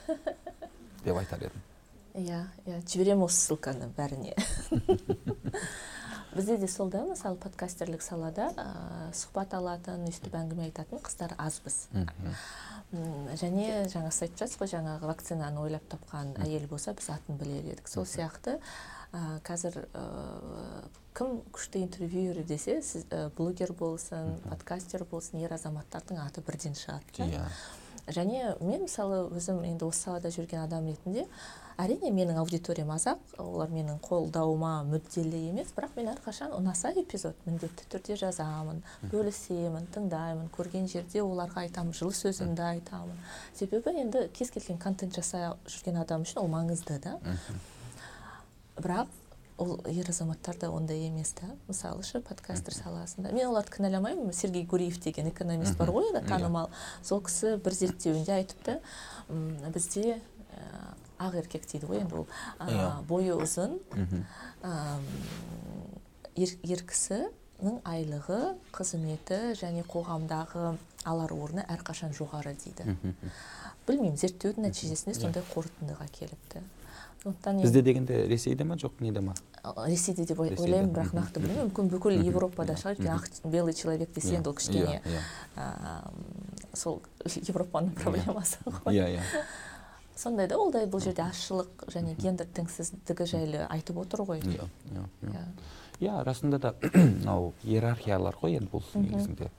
деп 1.06 1.20
айтар 1.22 1.48
едім. 1.50 1.66
Иә 2.16 2.42
иә 2.66 2.80
жіберемін 2.88 3.28
осы 3.28 3.42
ссылканы 3.42 3.90
бәріне. 3.98 4.36
бізде 6.36 6.58
де 6.58 6.68
сол 6.68 6.90
да 6.92 7.04
мысалы 7.08 7.40
подкастерлік 7.42 8.04
салада 8.04 8.50
ә, 8.60 8.66
сұхбат 9.16 9.56
алатын 9.56 10.04
өйстіп 10.10 10.36
әңгіме 10.36 10.68
айтатын 10.70 11.00
қыздар 11.04 11.36
азбыз. 11.40 11.88
Және 13.40 13.86
жаңа 13.92 14.12
сіз 14.12 14.28
айтып 14.28 14.42
жатсыз 14.44 14.60
ғой 14.60 14.72
жаңағы 14.76 15.10
вакцинаны 15.10 15.64
ойлап 15.64 15.88
тапқан 15.92 16.36
әйел 16.46 16.68
болса 16.72 16.94
біз 16.94 17.10
атын 17.16 17.40
білер 17.40 17.72
едік. 17.74 17.88
Сол 17.90 18.06
сияқты 18.06 18.60
ә, 19.12 19.40
қазір 19.48 19.82
ә, 19.96 20.04
кім 21.16 21.40
күшті 21.56 21.82
интервьюер 21.88 22.44
десе 22.44 22.82
сіз 22.84 23.08
ә, 23.10 23.30
блогер 23.38 23.74
болсын 23.74 24.36
подкастер 24.50 25.06
болсын 25.10 25.40
ер 25.44 25.56
азаматтардың 25.56 26.20
аты 26.28 26.44
бірден 26.46 26.76
шығады 26.76 27.26
иә. 27.32 27.48
Және 28.08 28.56
мен 28.62 28.86
мысалы 28.86 29.26
өзім 29.34 29.64
енді 29.66 29.88
осы 29.88 30.06
салада 30.06 30.30
жүрген 30.34 30.62
адам 30.66 30.86
ретінде 30.86 31.26
әрине 31.82 32.12
менің 32.14 32.38
аудиториям 32.40 32.92
аз 32.94 33.08
ақ 33.12 33.40
олар 33.42 33.72
менің 33.74 33.98
қолдауыма 34.06 34.86
мүдделі 34.88 35.42
емес 35.50 35.74
бірақ 35.76 35.98
мен 35.98 36.12
әрқашан 36.14 36.54
ұнаса 36.56 36.94
эпизод 37.02 37.42
міндетті 37.48 37.88
түрде 37.92 38.16
жазамын 38.22 38.84
бөлісемін 39.12 39.90
тыңдаймын 39.96 40.52
көрген 40.56 40.88
жерде 40.92 41.24
оларға 41.26 41.66
айтамын 41.66 41.98
жылы 41.98 42.16
сөзімді 42.16 42.64
айтамын. 42.70 43.20
Себебі 43.58 43.96
енді 44.06 44.28
кез 44.38 44.54
келген 44.54 44.80
контент 44.80 45.18
жасай 45.18 45.50
жүрген 45.66 46.00
адам 46.04 46.24
үшін 46.24 46.44
ол 46.46 46.52
маңызды 46.54 47.02
да. 47.04 47.18
Бірақ 48.80 49.12
ол 49.58 49.80
ер 49.88 50.10
азаматтарда 50.10 50.70
ондай 50.70 51.08
емес 51.08 51.32
та. 51.34 51.48
Мысалы 51.68 52.04
ше 52.04 52.20
подкастер 52.22 52.74
саласында. 52.76 53.32
Мен 53.32 53.48
оларды 53.48 53.72
кінәламаймын. 53.78 54.34
Сергей 54.34 54.66
гуриев 54.66 55.00
деген 55.04 55.30
экономист 55.30 55.78
бар 55.78 55.92
ғой 55.96 56.12
танымал. 56.28 56.70
Сол 57.04 57.22
кісі 57.24 57.56
бір 57.64 57.74
зерттеуінде 57.74 58.36
айтыпты 58.36 58.80
бізде 59.72 60.20
ақ 61.20 61.40
еркек 61.40 61.64
дейді 61.72 61.88
ғой 61.88 62.04
енді 62.04 62.16
ол. 62.20 62.28
Бойы 63.08 63.38
ұзын 63.40 63.80
ер 66.36 66.86
кісінің 66.92 67.80
айлығы 67.88 68.42
қызметі 68.76 69.56
және 69.56 69.86
қоғамдағы 69.88 70.76
алар 71.08 71.32
орны 71.32 71.64
әрқашан 71.72 72.12
жоғары 72.18 72.58
дейді. 72.60 72.98
Білмеймін 73.88 74.18
зерттеудің 74.18 74.66
нәтижесінде 74.66 75.14
сондай 75.16 75.44
қорытындыға 75.54 76.08
келіпті. 76.12 76.64
Сондықтан 77.26 77.62
бізде 77.62 77.82
дегенде 77.82 78.28
ресейде 78.30 78.64
ма 78.64 78.76
жоқ 78.78 79.02
неде 79.02 79.22
ма 79.22 79.34
ресейде 79.88 80.26
деп 80.30 80.40
ойлаймын 80.40 80.92
бірақ 80.94 81.14
нақты 81.18 81.42
білмеймін. 81.42 81.70
Мүмкін 81.72 81.90
бүкіл 81.90 82.20
европада 82.22 82.76
шығар 82.78 83.00
өйткені 83.00 83.14
ақ 83.16 83.50
белый 83.50 83.74
человек 83.74 84.14
десе 84.14 84.36
енді 84.38 84.52
ол 84.52 84.58
кішкене 84.60 85.02
сол 86.74 87.02
европаның 87.50 87.96
проблемасы 87.98 88.62
ғой. 88.66 88.94
Иә 88.94 89.08
иә. 89.16 89.24
Сондай 90.16 90.48
да 90.48 90.60
ол 90.62 90.72
да 90.72 90.84
бұл 90.86 91.02
жерде 91.04 91.26
азшылық 91.26 91.88
және 91.92 92.14
гендер 92.20 92.48
теңсіздігі 92.54 93.28
жайлы 93.32 93.66
айтып 93.70 93.98
отыр 94.04 94.26
ғой. 94.28 94.44
Иә 94.46 94.70
иә 94.94 95.46
иә. 96.00 96.20
Расында 96.28 96.60
да 96.60 96.76
мынау 96.94 97.54
иерархиялар 97.64 98.38
ғой 98.42 98.60
енді 98.60 98.70
бұл 98.76 98.86
негізінде. 98.94 99.50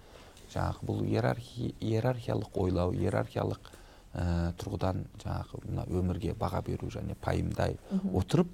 Жаңағы 0.55 0.87
бұл 0.87 1.03
иерархиялық 1.11 2.62
ойлау 2.62 2.95
иерархиялық 2.95 3.75
ә, 4.17 4.53
тұрғыдан 4.61 5.05
жаңағы 5.23 5.61
мына 5.67 5.85
өмірге 5.93 6.35
баға 6.39 6.62
беру 6.64 6.89
және 6.93 7.17
пайымдай 7.21 7.77
отырып 8.17 8.49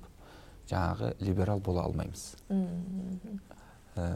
жаңағы 0.70 1.14
либерал 1.20 1.60
бола 1.60 1.86
алмаймыз. 1.86 2.24
Ә, 3.96 4.08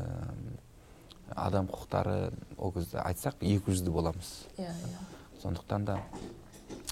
адам 1.34 1.70
құқықтары 1.70 2.32
ол 2.56 2.72
кезде 2.74 2.98
айтсақ 3.02 3.40
екі 3.40 3.72
жүзді 3.72 3.94
боламыз. 3.94 4.32
Иә 4.58 4.70
иә. 4.70 5.06
Сондықтан 5.42 5.84
да 5.84 5.98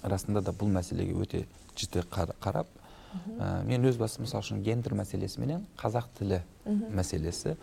расында 0.02 0.42
да 0.44 0.52
бұл 0.52 0.70
мәселеге 0.74 1.14
өте 1.18 1.44
жіті 1.76 2.05
қарап 2.11 2.66
ә, 3.38 3.64
мен 3.66 3.86
өз 3.88 3.98
басым 3.98 4.26
мысалы 4.26 4.44
үшін 4.44 4.62
гендер 4.62 4.94
мәселесі 4.98 5.40
менен 5.40 5.66
қазақ 5.80 6.11
тілі 6.18 6.42
мәселесі 6.94 7.57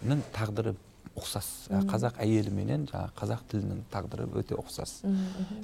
тілінің 0.00 0.22
тағдыры 0.34 0.74
ұқсас. 1.16 1.48
Ә, 1.70 1.82
қазақ 1.88 2.20
әйелі 2.22 2.52
менен 2.54 2.86
жаңағы 2.90 3.14
қазақ 3.18 3.44
тілінің 3.52 3.84
тағдыры 3.92 4.26
өте 4.40 4.56
ұқсас. 4.60 5.00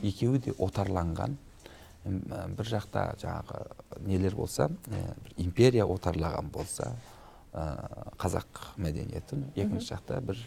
Екеуі 0.02 0.40
де 0.46 0.54
отарланған. 0.58 1.36
Бір 2.02 2.66
жақта 2.66 3.12
жаңағы 3.22 3.60
нелер 4.08 4.34
болса 4.34 4.68
империя 5.36 5.86
отарлаған 5.86 6.50
болса 6.50 6.96
қазақ 7.52 8.72
мәдениетін. 8.80 9.44
Екінші 9.54 9.92
жақта 9.94 10.20
бір 10.24 10.40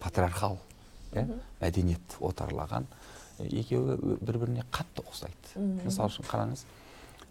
патриархал 0.00 0.58
иә 1.12 1.26
мәдениет 1.60 2.16
отарлаған. 2.24 2.86
Екеуі 3.38 4.18
бір 4.22 4.38
біріне 4.38 4.64
қатты 4.72 5.04
ұқсайды. 5.04 5.58
Мысалы 5.84 6.08
үшін 6.08 6.28
қараңыз 6.30 6.64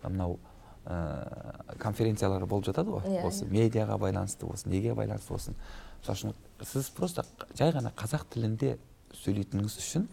мынау 0.04 0.38
ә, 0.86 1.76
конференциялар 1.80 2.46
болып 2.46 2.68
жатады 2.68 2.92
ғой. 2.92 3.08
Иә, 3.08 3.24
осы 3.28 3.48
медиаға 3.48 3.98
байланысты 3.98 4.46
болсын 4.46 4.74
неге 4.74 4.94
байланысты 4.94 5.32
болсын. 5.32 5.56
Мысалы 6.02 6.18
үшін 6.20 6.34
сіз 6.66 6.90
просто 6.96 7.24
жай 7.58 7.72
ғана 7.76 7.92
қазақ 7.96 8.28
тілінде 8.34 8.78
сөйлейтініңіз 9.24 9.78
үшін 9.82 10.08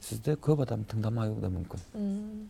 сізді 0.00 0.36
көп 0.40 0.64
адам 0.64 0.84
тыңдамауы 0.88 1.40
да 1.42 1.50
мүмкін. 1.52 2.48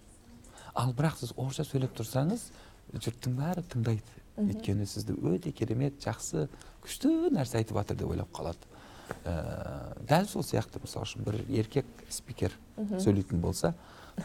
Ал 0.74 0.92
бірақ 0.94 1.18
сіз 1.20 1.34
орысша 1.36 1.66
сөйлеп 1.66 1.96
тұрсаңыз 1.98 2.50
жұрттың 2.94 3.36
бәрі 3.38 3.64
тыңдайды. 3.70 4.18
Өйткені 4.40 4.86
сізді 4.88 5.16
өте 5.26 5.52
керемет 5.52 5.98
жақсы 6.02 6.46
күшті 6.84 7.30
нәрсе 7.34 7.58
айтып 7.60 7.76
жатыр 7.80 7.98
деп 8.00 8.12
ойлап 8.14 8.30
қалады. 8.32 8.70
Ә, 9.26 9.96
дәл 10.06 10.26
сол 10.30 10.44
сияқты 10.46 10.80
мысалы 10.80 11.08
үшін 11.08 11.26
бір 11.26 11.40
еркек 11.50 11.86
спикер 12.08 12.54
сөйлейтін 12.78 13.42
болса 13.42 13.74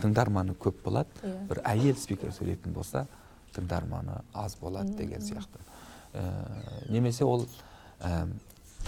тыңдарманы 0.01 0.55
көп 0.61 0.83
болады. 0.85 1.09
Иә. 1.23 1.47
бір 1.49 1.61
әйел 1.65 1.97
спикер 1.97 2.31
сөйлейтін 2.31 2.73
болса 2.73 3.07
тыңдарманы 3.55 4.21
аз 4.33 4.55
болады 4.61 4.93
деген 4.95 5.21
сияқты. 5.25 5.59
Ә, 6.13 6.91
немесе 6.91 7.25
ол 7.25 7.47
ә, 7.99 8.27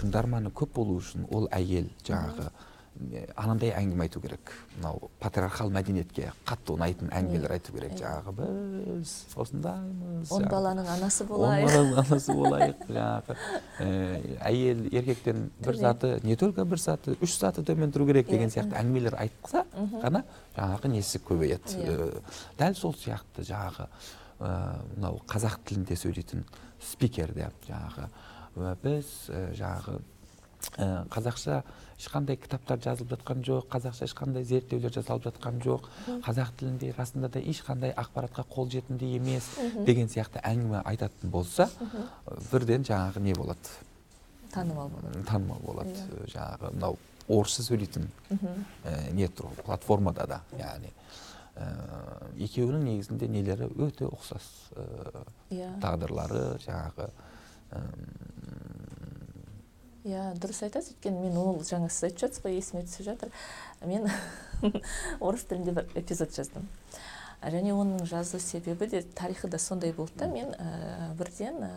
тыңдарманы 0.00 0.52
көп 0.54 0.74
болу 0.78 0.98
үшін 1.02 1.28
ол 1.34 1.48
әйел 1.54 1.90
жаңағы 2.06 2.50
анандай 3.38 3.70
әңгіме 3.78 4.08
айту 4.08 4.20
керек. 4.20 4.50
Мынау 4.76 5.10
патриархал 5.22 5.70
мәдениетке 5.70 6.32
қатты 6.48 6.74
ұнайтын 6.74 7.12
әңгімелер 7.14 7.52
айту 7.54 7.72
керек. 7.76 7.92
Жаңағы 8.00 8.32
біз 8.34 9.12
осындаймыз 9.38 10.32
он 10.34 10.42
жаңағы 10.42 10.50
баланың 10.50 10.88
анасы 10.96 11.22
он 11.22 11.30
болайық. 11.30 11.68
баланың 11.68 12.00
анасы 12.02 12.34
болайық 12.40 12.82
жаңағы 12.88 13.36
әйел 14.50 14.82
еркектен 14.90 15.50
бір 15.62 15.78
заты 15.78 16.12
не 16.26 16.36
только 16.36 16.64
бір 16.64 16.82
саты 16.82 17.14
үш 17.22 17.36
саты 17.38 17.62
төмен 17.62 17.94
тұру 17.94 18.08
керек 18.10 18.26
деген 18.30 18.50
Иә. 18.50 18.56
сияқты 18.56 18.80
әңгімелер 18.82 19.18
айтса 19.22 19.64
ғана 20.02 20.24
жаңағы 20.56 20.90
несі 20.96 21.22
көбейеді. 21.22 21.78
Иә. 21.78 22.10
Дәл 22.58 22.74
сол 22.74 22.96
сияқты 22.98 23.46
жаңағы 23.46 23.86
мынау 24.40 25.22
қазақ 25.26 25.62
тілінде 25.66 25.96
сөйлейтін 25.98 26.44
спикерде 26.82 27.48
жаңағы 27.66 28.04
ә, 28.06 28.10
біз 28.82 29.10
жаңағы 29.58 29.98
қазақша 31.12 31.62
ешқандай 31.98 32.36
кітаптар 32.38 32.80
жазылып 32.82 33.12
жатқан 33.14 33.42
жоқ 33.46 33.68
қазақша 33.72 34.06
ешқандай 34.08 34.44
зерттеулер 34.46 34.92
жасалып 34.94 35.28
жатқан 35.28 35.60
жоқ 35.64 35.86
қазақ 36.26 36.52
тілінде 36.58 36.92
расында 36.96 37.30
да 37.30 37.40
ешқандай 37.40 37.94
ақпаратқа 37.94 38.44
қол 38.50 38.68
жетімді 38.70 39.12
емес 39.16 39.48
деген 39.86 40.10
сияқты 40.10 40.42
әңгіме 40.42 40.82
айтатын 40.84 41.30
болса 41.30 41.68
бірден 42.52 42.86
жаңағы 42.86 43.22
не 43.22 43.34
болады 43.38 43.74
танымал 44.52 44.90
болады 44.90 45.24
танымал 45.30 45.62
болады 45.64 46.26
жаңағы 46.26 46.72
мынау 46.74 46.98
орысша 47.28 47.62
сөйлейтін 47.62 48.08
не 49.14 49.28
тұр 49.28 49.54
платформада 49.64 50.26
да 50.26 50.42
яғни 50.58 50.92
екеуінің 52.38 52.84
негізінде 52.86 53.28
нелері 53.28 53.70
өте 53.82 54.06
ұқсас 54.06 54.46
тағдырлары 55.82 56.44
жаңағы 56.62 57.10
иә 60.08 60.32
дұрыс 60.40 60.62
айтасыз 60.64 60.94
өйткені 60.94 61.26
мен 61.26 61.36
ол 61.40 61.60
жаңа 61.66 61.90
сіз 61.92 62.08
айтып 62.08 62.22
жатсыз 62.24 62.44
ғой 62.44 62.56
есіме 62.58 62.84
түсіп 62.86 63.06
жатыр. 63.08 63.32
Мен 63.84 64.08
орыс 65.20 65.44
тілінде 65.48 65.74
бір 65.76 65.90
эпизод 65.98 66.32
жаздым. 66.34 66.68
Және 67.42 67.74
оның 67.74 68.06
жазу 68.08 68.40
себебі 68.42 68.88
де 68.90 69.02
тарихы 69.02 69.48
да 69.48 69.58
сондай 69.62 69.92
болды 69.92 70.16
да. 70.18 70.30
Мен 70.32 70.54
ә, 70.56 71.12
бірден 71.18 71.60
ә, 71.66 71.70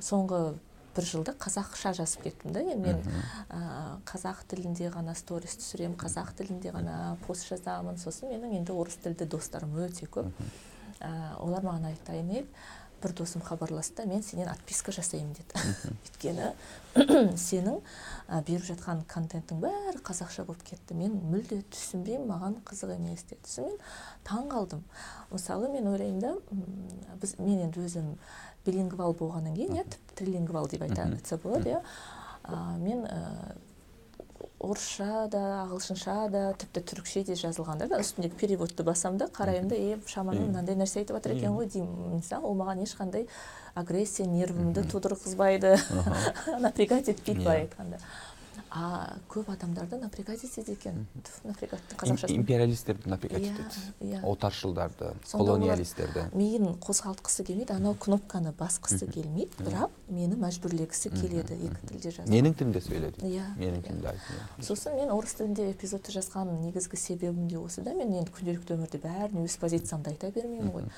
соңғы 0.00 0.56
бір 0.96 1.06
жылда 1.06 1.36
қазақша 1.38 1.92
жазып 2.00 2.24
кеттім 2.26 2.56
да. 2.56 2.64
Енді 2.64 2.80
мен 2.88 3.04
ә, 3.50 4.00
қазақ 4.08 4.42
тілінде 4.50 4.90
ғана 4.94 5.14
сторис 5.18 5.58
түсіремін 5.60 5.98
қазақ 6.00 6.32
тілінде 6.40 6.72
ғана 6.74 7.16
пост 7.26 7.46
жазамын. 7.50 8.00
Сосын 8.00 8.32
менің 8.32 8.58
енді 8.62 8.74
орыс 8.74 8.98
тілді 9.04 9.28
достарым 9.28 9.76
өте 9.84 10.08
көп. 10.10 10.32
Ә, 10.98 11.36
олар 11.38 11.62
маған 11.62 11.92
айтайын 11.92 12.30
еді 12.40 12.48
бір 13.02 13.14
досым 13.18 13.42
хабарласты 13.44 14.06
мен 14.06 14.22
сенен 14.22 14.48
отписка 14.52 14.92
жасаймын 14.92 15.34
деді. 15.36 15.62
Өйткені 16.06 16.50
сенің 17.38 17.78
ә, 18.28 18.42
беріп 18.42 18.66
жатқан 18.68 19.04
контенттің 19.10 19.62
бәрі 19.62 20.02
қазақша 20.06 20.44
болып 20.48 20.64
кетті. 20.66 20.96
Мен 20.98 21.14
мүлде 21.30 21.60
түсінбеймін 21.72 22.28
маған 22.30 22.58
қызық 22.68 22.96
емес 22.96 23.24
деді. 23.30 23.44
Сосын 23.46 23.68
мен 23.70 23.78
таң 24.26 24.50
қалдым 24.52 24.82
мысалы 25.30 25.70
мен 25.72 25.88
ойлаймын 25.88 26.20
да 26.20 27.16
біз 27.20 27.36
мен 27.38 27.64
енді 27.68 27.84
өзім 27.86 28.12
билингвал 28.66 29.14
болғаннан 29.16 29.56
кейін 29.56 29.80
иә 29.80 29.86
трилингвал 30.18 30.68
деп 30.68 30.84
айта 30.86 31.06
айтса 31.06 31.38
болады 31.42 31.76
иә 31.76 31.82
мен 32.82 33.04
ә, 33.06 33.56
орысша 34.58 35.28
да 35.30 35.40
ағылшынша 35.62 36.14
да 36.32 36.42
тіпті 36.58 36.82
түрікше 36.90 37.22
де 37.28 37.36
жазылғанда 37.38 37.86
да 37.92 38.00
үстіндегі 38.02 38.38
переводты 38.40 38.82
басамын 38.86 39.20
да 39.22 39.28
қараймын 39.30 39.70
да 39.70 39.78
е 39.78 39.98
шамамен 40.10 40.48
мынандай 40.50 40.74
нәрсе 40.78 41.04
айтып 41.04 41.20
жатыр 41.20 41.36
екен 41.36 41.54
ғой 41.54 41.70
деймін. 41.70 42.18
Мысалы 42.18 42.50
ол 42.50 42.58
маған 42.58 42.82
ешқандай 42.82 43.28
агрессия 43.78 44.26
нервімді 44.26 44.82
тудырғызбайды. 44.90 45.76
Напрягать 46.64 47.12
етпейді 47.14 47.44
былай 47.44 47.66
айтқанда. 47.68 48.02
А 48.70 49.16
көп 49.30 49.48
адамдарды 49.52 49.98
напрягать 50.00 50.44
етеді 50.44 50.72
екен 50.72 51.06
напрягать 51.44 51.80
қазақшасын 51.96 52.34
империалистерді 52.36 53.08
напрягать 53.10 53.42
Иә, 53.42 53.52
етеді 53.54 54.12
иә. 54.12 54.20
отаршылдарды 54.24 55.12
колониалистерді. 55.32 56.26
миын 56.34 56.74
қозғалтқысы 56.82 57.44
келмейді 57.44 57.72
анау 57.76 57.94
кнопканы 57.94 58.52
басқысы 58.58 59.06
келмейді 59.10 59.50
бірақ 59.62 59.90
мені 60.08 60.36
мәжбүрлегісі 60.36 61.10
келеді 61.14 61.54
екі 61.54 61.86
тілде 61.88 62.10
жазу 62.10 62.30
менің 62.32 62.54
тілімде 62.58 62.80
сөйледі. 62.80 63.22
Иә, 63.24 63.46
менің 63.58 63.80
иә. 63.80 63.86
тілімде 63.86 64.08
айт 64.08 64.64
сосын 64.66 64.94
мен 64.96 65.10
орыс 65.10 65.34
тілінде 65.38 65.70
эпизодты 65.72 66.12
жазған 66.12 66.52
негізгі 66.64 66.96
себебім 66.96 67.48
де 67.48 67.58
осы 67.58 67.82
да. 67.82 67.94
Мен 67.94 68.12
енді 68.20 68.32
күнделікті 68.32 68.74
өмірде 68.76 68.98
бәріне 69.02 69.44
өз 69.48 69.56
позициямды 69.60 70.10
айта 70.10 70.30
бермеймін 70.30 70.72
ғой. 70.72 70.88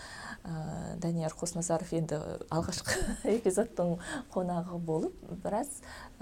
Ә, 0.44 0.96
данияр 1.02 1.34
қосназаров 1.36 1.90
енді 1.92 2.20
алғашқы 2.50 2.96
эпизодтың 3.36 3.98
қонағы 4.32 4.78
болып 4.78 5.12
біраз 5.44 5.68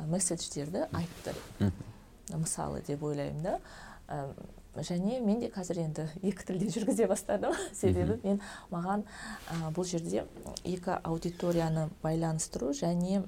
месседждерді 0.07 0.87
айтты 0.93 1.35
мысалы 2.31 2.83
деп 2.87 3.03
ойлаймын 3.03 3.43
да. 3.43 3.59
Және 4.79 5.19
мен 5.25 5.41
де 5.41 5.49
қазір 5.51 5.81
енді 5.83 6.05
екі 6.23 6.45
тілде 6.47 6.69
жүргізе 6.71 7.09
бастадым. 7.11 7.55
Себебі 7.75 8.15
мен 8.23 8.37
маған 8.71 9.03
ә, 9.51 9.73
бұл 9.75 9.85
жерде 9.89 10.23
екі 10.63 11.01
аудиторияны 11.03 11.89
байланыстыру 12.03 12.71
және 12.77 13.25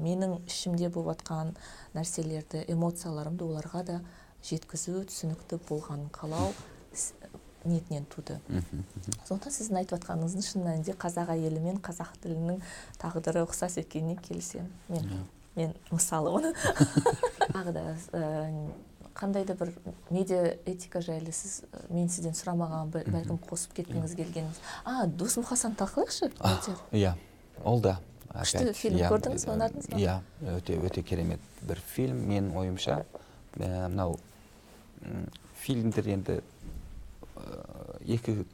менің 0.00 0.38
ішімде 0.46 0.88
болып 0.88 1.18
жатқан 1.20 1.52
нәрселерді 1.94 2.64
эмоцияларымды 2.72 3.44
оларға 3.44 3.84
да 3.84 4.00
жеткізу 4.48 5.04
түсінікті 5.10 5.60
болғанын 5.68 6.08
қалау 6.14 6.54
ниетінен 7.64 8.08
туды. 8.08 8.40
Сондықтан 9.28 9.52
сіздің 9.52 9.82
айтып 9.82 9.98
жатқаныңыздың 9.98 10.44
шын 10.48 10.64
мәнінде 10.64 10.96
қазақ 10.96 11.34
әйелі 11.36 11.60
мен 11.64 11.84
қазақ 11.84 12.16
тілінің 12.24 12.60
тағдыры 13.02 13.44
ұқсас 13.44 13.76
екеніне 13.82 14.16
келісемін 14.24 14.72
мен. 14.88 15.26
Мен 15.56 15.74
мысалы 15.90 16.30
оны. 16.30 16.52
Тағы 17.54 17.72
да 17.72 17.84
ә, 18.12 18.72
қандай 19.14 19.44
да 19.46 19.54
бір 19.54 19.72
медиа 20.10 20.56
этика 20.66 21.00
жайлы 21.04 21.32
сіз 21.32 21.62
ә, 21.70 21.84
мен 21.92 22.08
сізден 22.08 22.34
сұрамаған 22.34 22.90
бәл- 22.94 23.10
бәлкім 23.14 23.38
қосып 23.46 23.76
кеткіңіз 23.78 24.16
келген 24.18 24.50
а 24.84 25.06
дос 25.06 25.36
мұқасан 25.38 25.76
талқылайықшы 25.78 26.32
иә 26.92 27.14
ол 27.64 27.80
да. 27.80 28.00
Күшті 28.34 28.64
опять, 28.64 28.76
фильм 28.76 28.98
иә, 28.98 29.08
көрдіңіз 29.12 29.44
ба, 29.46 29.52
э, 29.52 29.54
ұнадыңыз 29.54 29.90
ба? 29.92 29.98
иә 30.02 30.56
өте 30.56 30.74
өте 30.82 31.02
керемет 31.06 31.40
бір 31.62 31.78
фильм 31.86 32.24
менің 32.26 32.56
ойымша. 32.58 33.04
Ә, 33.54 33.86
мынау 33.86 34.18
фильмдер 35.62 36.08
енді 36.10 36.40
екі 38.04 38.44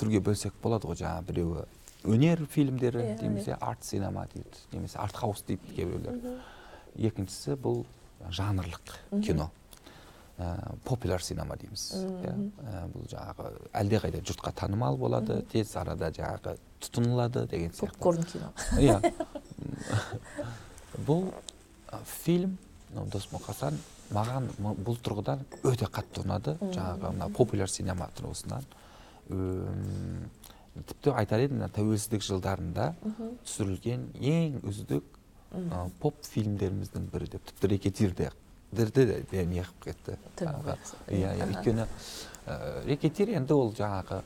түрге 0.00 0.22
бөлсек 0.24 0.54
болады 0.62 0.88
ғой 0.88 0.96
жаңағы 1.02 1.26
біреуі 1.28 1.64
өнер 2.04 2.46
фильмдері 2.50 2.98
Иә, 3.02 3.22
немесе 3.22 3.56
арт 3.60 3.84
синема 3.84 4.26
дейді 4.34 4.48
немесе 4.72 4.98
артхаус 4.98 5.42
дейді 5.46 5.62
кейбіреулер. 5.76 6.40
екіншісі 6.96 7.54
бұл 7.56 7.84
жанрлық 8.30 8.96
кино. 9.24 9.50
Ә, 10.38 10.74
популяр 10.84 11.22
синема 11.22 11.56
дейміз. 11.56 11.92
Иә 11.94 12.34
Ә, 12.62 12.88
бұл 12.92 13.06
жаңағы 13.10 13.52
әлдеқайда 13.72 14.22
жұртқа 14.26 14.52
танымал 14.56 14.96
болады 14.96 15.42
тез 15.52 15.76
арада 15.76 16.10
жаңағы 16.10 16.56
тұтынылады 16.80 17.46
деген 17.48 17.70
сияқты. 17.70 17.86
Попкорн 17.92 18.22
кино. 18.24 18.52
Иә. 18.78 19.00
Бұл 21.06 21.32
фильм 22.04 22.58
дос 23.12 23.28
мұқасан 23.32 23.76
маған 24.12 24.48
бұл 24.60 24.98
тұрғыдан 25.00 25.40
өте 25.64 25.86
қатты 25.88 26.20
ұнады. 26.24 26.56
Жаңағы 26.60 27.12
мына 27.14 27.28
популяр 27.32 27.68
синема 27.70 28.08
тұрғысынан. 28.18 28.62
Тіпті 30.72 31.12
айтар 31.16 31.40
едім 31.44 31.64
тәуелсіздік 31.68 32.22
жылдарында 32.24 32.94
түсірілген 33.44 34.06
ең 34.20 34.60
үздік 34.64 35.04
поп 36.00 36.22
фильмдеріміздің 36.24 37.10
бірі 37.12 37.26
деп 37.34 37.44
тіпті 37.50 37.68
рекетирде 37.74 38.30
дірді 38.72 39.04
де 39.30 39.44
не 39.44 39.60
қылып 39.60 39.84
кетті. 39.84 40.16
Иә 41.12 41.34
иә 41.36 41.48
өйткені 41.50 41.84
рекетир 42.88 43.34
енді 43.36 43.52
ол 43.52 43.74
жаңағы 43.76 44.22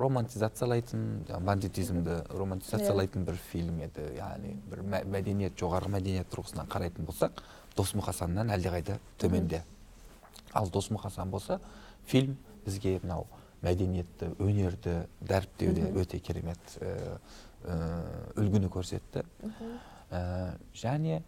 романтизациялайтын 0.00 1.02
бандитизмді 1.44 2.22
романтизациялайтын 2.32 3.26
бір 3.28 3.36
фильм 3.50 3.82
еді. 3.84 4.08
Яғни 4.16 4.56
бір 4.70 4.82
мә- 4.82 5.04
мәдениет 5.04 5.58
жоғарғы 5.60 5.92
мәдениет 5.98 6.32
тұрғысынан 6.32 6.66
қарайтын 6.72 7.04
болсақ 7.04 7.42
досмұқасаннан 7.76 8.50
әлдеқайда 8.56 8.98
төменде. 9.18 9.62
Ал 10.54 10.70
досмұқасан 10.72 11.30
болса 11.30 11.60
фильм 12.06 12.38
бізге 12.64 13.00
мынау 13.02 13.26
мәдениетті 13.64 14.32
өнерді 14.38 14.96
дәріптеуде 15.24 15.90
өте 15.96 16.20
керемет 16.20 16.76
үлгіні 18.36 18.68
көрсетті. 18.72 19.24
Және 20.76 21.22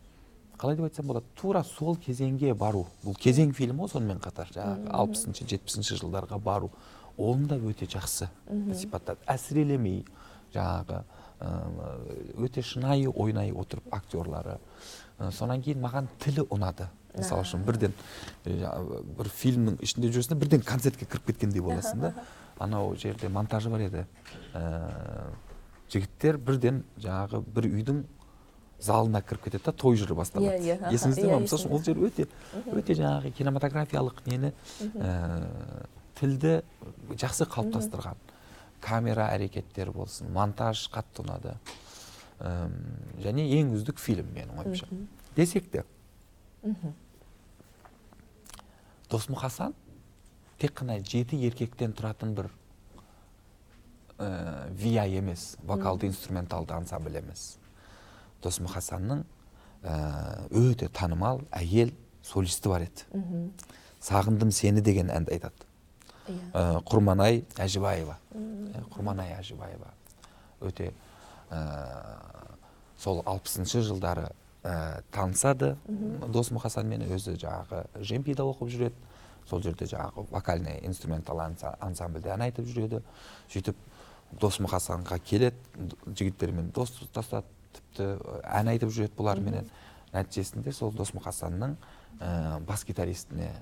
қалай 0.60 0.76
деп 0.76 0.86
айтсам 0.86 1.08
болады 1.08 1.26
тура 1.36 1.62
сол 1.64 1.96
кезеңге 1.96 2.54
бару. 2.54 2.86
Бұл 3.04 3.16
кезең 3.20 3.52
фильмі 3.56 3.84
ғой 3.84 3.92
сонымен 3.92 4.20
қатар. 4.24 4.52
Жаңағы 4.52 4.92
алпысыншы 5.00 5.48
жетпісінші 5.48 5.98
жылдарға 6.02 6.38
бару. 6.40 6.70
Оны 7.16 7.48
да 7.48 7.56
өте 7.56 7.88
жақсы 7.88 8.28
сипаттады. 8.76 9.20
Әсірелемей 9.26 10.04
жаңағы 10.54 11.02
өте 12.36 12.62
шынайы 12.64 13.08
ойнай 13.12 13.52
отырып 13.52 13.88
актерлары. 13.92 14.58
Содан 15.32 15.62
кейін 15.64 15.80
маған 15.84 16.08
тілі 16.20 16.46
ұнады. 16.52 16.88
Мысалы 17.16 17.44
үшін 17.46 17.64
бірден 17.66 17.94
бір 18.46 19.30
фильмнің 19.32 19.78
ішінде 19.84 20.10
жүресің 20.14 20.34
де 20.34 20.40
бірден 20.42 20.64
концертке 20.66 21.06
кіріп 21.06 21.30
кеткендей 21.32 21.62
боласың 21.64 22.00
да. 22.06 22.12
Анау 22.58 22.94
жерде 22.96 23.28
монтажы 23.28 23.70
бар 23.70 23.86
еді. 23.86 24.04
Ә, 24.54 25.32
жігіттер 25.92 26.38
бірден 26.38 26.84
жаңағы 26.98 27.42
бір 27.56 27.68
үйдің 27.68 28.04
залына 28.80 29.20
кіріп 29.24 29.44
кетеді 29.48 29.64
да 29.68 29.72
той 29.72 29.96
жыры 29.96 30.14
басталады 30.16 30.56
Иә, 30.60 30.76
иә, 30.76 30.92
есіңізде 30.92 31.26
иә, 31.28 31.34
ма? 31.34 31.44
мысалы 31.44 31.62
үшін 31.62 31.72
ол 31.72 31.82
жер 31.84 32.00
өте 32.04 32.26
өте 32.76 32.96
жаңағы 32.98 33.32
кинематографиялық 33.38 34.18
нені 34.26 34.50
ә, 34.96 35.86
тілді 36.20 36.58
жақсы 37.16 37.46
қалыптастырған. 37.52 38.16
Камера 38.84 39.30
әрекеттері 39.32 39.92
болсын 39.96 40.28
монтаж 40.32 40.86
қатты 40.92 41.24
ұнады. 41.24 41.54
Және 43.24 43.46
ең 43.56 43.72
үздік 43.76 43.98
фильм 44.00 44.28
менің 44.36 44.60
ойымша. 44.60 44.88
Десек 45.36 45.70
те. 45.72 45.84
Досмұқасан 49.12 49.74
тек 50.60 50.74
қана 50.80 50.98
жеті 51.04 51.38
еркектен 51.46 51.94
тұратын 51.96 52.34
бір 52.36 52.50
ә, 54.18 54.68
виа 54.72 55.06
емес 55.06 55.56
вокалды 55.62 56.08
инструменталды 56.10 56.74
ансамбль 56.76 57.18
емес. 57.20 57.56
Досмұқасанның 58.42 59.24
ә, 59.82 59.94
өте 60.50 60.88
танымал 60.88 61.42
әйел 61.50 61.92
солисті 62.24 62.72
бар 62.72 62.86
еді. 62.88 63.06
Сағындым 64.02 64.52
сені 64.54 64.82
деген 64.84 65.10
әнді 65.12 65.36
айтады. 65.36 65.68
Ә, 66.26 66.80
құрманай 66.88 67.44
әжібаева 67.62 68.16
құрманай 68.90 69.36
әжібаева 69.36 69.92
өте 70.66 70.90
ә, 71.50 71.60
сол 72.98 73.22
алпысыншы 73.22 73.84
жылдары 73.86 74.32
ә, 74.66 75.02
танысады. 75.14 75.76
Досмұқасанмен 76.34 77.06
өзі 77.14 77.36
жаңағы 77.38 77.84
жемпида 78.02 78.46
оқып 78.50 78.72
жүреді. 78.74 79.12
Сол 79.46 79.62
жерде 79.62 79.86
жаңағы 79.86 80.26
вокальный 80.32 80.80
инструментал 80.86 81.38
анса- 81.44 81.76
ансамбльде 81.80 82.32
ән 82.34 82.42
айтып 82.48 82.66
жүреді. 82.66 83.02
Сөйтіп 83.52 83.76
досмұқасанға 84.42 85.20
келеді 85.22 85.92
жігіттермен 86.10 86.72
дос 86.74 86.96
тұтасады 86.98 87.46
тіпті 87.76 88.08
ән 88.42 88.72
айтып 88.74 88.90
жүреді 88.90 89.14
бұларменен. 89.18 89.70
Нәтижесінде 90.12 90.72
сол 90.74 90.90
досмұқасанның 90.96 91.76
ә, 92.18 92.60
бас 92.66 92.84
гитаристіне 92.88 93.52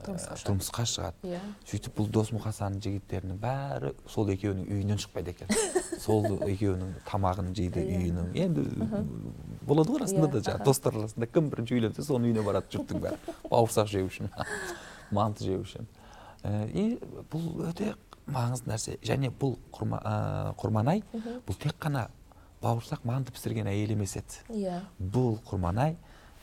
Тұрмысқа 0.00 0.36
шығады. 0.36 0.46
тұрмысқа 0.48 0.84
шығады. 0.90 1.30
Иә. 1.30 1.40
Сөйтіп 1.70 1.96
бұл 1.98 2.08
досмұқасан 2.16 2.78
жігіттерінің 2.84 3.38
бәрі 3.42 3.92
сол 4.08 4.30
екеуінің 4.32 4.68
үйінен 4.72 5.00
шықпайды 5.02 5.34
екен. 5.34 5.48
Сол 6.00 6.24
екеуінің 6.48 6.94
тамағын 7.08 7.50
жейді 7.56 7.82
Иә. 7.84 7.98
үйінің. 8.00 8.30
Енді 8.40 8.64
болады 9.68 9.92
ғой 9.92 10.00
расында 10.04 10.28
да 10.32 10.38
Иә, 10.40 10.44
жаңағы 10.46 10.54
аха. 10.60 10.64
достар 10.64 10.96
арасында 10.96 11.26
кім 11.28 11.50
бірінші 11.52 11.76
үйленсе 11.76 12.04
соның 12.06 12.30
үйіне 12.30 12.44
барады 12.46 12.72
жұрттың 12.76 13.02
бәрі. 13.04 13.18
Бауырсақ 13.52 13.90
жеу 13.92 14.08
үшін 14.08 14.30
манты 15.16 15.44
жеу 15.50 15.60
үшін. 15.66 15.86
Ә, 16.42 16.70
и 16.72 16.96
бұл 17.32 17.66
өте 17.68 17.92
маңызды 18.30 18.70
нәрсе. 18.72 18.96
Және 19.04 19.28
бұл 19.36 19.58
ә, 19.76 20.54
құрманай 20.56 21.02
бұл 21.44 21.58
тек 21.60 21.76
қана 21.82 22.06
бауырсақ 22.62 23.04
манты 23.08 23.32
пісірген 23.36 23.68
әйел 23.68 23.92
емес 23.96 24.16
еді. 24.16 24.40
Иә. 24.48 24.80
Бұл 25.00 25.36
құрманай 25.48 25.96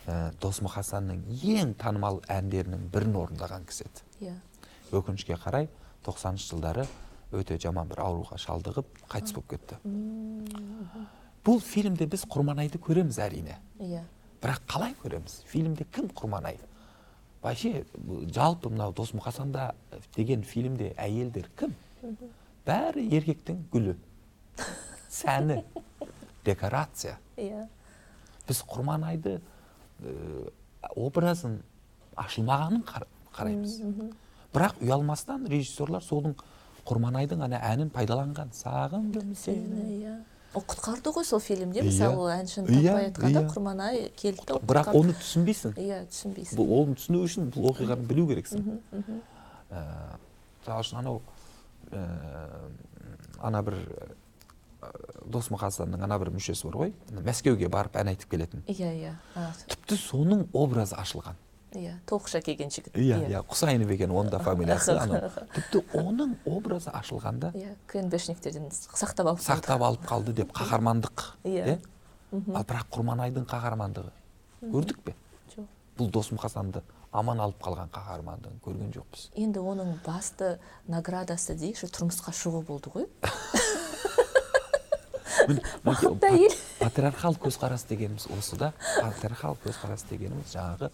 ә, 0.08 0.32
досмұқасанның 0.42 1.26
ең 1.54 1.74
танымал 1.80 2.22
әндерінің 2.32 2.88
бірін 2.94 3.18
орындаған 3.22 3.68
кісі 3.68 3.88
еді. 3.88 4.06
Иә. 4.28 4.36
Өкінішке 4.96 5.38
қарай 5.42 5.68
90 6.08 6.40
жылдары 6.48 6.88
өте 7.36 7.60
жаман 7.60 7.92
бір 7.92 8.02
ауруға 8.06 8.40
шалдығып 8.40 9.04
қайтыс 9.12 9.36
болып 9.36 9.52
кетті. 9.56 9.82
Бұл 11.44 11.60
фильмде 11.64 12.08
біз 12.08 12.24
құрманайды 12.32 12.80
көреміз 12.80 13.20
әрине. 13.24 13.60
Иә. 13.84 14.06
Бірақ 14.42 14.64
қалай 14.72 14.96
көреміз? 15.04 15.42
Фильмде 15.52 15.86
кім 15.92 16.10
құрманай 16.16 16.60
вообще 17.42 17.86
жалпы 18.34 18.70
мынау 18.70 18.94
досмұқасанда 18.96 19.72
деген 20.16 20.44
фильмде 20.44 20.94
әйелдер 20.98 21.50
кім? 21.58 21.76
Бәрі 22.68 23.06
еркектің 23.16 23.62
гүлі. 23.72 23.96
Сәні. 25.10 25.62
Декорация. 26.48 27.18
Иә. 27.38 27.68
Біз 28.48 28.64
құрманайды 28.68 29.38
образын 30.96 31.60
ашылмағанын 32.18 32.84
қар- 32.88 33.08
қараймыз 33.36 33.78
бірақ 34.54 34.78
ұялмастан 34.82 35.46
режиссерлар 35.52 36.02
соның 36.06 36.36
құрманайдың 36.88 37.42
ана 37.46 37.60
әнін 37.74 37.90
пайдаланған 37.94 38.54
сағындым 38.56 39.34
сені 39.36 39.84
иә 40.02 40.16
ол 40.56 40.64
құтқарды 40.64 41.12
ғой 41.14 41.26
сол 41.28 41.40
фильмде 41.44 41.82
Иә. 41.82 41.86
мысалы 41.90 42.16
ол 42.18 42.30
әншіні 42.32 42.68
Иә, 42.72 42.84
таппай 42.88 43.06
айтқанда 43.10 43.42
иә. 43.44 43.50
құрманай 43.52 44.12
келді 44.16 44.60
бірақ 44.64 44.94
оны 44.96 45.14
түсінбейсің 45.20 45.76
иә 45.84 46.00
түсінбейсің 46.08 46.58
бұл 46.58 46.72
оны 46.80 46.96
түсіну 46.98 47.24
үшін 47.28 47.52
бұл 47.54 47.70
оқиғаны 47.74 48.08
білу 48.08 48.28
керексің 48.32 48.80
Ә, 49.68 49.84
мысалы 50.64 50.80
үшін 50.80 50.98
анау 51.02 51.22
ә, 51.92 52.06
ана 53.44 53.62
бір 53.68 53.76
ә, 55.28 55.32
досмұқасанның 55.34 56.04
ана 56.08 56.18
бір 56.20 56.32
мүшесі 56.36 56.68
бар 56.70 56.78
ғой. 56.82 56.94
Мәскеуге 57.12 57.70
барып 57.70 57.96
ән 58.00 58.14
айтып 58.14 58.32
келетін. 58.32 58.64
Иә 58.68 58.94
иә. 58.96 59.14
Тіпті 59.68 59.98
соның 60.00 60.48
образы 60.54 60.96
ашылған. 60.96 61.36
Иә 61.76 61.98
тоғышқа 62.08 62.42
келген 62.46 62.70
жігіт. 62.72 62.96
Иә 62.96 63.20
иә. 63.28 63.42
құсайынов 63.46 63.92
екен 63.92 64.10
оның 64.16 64.32
да 64.32 64.40
фамилиясы 64.40 64.96
анау. 64.96 65.30
Тіпті 65.56 65.84
оның 66.00 66.38
образы 66.48 66.90
ашылғанда 66.96 67.52
иә 67.54 67.76
кнбшниктерден 67.92 68.70
сақтап 68.72 69.28
алып 69.34 69.44
сақтап 69.44 69.84
алып 69.84 70.06
қалды 70.08 70.34
деп 70.34 70.54
қаһармандық 70.56 71.26
Иә. 71.44 71.76
иә? 71.76 71.80
Ал 72.56 72.64
бірақ 72.64 72.88
құрманайдың 72.96 73.46
қаһармандығы. 73.52 74.12
Көрдік 74.64 75.04
пе? 75.04 75.14
Жоқ. 75.54 75.68
Бұл 76.00 76.10
досмұқасанды 76.16 76.82
аман 77.12 77.40
алып 77.40 77.60
қалған 77.64 77.92
қаһармандығын 77.94 78.58
көрген 78.64 78.92
жоқпыз. 78.96 79.30
Енді 79.36 79.60
оның 79.60 79.94
басты 80.06 80.58
наградасы 80.88 81.56
дейікші 81.56 81.88
тұрмысқа 81.92 82.34
шығу 82.36 82.64
болды 82.68 82.92
ғой. 82.96 83.08
бақытты 85.86 86.30
әйел 86.32 86.56
патриархал 86.80 87.38
көзқарас 87.42 87.86
дегеніміз 87.90 88.28
осы 88.38 88.58
да. 88.60 88.74
Патриархал 89.00 89.58
көзқарас 89.64 90.06
дегеніміз 90.10 90.54
жаңағы 90.54 90.92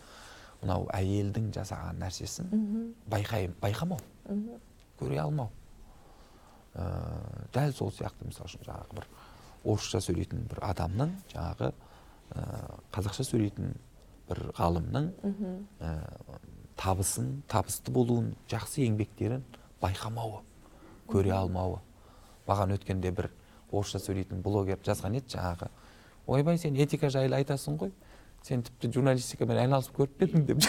мынау 0.62 0.88
әйелдің 0.94 1.50
жасаған 1.56 2.00
нәрсесін 2.04 2.52
байқай 3.12 3.50
байқамау. 3.62 4.00
Көре 5.00 5.20
алмау. 5.24 5.50
Ә, 6.74 6.86
дәл 7.54 7.74
сол 7.74 7.92
сияқты 7.94 8.30
мысалы 8.30 8.50
үшін 8.50 8.64
жаңағы 8.66 9.00
бір 9.00 9.10
орысша 9.64 10.00
сөйлейтін 10.02 10.48
бір 10.50 10.64
адамның 10.70 11.12
жаңағы 11.34 11.70
ә, 11.70 12.46
қазақша 12.96 13.26
сөйлейтін 13.28 13.76
бір 14.30 14.42
ғалымның 14.58 15.12
ә, 15.84 15.92
табысын 16.80 17.44
табысты 17.52 17.94
болуын 17.94 18.34
жақсы 18.50 18.88
еңбектерін 18.88 19.44
байқамауы 19.84 20.42
көре 21.12 21.34
алмауы. 21.36 21.82
Маған 22.48 22.74
өткенде 22.78 23.12
бір 23.16 23.30
орысша 23.74 24.00
сөйлейтін 24.00 24.42
блогер 24.46 24.78
жазған 24.86 25.18
еді 25.20 25.36
жаңағы. 25.36 25.70
Ойбай 26.28 26.58
сен 26.62 26.76
этика 26.80 27.10
жайлы 27.10 27.36
айтасың 27.42 27.78
ғой. 27.82 27.92
Сен 28.44 28.64
тіпті 28.64 28.92
журналистикамен 28.94 29.58
айналысып 29.66 29.98
көріп 29.98 30.18
пе 30.20 30.26
едің 30.30 30.46
деп. 30.46 30.64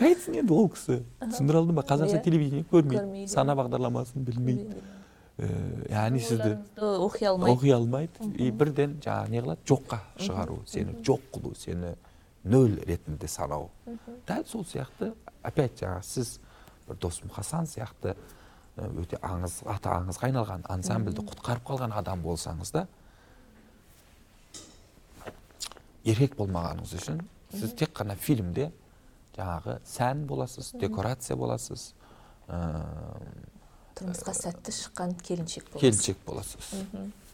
Қайтсын 0.00 0.38
енді 0.40 0.54
ол 0.54 0.68
кісі. 0.72 1.00
Түсіндіре 1.22 1.60
алды 1.60 1.74
ма 1.76 1.82
қазақша 1.86 2.18
Иә. 2.18 2.22
телевидение 2.24 2.64
көрмейді. 2.70 3.26
Сана 3.28 3.54
бағдарламасын 3.58 4.24
білмейді. 4.24 4.82
Э, 5.38 5.48
яғни 5.88 6.20
сізді 6.20 6.58
оқи 6.76 7.24
алмайды. 7.24 7.54
оқи 7.54 7.70
алмайды. 7.72 8.30
И 8.36 8.50
бірден 8.50 8.98
жаңағы 9.00 9.30
не 9.30 9.40
қылады? 9.40 9.64
Жоққа 9.66 9.98
шығару. 10.18 10.60
Сені 10.66 10.96
жоқ 11.02 11.20
қылу 11.32 11.54
сені 11.56 11.94
нөл 12.44 12.76
ретінде 12.86 13.28
санау. 13.28 13.70
Дәл 14.26 14.44
сол 14.46 14.64
сияқты. 14.64 15.12
Опять 15.42 15.80
жаңағы 15.80 16.02
сіз 16.04 16.38
бір 16.90 17.00
досмұқасан 17.06 17.68
сияқты 17.70 18.14
өте 19.00 19.18
аңыз 19.26 19.60
аты 19.70 19.90
аңызға 19.92 20.30
айналған 20.30 20.66
ансамбльді 20.74 21.24
құтқарып 21.30 21.66
қалған 21.70 21.94
адам 21.96 22.22
болсаңыз 22.24 22.74
да 22.74 22.86
еркек 26.04 26.36
болмағаныңыз 26.38 26.94
үшін 27.00 27.22
сіз 27.54 27.74
тек 27.78 27.94
қана 27.96 28.16
фильмде 28.16 28.70
жаңағы 29.36 29.78
сән 29.86 30.24
боласыз 30.30 30.72
декорация 30.80 31.36
боласыз 31.36 31.90
ә, 32.48 32.60
тұрмысқа 33.98 34.34
сәтті 34.36 34.72
шыққан 34.74 35.14
келіншек 35.20 35.68
боласыз. 35.70 35.82
келіншек 35.82 36.24
боласыз. 36.26 36.70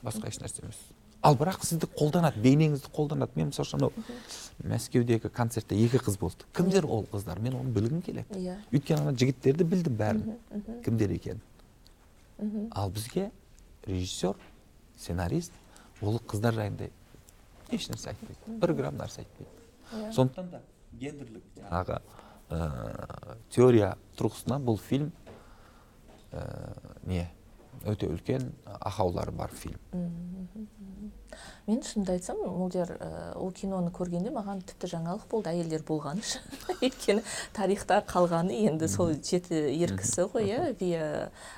Басқа 0.02 0.30
ешнәрсе 0.32 0.64
емес. 0.64 0.80
Ал 1.22 1.36
бірақ 1.36 1.64
сізді 1.66 1.88
қолданады 1.96 2.40
бейнеңізді 2.42 2.90
қолданады. 2.94 3.36
Мен 3.36 3.50
мысалы 3.52 3.66
үшін 3.66 3.80
анау 3.80 3.92
мәскеудегі 4.62 5.30
концертте 5.30 5.78
екі 5.86 6.00
қыз 6.02 6.18
болды. 6.20 6.46
Кімдер 6.56 6.86
ол 6.86 7.06
қыздар? 7.12 7.40
Мен 7.40 7.58
оны 7.60 7.72
білгім 7.74 8.02
келеді. 8.02 8.26
Иә. 8.36 8.58
Өйткені 8.72 9.00
ана 9.00 9.16
жігіттерді 9.16 9.64
білдім 9.64 9.96
бәрін. 9.96 10.36
Кімдер 10.84 11.12
екенін. 11.16 11.42
Ал 12.70 12.90
бізге 12.90 13.30
режиссер 13.86 14.36
сценарист 14.96 15.52
ол 16.02 16.20
қыздар 16.20 16.54
жайында 16.54 16.90
ешнәрсе 17.70 18.12
айтпайды. 18.12 18.58
Бір 18.60 18.74
грамм 18.76 19.00
нәрсе 19.00 19.24
айтпайды. 19.24 19.50
Иә. 19.92 20.12
сондықтан 20.12 20.50
да 20.50 20.60
гендерлік 20.98 21.44
жаңағы 21.60 22.00
ә, 22.50 23.36
теория 23.54 23.92
тұрғысынан 24.18 24.64
бұл 24.66 24.78
фильм 24.82 25.12
ә, 26.32 26.42
не 27.06 27.28
өте 27.84 28.08
үлкен 28.08 28.52
ақаулары 28.80 29.32
бар 29.32 29.52
фильм. 29.52 29.80
Мен 31.66 31.82
шынымды 31.82 32.14
айтсам 32.14 32.38
молдияр 32.38 32.92
ә, 32.94 33.08
ол 33.34 33.50
киноны 33.52 33.90
көргенде 33.90 34.30
маған 34.32 34.60
тіпті 34.68 34.88
жаңалық 34.92 35.26
болды 35.28 35.50
әйелдер 35.50 35.82
болғаны 35.84 36.22
үшін 36.22 36.44
өйткені 36.86 37.24
тарихта 37.56 37.98
қалғаны 38.06 38.54
енді 38.70 38.86
сол 38.88 39.10
жеті 39.18 39.58
ер 39.74 39.96
кісі 39.98 40.28
ғой 40.30 40.46
иә 40.46 40.60
вия 40.78 41.08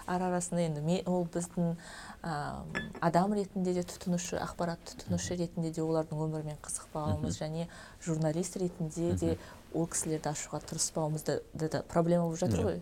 ара 0.07 0.31
арасында 0.33 0.65
енді 0.65 1.03
ол 1.07 1.29
біздің 1.29 1.77
адам 2.25 3.37
ретінде 3.37 3.77
де 3.77 3.85
тұтынушы 3.85 4.41
ақпарат 4.41 4.81
тұтынушы 4.95 5.37
ретінде 5.39 5.71
де 5.77 5.85
олардың 5.85 6.25
өмірімен 6.25 6.59
қызықпауымыз 6.65 7.39
және 7.39 7.69
журналист 8.03 8.57
ретінде 8.59 9.13
де 9.21 9.37
ол 9.75 9.87
кісілерді 9.87 10.33
ашуға 10.33 10.63
тырыспауымыз 10.65 11.29
да, 11.29 11.83
проблема 11.93 12.25
болып 12.25 12.41
жатыр 12.41 12.65
ғой. 12.65 12.81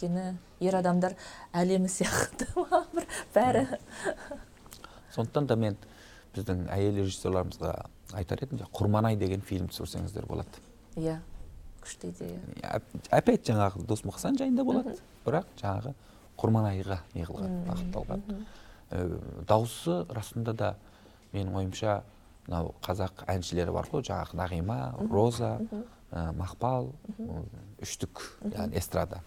Өйткені 0.00 0.38
ер 0.60 0.76
адамдар 0.76 1.14
әлемі 1.52 1.88
сияқты 1.88 2.48
бір 2.94 3.06
бәрі. 3.34 3.64
Сондықтан 5.14 5.46
да 5.46 5.56
мен 5.56 5.76
біздің 6.34 6.68
әйел 6.72 7.00
режиссерларымызға 7.02 7.74
айтар 8.16 8.44
едім 8.44 8.62
құрманай 8.72 9.16
деген 9.18 9.40
фильм 9.40 9.68
түсірсеңіздер 9.68 10.26
болады. 10.26 10.48
Иә 10.96 11.18
күшті 11.82 12.12
идея. 12.12 12.80
Опять 13.10 13.48
жаңағы 13.48 13.84
дос 13.86 14.04
мұқасан 14.04 14.38
жайында 14.38 14.64
болады. 14.64 14.96
Бірақ 15.26 15.48
жаңағы 15.60 15.94
құрманайға 16.40 17.00
не 17.14 17.26
қылған 17.26 17.58
бағытталған. 17.68 18.24
Ә, 18.90 19.04
дауысы 19.48 20.04
расында 20.08 20.54
да 20.54 20.74
менің 21.32 21.56
ойымша 21.60 22.00
мынау 22.46 22.74
қазақ 22.84 23.24
әншілері 23.30 23.74
бар 23.74 23.88
ғой 23.92 24.04
жаңағы 24.06 24.38
нағима 24.40 24.78
роза 25.10 25.58
ә, 26.10 26.30
мақпал 26.36 26.90
үштік 27.80 28.24
яғни 28.44 28.76
эстрада. 28.80 29.22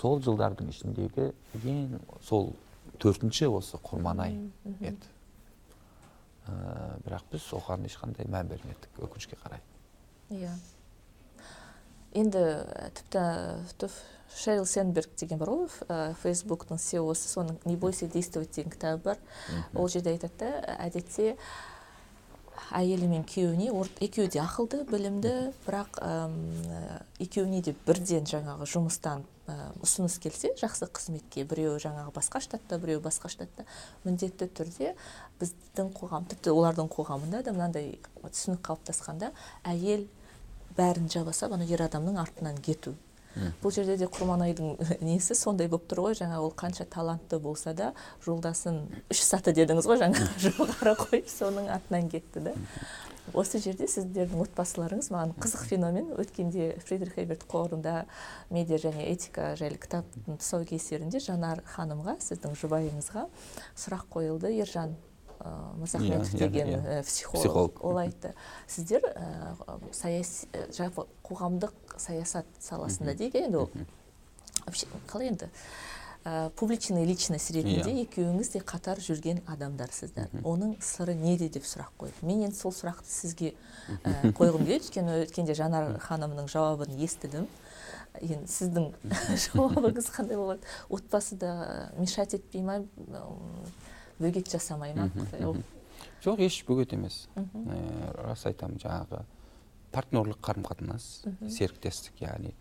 Сол 0.00 0.20
жылдардың 0.24 0.70
ішіндегі 0.72 1.30
ең 1.60 1.98
сол 2.24 2.52
төртінші 3.00 3.50
осы 3.52 3.80
құрманай 3.84 4.36
еді. 4.80 5.10
Ә, 6.48 6.54
бірақ 7.04 7.26
біз 7.32 7.48
оған 7.56 7.84
ешқандай 7.86 8.28
мән 8.28 8.48
бермедік 8.50 9.00
өкінішке 9.04 9.38
қарай. 9.40 9.60
Иә. 10.32 10.54
Енді 12.16 12.40
ә, 12.40 12.88
тіпті 12.96 13.24
түф 13.78 13.98
шерил 14.34 14.66
сенберг 14.66 15.12
деген 15.20 15.38
бар 15.38 15.52
ғой 15.52 15.68
ә, 15.88 16.14
фейсбуктың 16.22 16.80
сеосы 16.80 17.28
соның 17.30 17.60
не 17.64 17.76
бойся 17.76 18.08
действовать 18.08 18.52
деген 18.56 18.72
кітабы 18.72 19.02
бар. 19.04 19.20
Ол 19.74 19.88
жерде 19.88 20.14
айтады 20.16 20.40
да 20.40 20.76
әдетте 20.86 21.36
әйелі 22.76 23.08
мен 23.10 23.24
күйеуіне 23.26 23.70
екеуі 24.00 24.30
де 24.30 24.40
ақылды 24.42 24.84
білімді 24.90 25.34
бірақ 25.66 26.00
ә, 26.02 26.30
екеуіне 27.18 27.62
де 27.62 27.74
бірден 27.86 28.26
жаңағы 28.30 28.68
жұмыстан 28.70 29.24
ұсыныс 29.84 30.18
келсе 30.22 30.52
жақсы 30.60 30.88
қызметке 30.94 31.44
біреуі 31.48 31.80
жаңағы 31.82 32.14
басқа 32.16 32.40
штатта 32.44 32.78
біреуі 32.82 33.02
басқа 33.04 33.30
штатта 33.32 33.66
міндетті 34.04 34.48
түрде 34.56 34.94
біздің 35.40 35.92
қоғам 35.96 36.26
тіпті 36.30 36.54
олардың 36.54 36.90
қоғамында 36.92 37.42
да 37.46 37.54
мынандай 37.56 37.92
түсінік 38.22 38.62
қалыптасқанда 38.66 39.32
әйел 39.64 40.06
бәрін 40.78 41.10
жаба 41.12 41.34
салып 41.36 41.58
ана 41.58 41.68
ер 41.68 41.82
адамның 41.86 42.20
артынан 42.22 42.60
кету. 42.64 42.94
Бұл 43.62 43.74
жерде 43.74 43.96
де 44.00 44.08
құрманайдың 44.10 44.74
несі 45.06 45.36
сондай 45.38 45.68
болып 45.70 45.86
тұр 45.90 46.04
ғой 46.08 46.18
жаңа 46.18 46.40
ол 46.42 46.50
қанша 46.56 46.84
талантты 46.90 47.38
болса 47.38 47.74
да 47.74 47.92
жолдасын 48.26 48.82
үш 49.10 49.22
саты 49.22 49.54
дедіңіз 49.56 49.86
ғой 49.86 50.00
жаңа 50.02 50.26
жоғары 50.42 50.96
қойып 51.04 51.30
соның 51.30 51.70
артынан 51.76 52.10
кетті 52.10 52.42
да 52.50 52.54
осы 53.36 53.60
жерде 53.62 53.86
сіздердің 53.86 54.40
отбасыларыңыз 54.42 55.10
маған 55.14 55.34
қызық 55.38 55.66
феномен 55.70 56.08
өткенде 56.18 56.72
фридрих 56.82 57.18
эберт 57.22 57.44
қорында 57.50 58.06
медиа 58.50 58.80
және 58.82 59.04
этика 59.12 59.52
жайлы 59.60 59.78
кітаптың 59.78 60.40
тұсаукесерінде 60.40 61.20
жанар 61.22 61.62
ханымға 61.76 62.16
сіздің 62.24 62.56
жұбайыңызға 62.58 63.28
сұрақ 63.78 64.08
қойылды 64.16 64.50
ержан 64.56 64.96
ә, 65.38 65.52
мырзахметов 65.78 66.32
Иә, 66.34 66.34
иә, 66.34 66.48
деген 66.48 66.68
иә. 66.74 66.80
ә, 66.98 67.02
психолог. 67.06 67.44
Психолог. 67.44 67.84
ол 67.84 67.98
айтты 68.02 68.34
сіздер 68.66 69.06
ә, 69.14 69.78
саяси 69.92 70.48
ә, 70.52 70.66
жалпы 70.74 71.06
қоғамдық 71.30 71.96
саясат 72.02 72.46
саласында 72.60 73.14
дейді. 73.14 73.46
Енді 73.46 73.62
ол 73.64 73.70
вообще 74.66 74.86
қалай 75.08 75.30
енді? 75.30 75.48
Ә, 76.20 76.50
публичный 76.50 77.06
личность 77.08 77.48
ретінде 77.50 77.94
Иә. 77.94 78.02
екеуіңіз 78.04 78.50
де 78.52 78.60
қатар 78.60 78.98
жүрген 79.00 79.38
адамдарсыздар. 79.48 80.28
Оның 80.44 80.74
сыры 80.84 81.14
неде 81.16 81.48
деп 81.48 81.64
сұрақ 81.64 81.94
қойды 81.96 82.26
мен 82.28 82.42
енді 82.44 82.58
сол 82.58 82.74
сұрақты 82.76 83.08
сізге 83.08 83.54
ә, 84.04 84.28
қойғым 84.36 84.66
келеді. 84.66 84.82
Өйткені 84.84 85.14
өткенде 85.24 85.56
жанар 85.56 85.94
ханымның 86.04 86.50
жауабын 86.52 86.92
естідім. 87.00 87.48
Енді 88.20 88.52
сіздің 88.52 88.90
жауабыңыз 89.46 90.10
қандай 90.12 90.36
болады? 90.36 90.60
Отбасыда 90.90 91.90
мешать 91.96 92.34
етпей 92.36 92.60
ма? 92.60 92.82
Бөгет 94.20 94.52
жасамай 94.52 94.92
ма? 94.92 95.08
Жоқ 96.20 96.44
еш 96.44 96.60
бөгет 96.68 96.92
емес. 96.92 97.30
Ә, 97.32 98.26
рас 98.26 98.44
айтамын 98.44 98.76
жаңағы 98.82 99.24
партнерлық 99.94 100.40
қарым 100.44 100.64
қатынас 100.66 101.06
серіктестік 101.50 102.22
яғни 102.22 102.54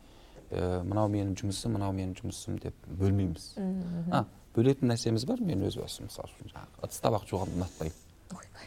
ә, 0.50 0.82
мынау 0.84 1.10
менің 1.12 1.36
жұмысым 1.40 1.76
мынау 1.78 1.94
менің 1.96 2.16
жұмысым 2.20 2.60
деп 2.62 2.76
бөлмейміз. 3.00 3.52
А 4.12 4.26
бөлетін 4.56 4.90
нәрсеміз 4.92 5.26
бар 5.30 5.42
мен 5.46 5.66
өз 5.68 5.78
басым 5.80 6.10
мысалы 6.10 6.32
үшін 6.34 6.54
жаңағы 6.54 6.88
ыдыс 6.88 7.04
табақ 7.04 7.28
жуғанды 7.30 7.60
ұнатпаймын. 7.60 8.06
Ойбай. 8.30 8.66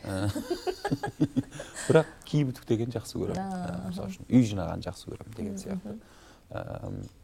Бірақ 1.89 2.15
киім 2.27 2.53
үтіктеген 2.53 2.95
жақсы 2.95 3.19
көремін. 3.19 3.43
Ә, 3.43 3.77
мысалы 3.89 4.15
үшін 4.15 4.31
үй 4.31 4.47
жинаған 4.47 4.87
жақсы 4.87 5.11
көремін 5.11 5.37
деген 5.37 5.61
сияқты. 5.63 5.99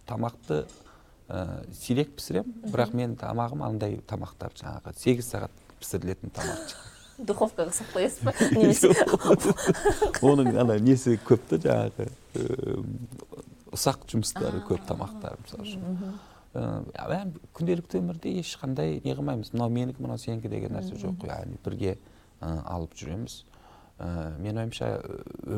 тамақты 0.06 0.60
ә, 1.28 1.64
сирек 1.74 2.14
пісіремін. 2.18 2.60
Бірақ 2.70 2.94
мен 2.98 3.16
тамағым 3.18 3.64
андай 3.66 3.98
тамақтар 4.06 4.54
жаңағы 4.58 4.94
сегіз 4.98 5.32
сағат 5.34 5.66
пісірілетін 5.78 6.34
тамақ 6.34 6.78
духовкаға 7.18 7.72
салып 7.74 7.92
қоясыз 7.96 8.22
ба 8.24 8.32
немесе 8.54 8.90
оның 10.22 10.54
ана 10.62 10.78
несі 10.82 11.16
көп 11.26 11.44
та 11.50 11.58
жаңағы 11.64 12.06
ұсақ 13.74 14.06
жұмыстары 14.12 14.62
көп 14.68 14.86
тамақтар 14.88 15.38
мысалы 15.42 15.66
үшін. 15.66 15.80
Мен 16.54 17.34
күнделікті 17.56 18.00
өмірде 18.00 18.32
ешқандай 18.40 19.00
не 19.04 19.14
қылмаймыз 19.14 19.52
мынау 19.52 19.68
менікі 19.74 20.02
мынау 20.02 20.18
сенікі 20.22 20.48
деген 20.52 20.76
нәрсе 20.78 20.96
жоқ 20.98 21.26
яғни 21.28 21.58
бірге 21.64 21.98
алып 22.40 22.94
жүреміз. 22.98 23.42
Менің 23.98 24.62
ойымша 24.62 24.92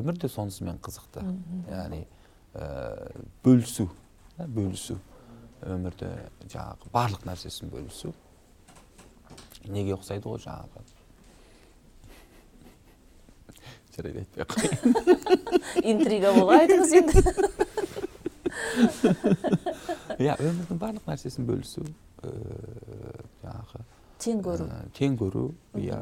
өмір 0.00 0.18
де 0.20 0.28
сонысымен 0.32 0.80
қызықты. 0.82 1.22
Яғни 1.70 2.02
бөлісу. 3.44 3.86
Бөлісу. 4.40 4.96
Өмірді 5.60 6.08
жаңағы 6.48 6.88
барлық 6.94 7.28
нәрсесін 7.28 7.68
бөлісу 7.70 8.14
неге 9.68 9.92
ұқсайды 9.92 10.24
ғой 10.24 10.40
жаңағы? 10.40 10.80
Жарайды 14.00 14.24
айтпай 14.24 14.42
ақ 14.44 14.50
қояйын 14.56 15.88
интрига 15.94 16.34
бола 16.34 16.58
айтыңыз 16.64 16.90
енді 16.98 17.14
иә 20.20 20.36
өмірдің 20.40 20.80
барлық 20.80 21.04
нәрсесін 21.08 21.46
бөлісу 21.48 21.86
жаңағы 22.24 23.84
тең 24.20 24.42
көру 24.44 24.66
тең 24.96 25.16
көру 25.20 25.46
иә 25.80 26.00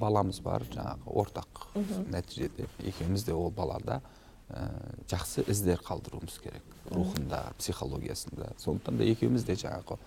баламыз 0.00 0.40
бар 0.44 0.64
жаңағы 0.72 1.12
ортақ 1.20 1.66
нәтижеде. 2.10 2.66
Екеуміз 2.80 3.24
де 3.26 3.34
ол 3.36 3.50
балада 3.50 4.00
ә, 4.48 4.68
жақсы 5.10 5.44
іздер 5.50 5.82
қалдыруымыз 5.84 6.38
керек. 6.42 6.64
Рухында 6.90 7.52
психологиясында. 7.58 8.54
Сондықтан 8.58 8.98
да 8.98 9.04
екеуміз 9.04 9.44
де 9.44 9.58
жаңағы 9.60 9.98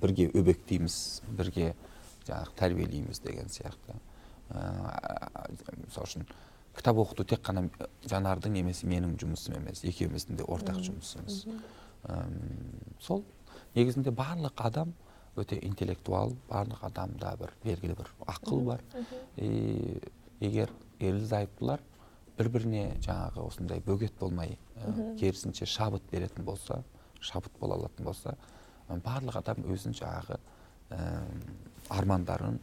бірге 0.00 0.30
өбектейміз 0.32 0.96
бірге 1.28 1.74
жаңағы 2.26 2.56
тәрбиелейміз 2.58 3.20
деген 3.20 3.52
сияқты. 3.52 3.98
Мысалы 4.50 6.08
үшін 6.08 6.26
кітап 6.74 6.98
оқыту 7.04 7.24
тек 7.28 7.44
қана 7.46 7.68
жанардың 8.10 8.58
немесе 8.58 8.88
менің 8.90 9.16
жұмысым 9.20 9.58
емес 9.60 9.84
екеуміздің 9.86 10.40
де 10.40 10.46
ортақ 10.48 10.80
жұмысымыз. 10.88 11.44
Сол 13.00 13.24
негізінде 13.74 14.10
барлық 14.10 14.60
адам 14.66 14.94
өте 15.36 15.58
интеллектуал 15.66 16.34
барлық 16.50 16.84
адамда 16.90 17.36
бір 17.40 17.54
белгілі 17.64 17.96
бір 17.98 18.10
ақыл 18.26 18.64
бар. 18.66 18.84
И 19.36 20.00
егер 20.40 20.70
ерлі 21.00 21.24
зайыптылар 21.26 21.82
бір 22.38 22.50
біріне 22.50 22.84
жаңағы 23.04 23.44
осындай 23.46 23.82
бөгет 23.84 24.16
болмай 24.18 24.56
ә, 24.76 25.14
керісінше 25.18 25.66
шабыт 25.70 26.02
беретін 26.10 26.44
болса 26.44 26.82
шабыт 27.20 27.54
бола 27.60 27.78
алатын 27.78 28.06
болса 28.08 28.34
барлық 28.88 29.38
адам 29.38 29.62
өзін 29.70 29.94
жаңағы 29.94 30.38
ә, 30.90 30.98
армандарын 31.94 32.58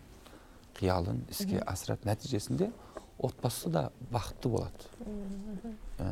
қиялын 0.78 1.24
іске 1.32 1.62
асырады 1.66 2.10
нәтижесінде 2.10 2.72
отбасы 3.22 3.70
да 3.70 3.90
бақытты 4.12 4.50
болады. 4.50 4.90
Ә, 6.00 6.08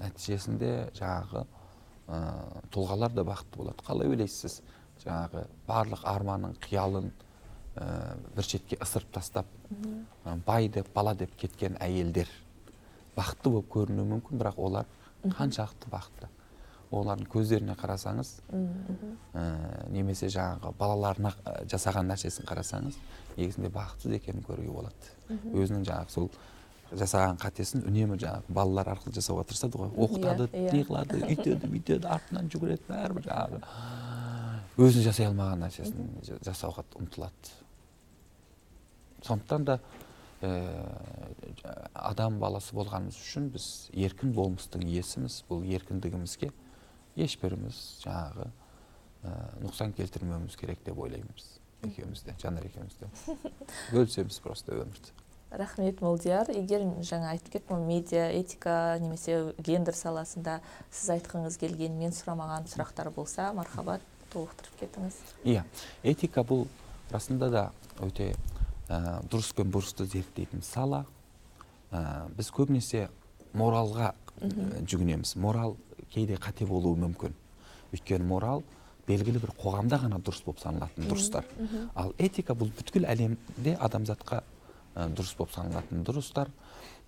нәтижесінде 0.00 0.72
жаңағы 0.98 1.44
ә, 1.44 2.20
тұлғалар 2.74 3.14
да 3.16 3.24
бақытты 3.24 3.62
болады. 3.62 3.86
Қалай 3.86 4.12
ойлайсыз? 4.12 4.60
Жаңағы 5.04 5.46
барлық 5.68 6.04
арманын 6.04 6.56
қиялын 6.60 7.10
ә, 7.76 8.16
бір 8.36 8.44
шетке 8.46 8.78
ысырып 8.80 9.12
тастап 9.14 9.46
ә, 10.24 10.36
бай 10.46 10.68
деп 10.68 10.92
бала 10.94 11.14
деп 11.14 11.32
кеткен 11.40 11.78
әйелдер 11.80 12.28
бақытты 13.16 13.52
болып 13.52 13.70
көрінуі 13.72 14.08
мүмкін 14.14 14.40
бірақ 14.40 14.60
олар 14.60 14.86
қаншалықты 15.24 15.90
бақытты? 15.92 16.28
Олардың 16.90 17.28
көздеріне 17.30 17.76
қарасаңыз 17.78 18.32
ә, 18.50 19.42
немесе 19.94 20.26
жаңағы 20.32 20.72
балаларына 20.78 21.32
жасаған 21.70 22.10
нәрсесін 22.10 22.48
қарасаңыз 22.48 22.96
негізінде 23.36 23.70
бақытсыз 23.74 24.16
екенін 24.18 24.42
көруге 24.46 24.72
болады. 24.74 25.12
Өзінің 25.54 25.86
жаңағы 25.86 26.14
сол 26.14 26.30
жасаған 26.90 27.38
қатесін 27.38 27.84
үнемі 27.86 28.18
жаңағы 28.18 28.54
балалар 28.58 28.90
арқылы 28.96 29.14
жасауға 29.14 29.46
тырысады 29.46 29.78
ғой. 29.78 29.92
Оқытады 29.94 30.48
иә, 30.50 30.64
иә. 30.66 30.72
не 30.74 30.84
қылады 30.88 31.20
өйтеді 31.28 31.70
бүйтеді 31.70 32.10
артынан 32.10 32.50
жүгіреді 32.50 32.88
бәрібір 32.88 33.28
жаңағы 33.28 33.60
өзі 34.80 35.04
жасай 35.06 35.28
алмаған 35.30 35.62
нәрсесін 35.62 36.10
жасауға 36.42 36.82
ұмтылады. 36.98 37.54
Сондықтан 39.22 39.68
да 39.68 39.78
ә, 40.42 40.50
адам 41.94 42.40
баласы 42.42 42.74
болғанымыз 42.74 43.20
үшін 43.22 43.50
біз 43.54 43.68
еркін 43.94 44.34
болмыстың 44.34 44.82
иесіміз 44.88 45.44
бұл 45.50 45.62
еркіндігімізге 45.68 46.50
ешбіріміз 47.24 47.78
жаңағы 48.04 48.46
ә, 48.46 49.32
нұқсан 49.64 49.94
келтірмеуіміз 49.96 50.58
керек 50.60 50.82
деп 50.86 50.98
ойлаймыз 50.98 51.48
екеуміз 51.86 52.22
де 52.26 52.36
жанар 52.42 52.66
екеуміз 52.66 52.98
де 53.00 53.10
бөлісеміз 53.92 54.38
просто 54.44 54.76
өмірді 54.76 55.16
рахмет 55.50 56.00
молдияр 56.04 56.52
егер 56.54 56.84
жаңа 57.06 57.34
айтып 57.34 57.56
кеттім 57.56 57.80
ғой 57.80 57.86
медиа 57.88 58.28
этика 58.38 58.98
немесе 59.02 59.54
гендер 59.58 59.98
саласында 59.98 60.60
сіз 60.90 61.16
айтқыңыз 61.16 61.58
келген 61.58 61.98
мен 61.98 62.14
сұрамаған 62.14 62.68
сұрақтар 62.70 63.10
болса 63.14 63.50
мархабат 63.56 64.04
толықтырып 64.32 64.84
кетіңіз 64.84 65.18
иә 65.44 65.64
этика 66.06 66.46
бұл 66.46 66.68
расында 67.10 67.50
да 67.50 67.64
өте 68.00 68.32
ә, 68.90 69.20
дұрыс 69.30 69.52
пен 69.56 69.70
бұрысты 69.72 70.06
зерттейтін 70.08 70.64
сала. 70.66 71.04
Ә, 71.90 72.28
біз 72.36 72.50
көбінесе 72.54 73.08
моралға 73.54 74.12
жүгінеміз. 74.40 75.36
Морал 75.40 75.76
кейде 76.12 76.36
қате 76.36 76.66
болуы 76.66 76.96
мүмкін. 76.98 77.34
Өйткені 77.94 78.26
морал 78.26 78.62
белгілі 79.08 79.40
бір 79.42 79.52
қоғамда 79.58 79.98
ғана 80.04 80.18
дұрыс 80.22 80.42
болып 80.44 80.60
саналатын 80.62 81.08
дұрыстар. 81.10 81.46
Ал 81.94 82.12
этика 82.18 82.54
бұл 82.54 82.70
бүткіл 82.76 83.06
әлемде 83.10 83.76
адамзатқа 83.80 84.42
дұрыс 84.94 85.36
болып 85.38 85.54
саналатын 85.54 86.04
дұрыстар. 86.06 86.50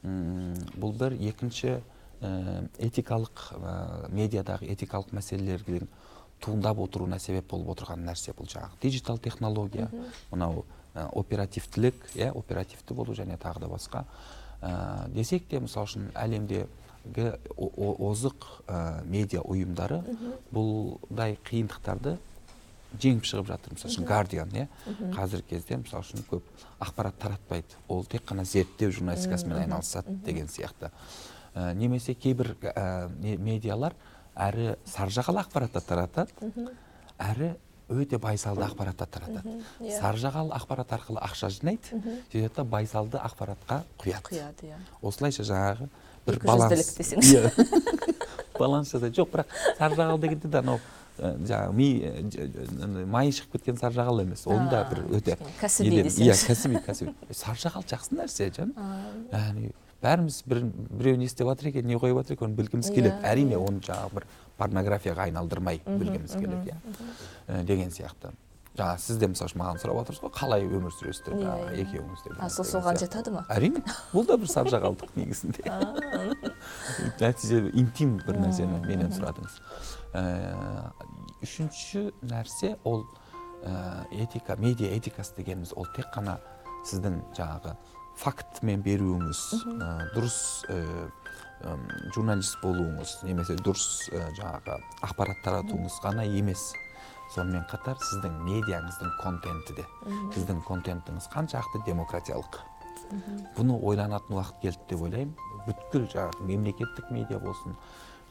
Бұл 0.03 0.97
бір 0.99 1.15
екінші 1.21 1.77
ә, 2.23 2.69
этикалық 2.79 3.45
ә, 3.55 4.11
медиадағы 4.11 4.67
этикалық 4.73 5.13
мәселелердің 5.15 5.87
туындап 6.43 6.79
отыруына 6.83 7.19
себеп 7.23 7.49
болып 7.51 7.77
отырған 7.77 8.03
нәрсе 8.07 8.35
бұл 8.35 8.51
жаңағы 8.51 8.81
диджитал 8.83 9.19
технология. 9.19 9.89
Мынау 10.33 10.65
ә, 10.95 11.07
оперативтілік 11.15 11.95
иә 12.17 12.33
оперативті 12.35 12.95
болу 12.95 13.15
және 13.15 13.39
тағы 13.39 13.61
да 13.61 13.71
басқа. 13.71 14.05
Ә, 14.61 15.09
десек 15.15 15.47
те 15.49 15.61
мысалы 15.61 15.87
үшін 15.87 16.11
о- 16.15 16.67
озық 17.57 18.47
ә, 18.69 19.03
медиа 19.09 19.43
ұйымдары 19.43 20.03
бұлдай 20.55 21.37
қиындықтарды 21.49 22.17
жеңіп 23.03 23.25
шығып 23.25 23.49
жатыр. 23.49 23.73
Мысалы 23.75 23.93
үшін 23.95 24.07
гардиан 24.09 24.53
иә? 24.53 24.67
Қазіргі 25.17 25.49
кезде 25.55 25.79
мысалы 25.81 26.05
үшін 26.05 26.25
көп 26.29 26.43
ақпарат 26.85 27.17
таратпайды. 27.19 27.79
Ол 27.89 28.05
тек 28.05 28.25
қана 28.29 28.45
зерттеу 28.45 28.93
журналистикасымен 28.93 29.63
айналысады 29.65 30.15
деген 30.25 30.47
сияқты. 30.49 30.91
Ә, 31.55 31.75
немесе 31.75 32.15
кейбір 32.15 32.55
ә, 32.63 33.11
не- 33.21 33.37
медиалар 33.37 33.95
әрі 34.37 34.77
саржағал 34.89 35.41
ақпарат 35.43 35.73
та 35.73 35.81
таратады 35.81 36.31
әрі 37.19 37.55
өте 37.93 38.17
байсалды 38.19 38.63
ақпарат 38.65 38.97
та 38.97 39.07
таратады 39.07 39.59
иә. 39.81 39.99
саржағал 40.01 40.53
ақпарат 40.57 40.93
арқылы 40.97 41.21
ақша 41.21 41.51
жинайды. 41.53 41.93
Сөйтеді 42.33 42.55
да 42.57 42.65
байсалды 42.65 43.19
ақпаратқа 43.21 43.83
құяды. 44.01 44.31
Құяды 44.33 44.71
иә. 44.71 44.79
Осылайша 45.03 45.43
жаңағы 45.45 45.89
бір 46.27 46.39
баланс. 46.45 46.97
Иә. 47.01 47.51
баланс 48.59 48.93
жасайды 48.93 49.17
жоқ 49.21 49.31
бірақ 49.33 49.55
саржағал 49.79 50.19
дегенде 50.23 50.49
де 50.49 50.59
анау 50.59 50.79
ә, 51.19 51.33
жаңағы 51.47 51.73
ми 51.77 51.89
ж- 52.33 53.07
майы 53.11 53.33
шығып 53.35 53.57
кеткен 53.59 53.79
саржағал 53.81 54.23
емес. 54.23 54.45
Оның 54.47 54.69
да 54.71 54.85
бір 54.91 55.03
өте 55.19 55.37
кәсіби 55.61 56.03
иә 56.09 56.37
кәсіби 56.47 56.83
кәсіби. 56.87 57.15
Саржағал 57.35 57.85
жақсы 57.89 58.17
нәрсе 58.19 58.51
жан. 58.55 58.73
Яғни 59.33 59.73
бәріміз 60.03 60.43
бір 60.51 60.63
біреу 60.91 61.17
не 61.17 61.27
істеп 61.31 61.47
жатыр 61.47 61.69
екен 61.73 61.87
не 61.87 61.95
қойып 61.97 62.17
жатыр 62.23 62.35
екен 62.39 62.49
оны 62.49 62.57
білгіміз 62.59 62.89
Иә, 62.91 62.95
келеді. 62.95 63.19
Әрине 63.23 63.55
иә. 63.55 63.61
оны 63.63 63.79
жаңағы 63.87 64.15
бір 64.17 64.25
порнографияға 64.59 65.29
айналдырмай 65.29 65.81
білгіміз 65.87 66.33
келеді 66.35 66.73
иә. 66.73 67.63
деген 67.65 67.91
сияқты. 67.95 68.33
Жаңа 68.79 68.97
сіз 68.99 69.19
де 69.21 69.29
мысалы 69.29 69.51
үшін 69.51 69.61
маған 69.61 69.81
сұрап 69.83 69.99
отырсыз 70.01 70.23
ғой 70.25 70.33
қалай 70.33 70.65
өмір 70.65 70.93
сүресіздер 70.97 71.35
Иә, 71.37 71.43
жаңағы 71.43 71.67
иә. 71.69 71.83
екеуіңіз 71.85 72.23
де 72.25 72.31
а 72.41 72.49
сол 72.51 72.65
соған 72.65 72.97
жатады 73.03 73.33
ма? 73.35 73.43
әрине 73.53 73.83
бұл 74.15 74.25
да 74.27 74.39
бір 74.41 74.49
саржағалдық 74.49 75.13
негізінде. 75.19 75.67
Нәтиже 77.21 77.61
интим 77.77 78.17
бір 78.27 78.39
нәрсені 78.41 78.81
менен 78.87 79.13
сұрадыңыз. 79.13 79.59
Ә, 80.17 80.23
үшінші 81.45 82.07
нәрсе 82.25 82.77
ол 82.89 83.05
ә, 83.63 84.07
этика 84.25 84.57
медиа 84.57 84.93
этикасы 84.97 85.37
дегеніміз 85.37 85.75
ол 85.77 85.87
тек 85.97 86.09
қана 86.15 86.39
сіздің 86.89 87.21
жаңағы 87.37 87.77
фактімен 88.23 88.83
беруіңіз 88.85 89.43
ә, 89.69 89.91
дұрыс 90.17 90.41
журналист 92.15 92.57
болуыңыз 92.63 93.21
немесе 93.23 93.55
дұрыс 93.63 94.09
жаңағы 94.39 94.81
ақпарат 95.07 95.39
таратуыңыз 95.45 96.01
ғана 96.03 96.25
емес. 96.27 96.73
Сонымен 97.35 97.65
қатар 97.71 97.99
сіздің 98.03 98.39
медиаңыздың 98.47 99.17
контенті 99.23 99.79
де 99.79 99.87
сіздің 100.35 100.63
контентіңіз 100.69 101.29
қаншалықты 101.33 101.83
демократиялық? 101.89 102.61
Бұны 103.57 103.77
ойланатын 103.85 104.39
уақыт 104.39 104.61
келді 104.63 104.87
деп 104.91 105.03
ойлаймын. 105.07 105.35
Бүткіл 105.67 106.07
жаңағы 106.13 106.47
мемлекеттік 106.49 107.11
медиа 107.13 107.39
болсын 107.43 107.77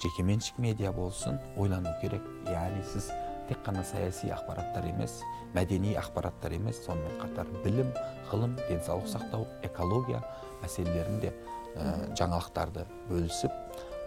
жекеменшік 0.01 0.57
медиа 0.59 0.91
болсын 0.93 1.37
ойлану 1.57 1.93
керек. 2.01 2.25
Яғни 2.49 2.83
сіз 2.93 3.11
тек 3.51 3.61
қана 3.65 3.83
саяси 3.85 4.31
ақпараттар 4.31 4.87
емес 4.89 5.21
мәдени 5.55 5.95
ақпараттар 5.99 6.55
емес 6.55 6.81
сонымен 6.85 7.17
қатар 7.21 7.49
білім 7.65 7.89
ғылым 8.31 8.55
денсаулық 8.69 9.09
сақтау 9.11 9.47
экология 9.67 10.21
мәселелерінде 10.61 11.33
ә, 11.75 12.13
жаңалықтарды 12.15 12.85
бөлісіп 13.09 13.51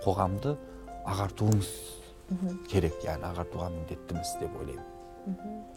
қоғамды 0.06 0.56
ағартуыңыз 1.04 1.72
керек 2.70 2.96
яғни 3.04 3.28
ағартуға 3.30 3.70
міндеттіміз 3.74 4.34
деп 4.40 4.54
ойлаймын. 4.60 4.90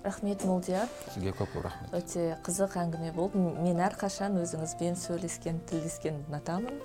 Рахмет 0.03 0.43
молдияр. 0.45 0.87
Сізге 1.13 1.31
көп 1.35 1.53
көп 1.55 1.63
рахмет. 1.67 1.93
Өте 1.95 2.37
қызық 2.43 2.73
әңгіме 2.81 3.13
болды. 3.15 3.39
Мен 3.39 3.79
әрқашан 3.79 4.35
өзіңізбен 4.41 4.97
сөйлескен 4.99 5.61
тілдескенді 5.69 6.25
ұнатамын 6.27 6.81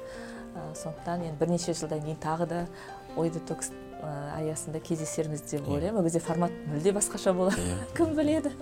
сондықтан 0.78 1.24
енді 1.26 1.38
бірнеше 1.40 1.74
жылдан 1.74 2.02
кейін 2.04 2.20
тағы 2.22 2.46
да 2.46 2.60
ой 3.16 3.30
детокс 3.34 3.72
аясында 4.02 4.80
кездесерміз 4.82 5.42
деп 5.42 5.62
Иә. 5.66 5.74
ойлаймын. 5.74 5.98
Ол 6.00 6.04
кезде 6.04 6.20
формат 6.20 6.52
мүлде 6.70 6.92
басқаша 6.94 7.32
болар. 7.34 7.54
Иә. 7.58 7.78
кім 7.96 8.14
біледі? 8.18 8.52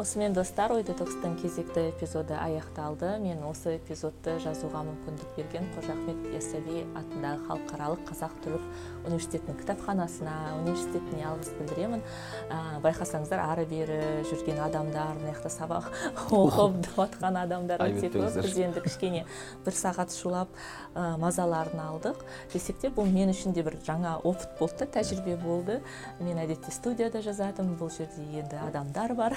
Осымен 0.00 0.32
достар 0.32 0.72
ой 0.72 0.80
детокстың 0.86 1.34
кезекті 1.42 1.90
эпизоды 1.90 2.32
аяқталды. 2.32 3.18
Мен 3.20 3.42
осы 3.44 3.74
эпизодты 3.76 4.38
жазуға 4.40 4.80
мүмкіндік 4.86 5.34
берген 5.36 5.66
қожа 5.74 5.92
ахмет 5.92 6.22
яссауи 6.32 6.86
атындағы 6.96 7.44
халықаралық 7.50 8.06
қазақ 8.08 8.38
түрік 8.46 8.64
университетінің 9.10 9.58
кітапханасына 9.60 10.36
университетіне 10.62 11.26
алғыс 11.28 11.52
білдіремін. 11.58 12.04
Ә, 12.48 12.80
байқасаңыздар 12.86 13.42
ары 13.44 13.66
бері 13.68 13.98
жүрген 14.30 14.62
адамдар 14.64 15.20
мына 15.20 15.34
жақта 15.34 15.52
сабақ 15.52 15.90
оқып 16.40 16.80
жатқан 16.96 17.36
адамдар 17.42 17.84
өте 17.84 18.08
көп. 18.14 18.40
Біз 18.40 18.56
енді 18.56 18.84
кішкене 18.86 19.26
бір 19.66 19.76
сағат 19.76 20.16
шулап 20.16 20.48
ә, 20.94 21.18
мазаларын 21.20 21.84
алдық. 21.90 22.24
Десек 22.54 22.80
те 22.80 22.88
бұл 22.88 23.10
мен 23.12 23.34
үшін 23.34 23.52
де 23.52 23.66
бір 23.66 23.76
жаңа 23.84 24.16
опыт 24.24 24.56
болды 24.58 24.86
да 24.86 24.90
тәжірибе 24.96 25.36
болды. 25.44 25.80
Мен 26.24 26.40
әдетте 26.40 26.72
студияда 26.72 27.20
жазатынмын 27.20 27.76
бұл 27.76 27.92
жерде 27.92 28.24
енді 28.40 28.64
адамдар 28.64 29.14
бар. 29.18 29.36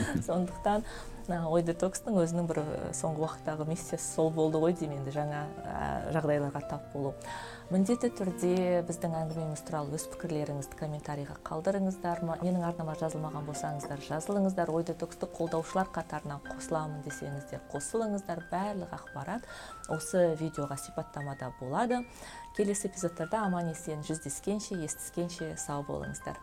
сондықтан 0.28 0.84
ой 1.30 1.62
детокстың 1.62 2.16
өзінің 2.18 2.48
бір 2.48 2.60
соңғы 2.96 3.22
уақыттағы 3.22 3.66
миссиясы 3.68 4.02
сол 4.16 4.32
болды 4.34 4.58
ғой 4.58 4.74
деймін 4.74 4.98
енді 5.02 5.14
жаңа 5.14 5.44
жағдайларға 6.16 6.62
тап 6.70 6.90
болу. 6.94 7.14
Міндетті 7.70 8.10
түрде 8.18 8.80
біздің 8.88 9.12
әңгімеміз 9.14 9.60
туралы 9.68 9.94
өз 9.94 10.08
пікірлеріңізді 10.10 10.78
комментарийға 10.80 11.36
қалдырыңыздар 11.46 12.24
менің 12.26 12.64
арнама 12.66 12.96
жазылмаған 12.98 13.46
болсаңыздар 13.46 14.02
жазылыңыздар. 14.08 14.72
Ой 14.74 14.88
детоксты 14.88 15.30
қолдаушылар 15.30 15.92
қатарына 15.94 16.40
қосыламын 16.48 17.04
десеңіз 17.06 17.46
де 17.52 17.62
қосылыңыздар. 17.70 18.42
Барлық 18.50 18.96
ақпарат 18.98 19.46
осы 19.86 20.32
видеоға 20.40 20.80
сипаттамада 20.82 21.52
болады. 21.60 22.02
Келесі 22.56 22.90
эпизодтарда 22.90 23.44
аман 23.46 23.70
есен 23.70 24.02
жүздескенше 24.02 24.82
естіскенше 24.82 25.54
сау 25.54 25.86
болыңыздар. 25.86 26.42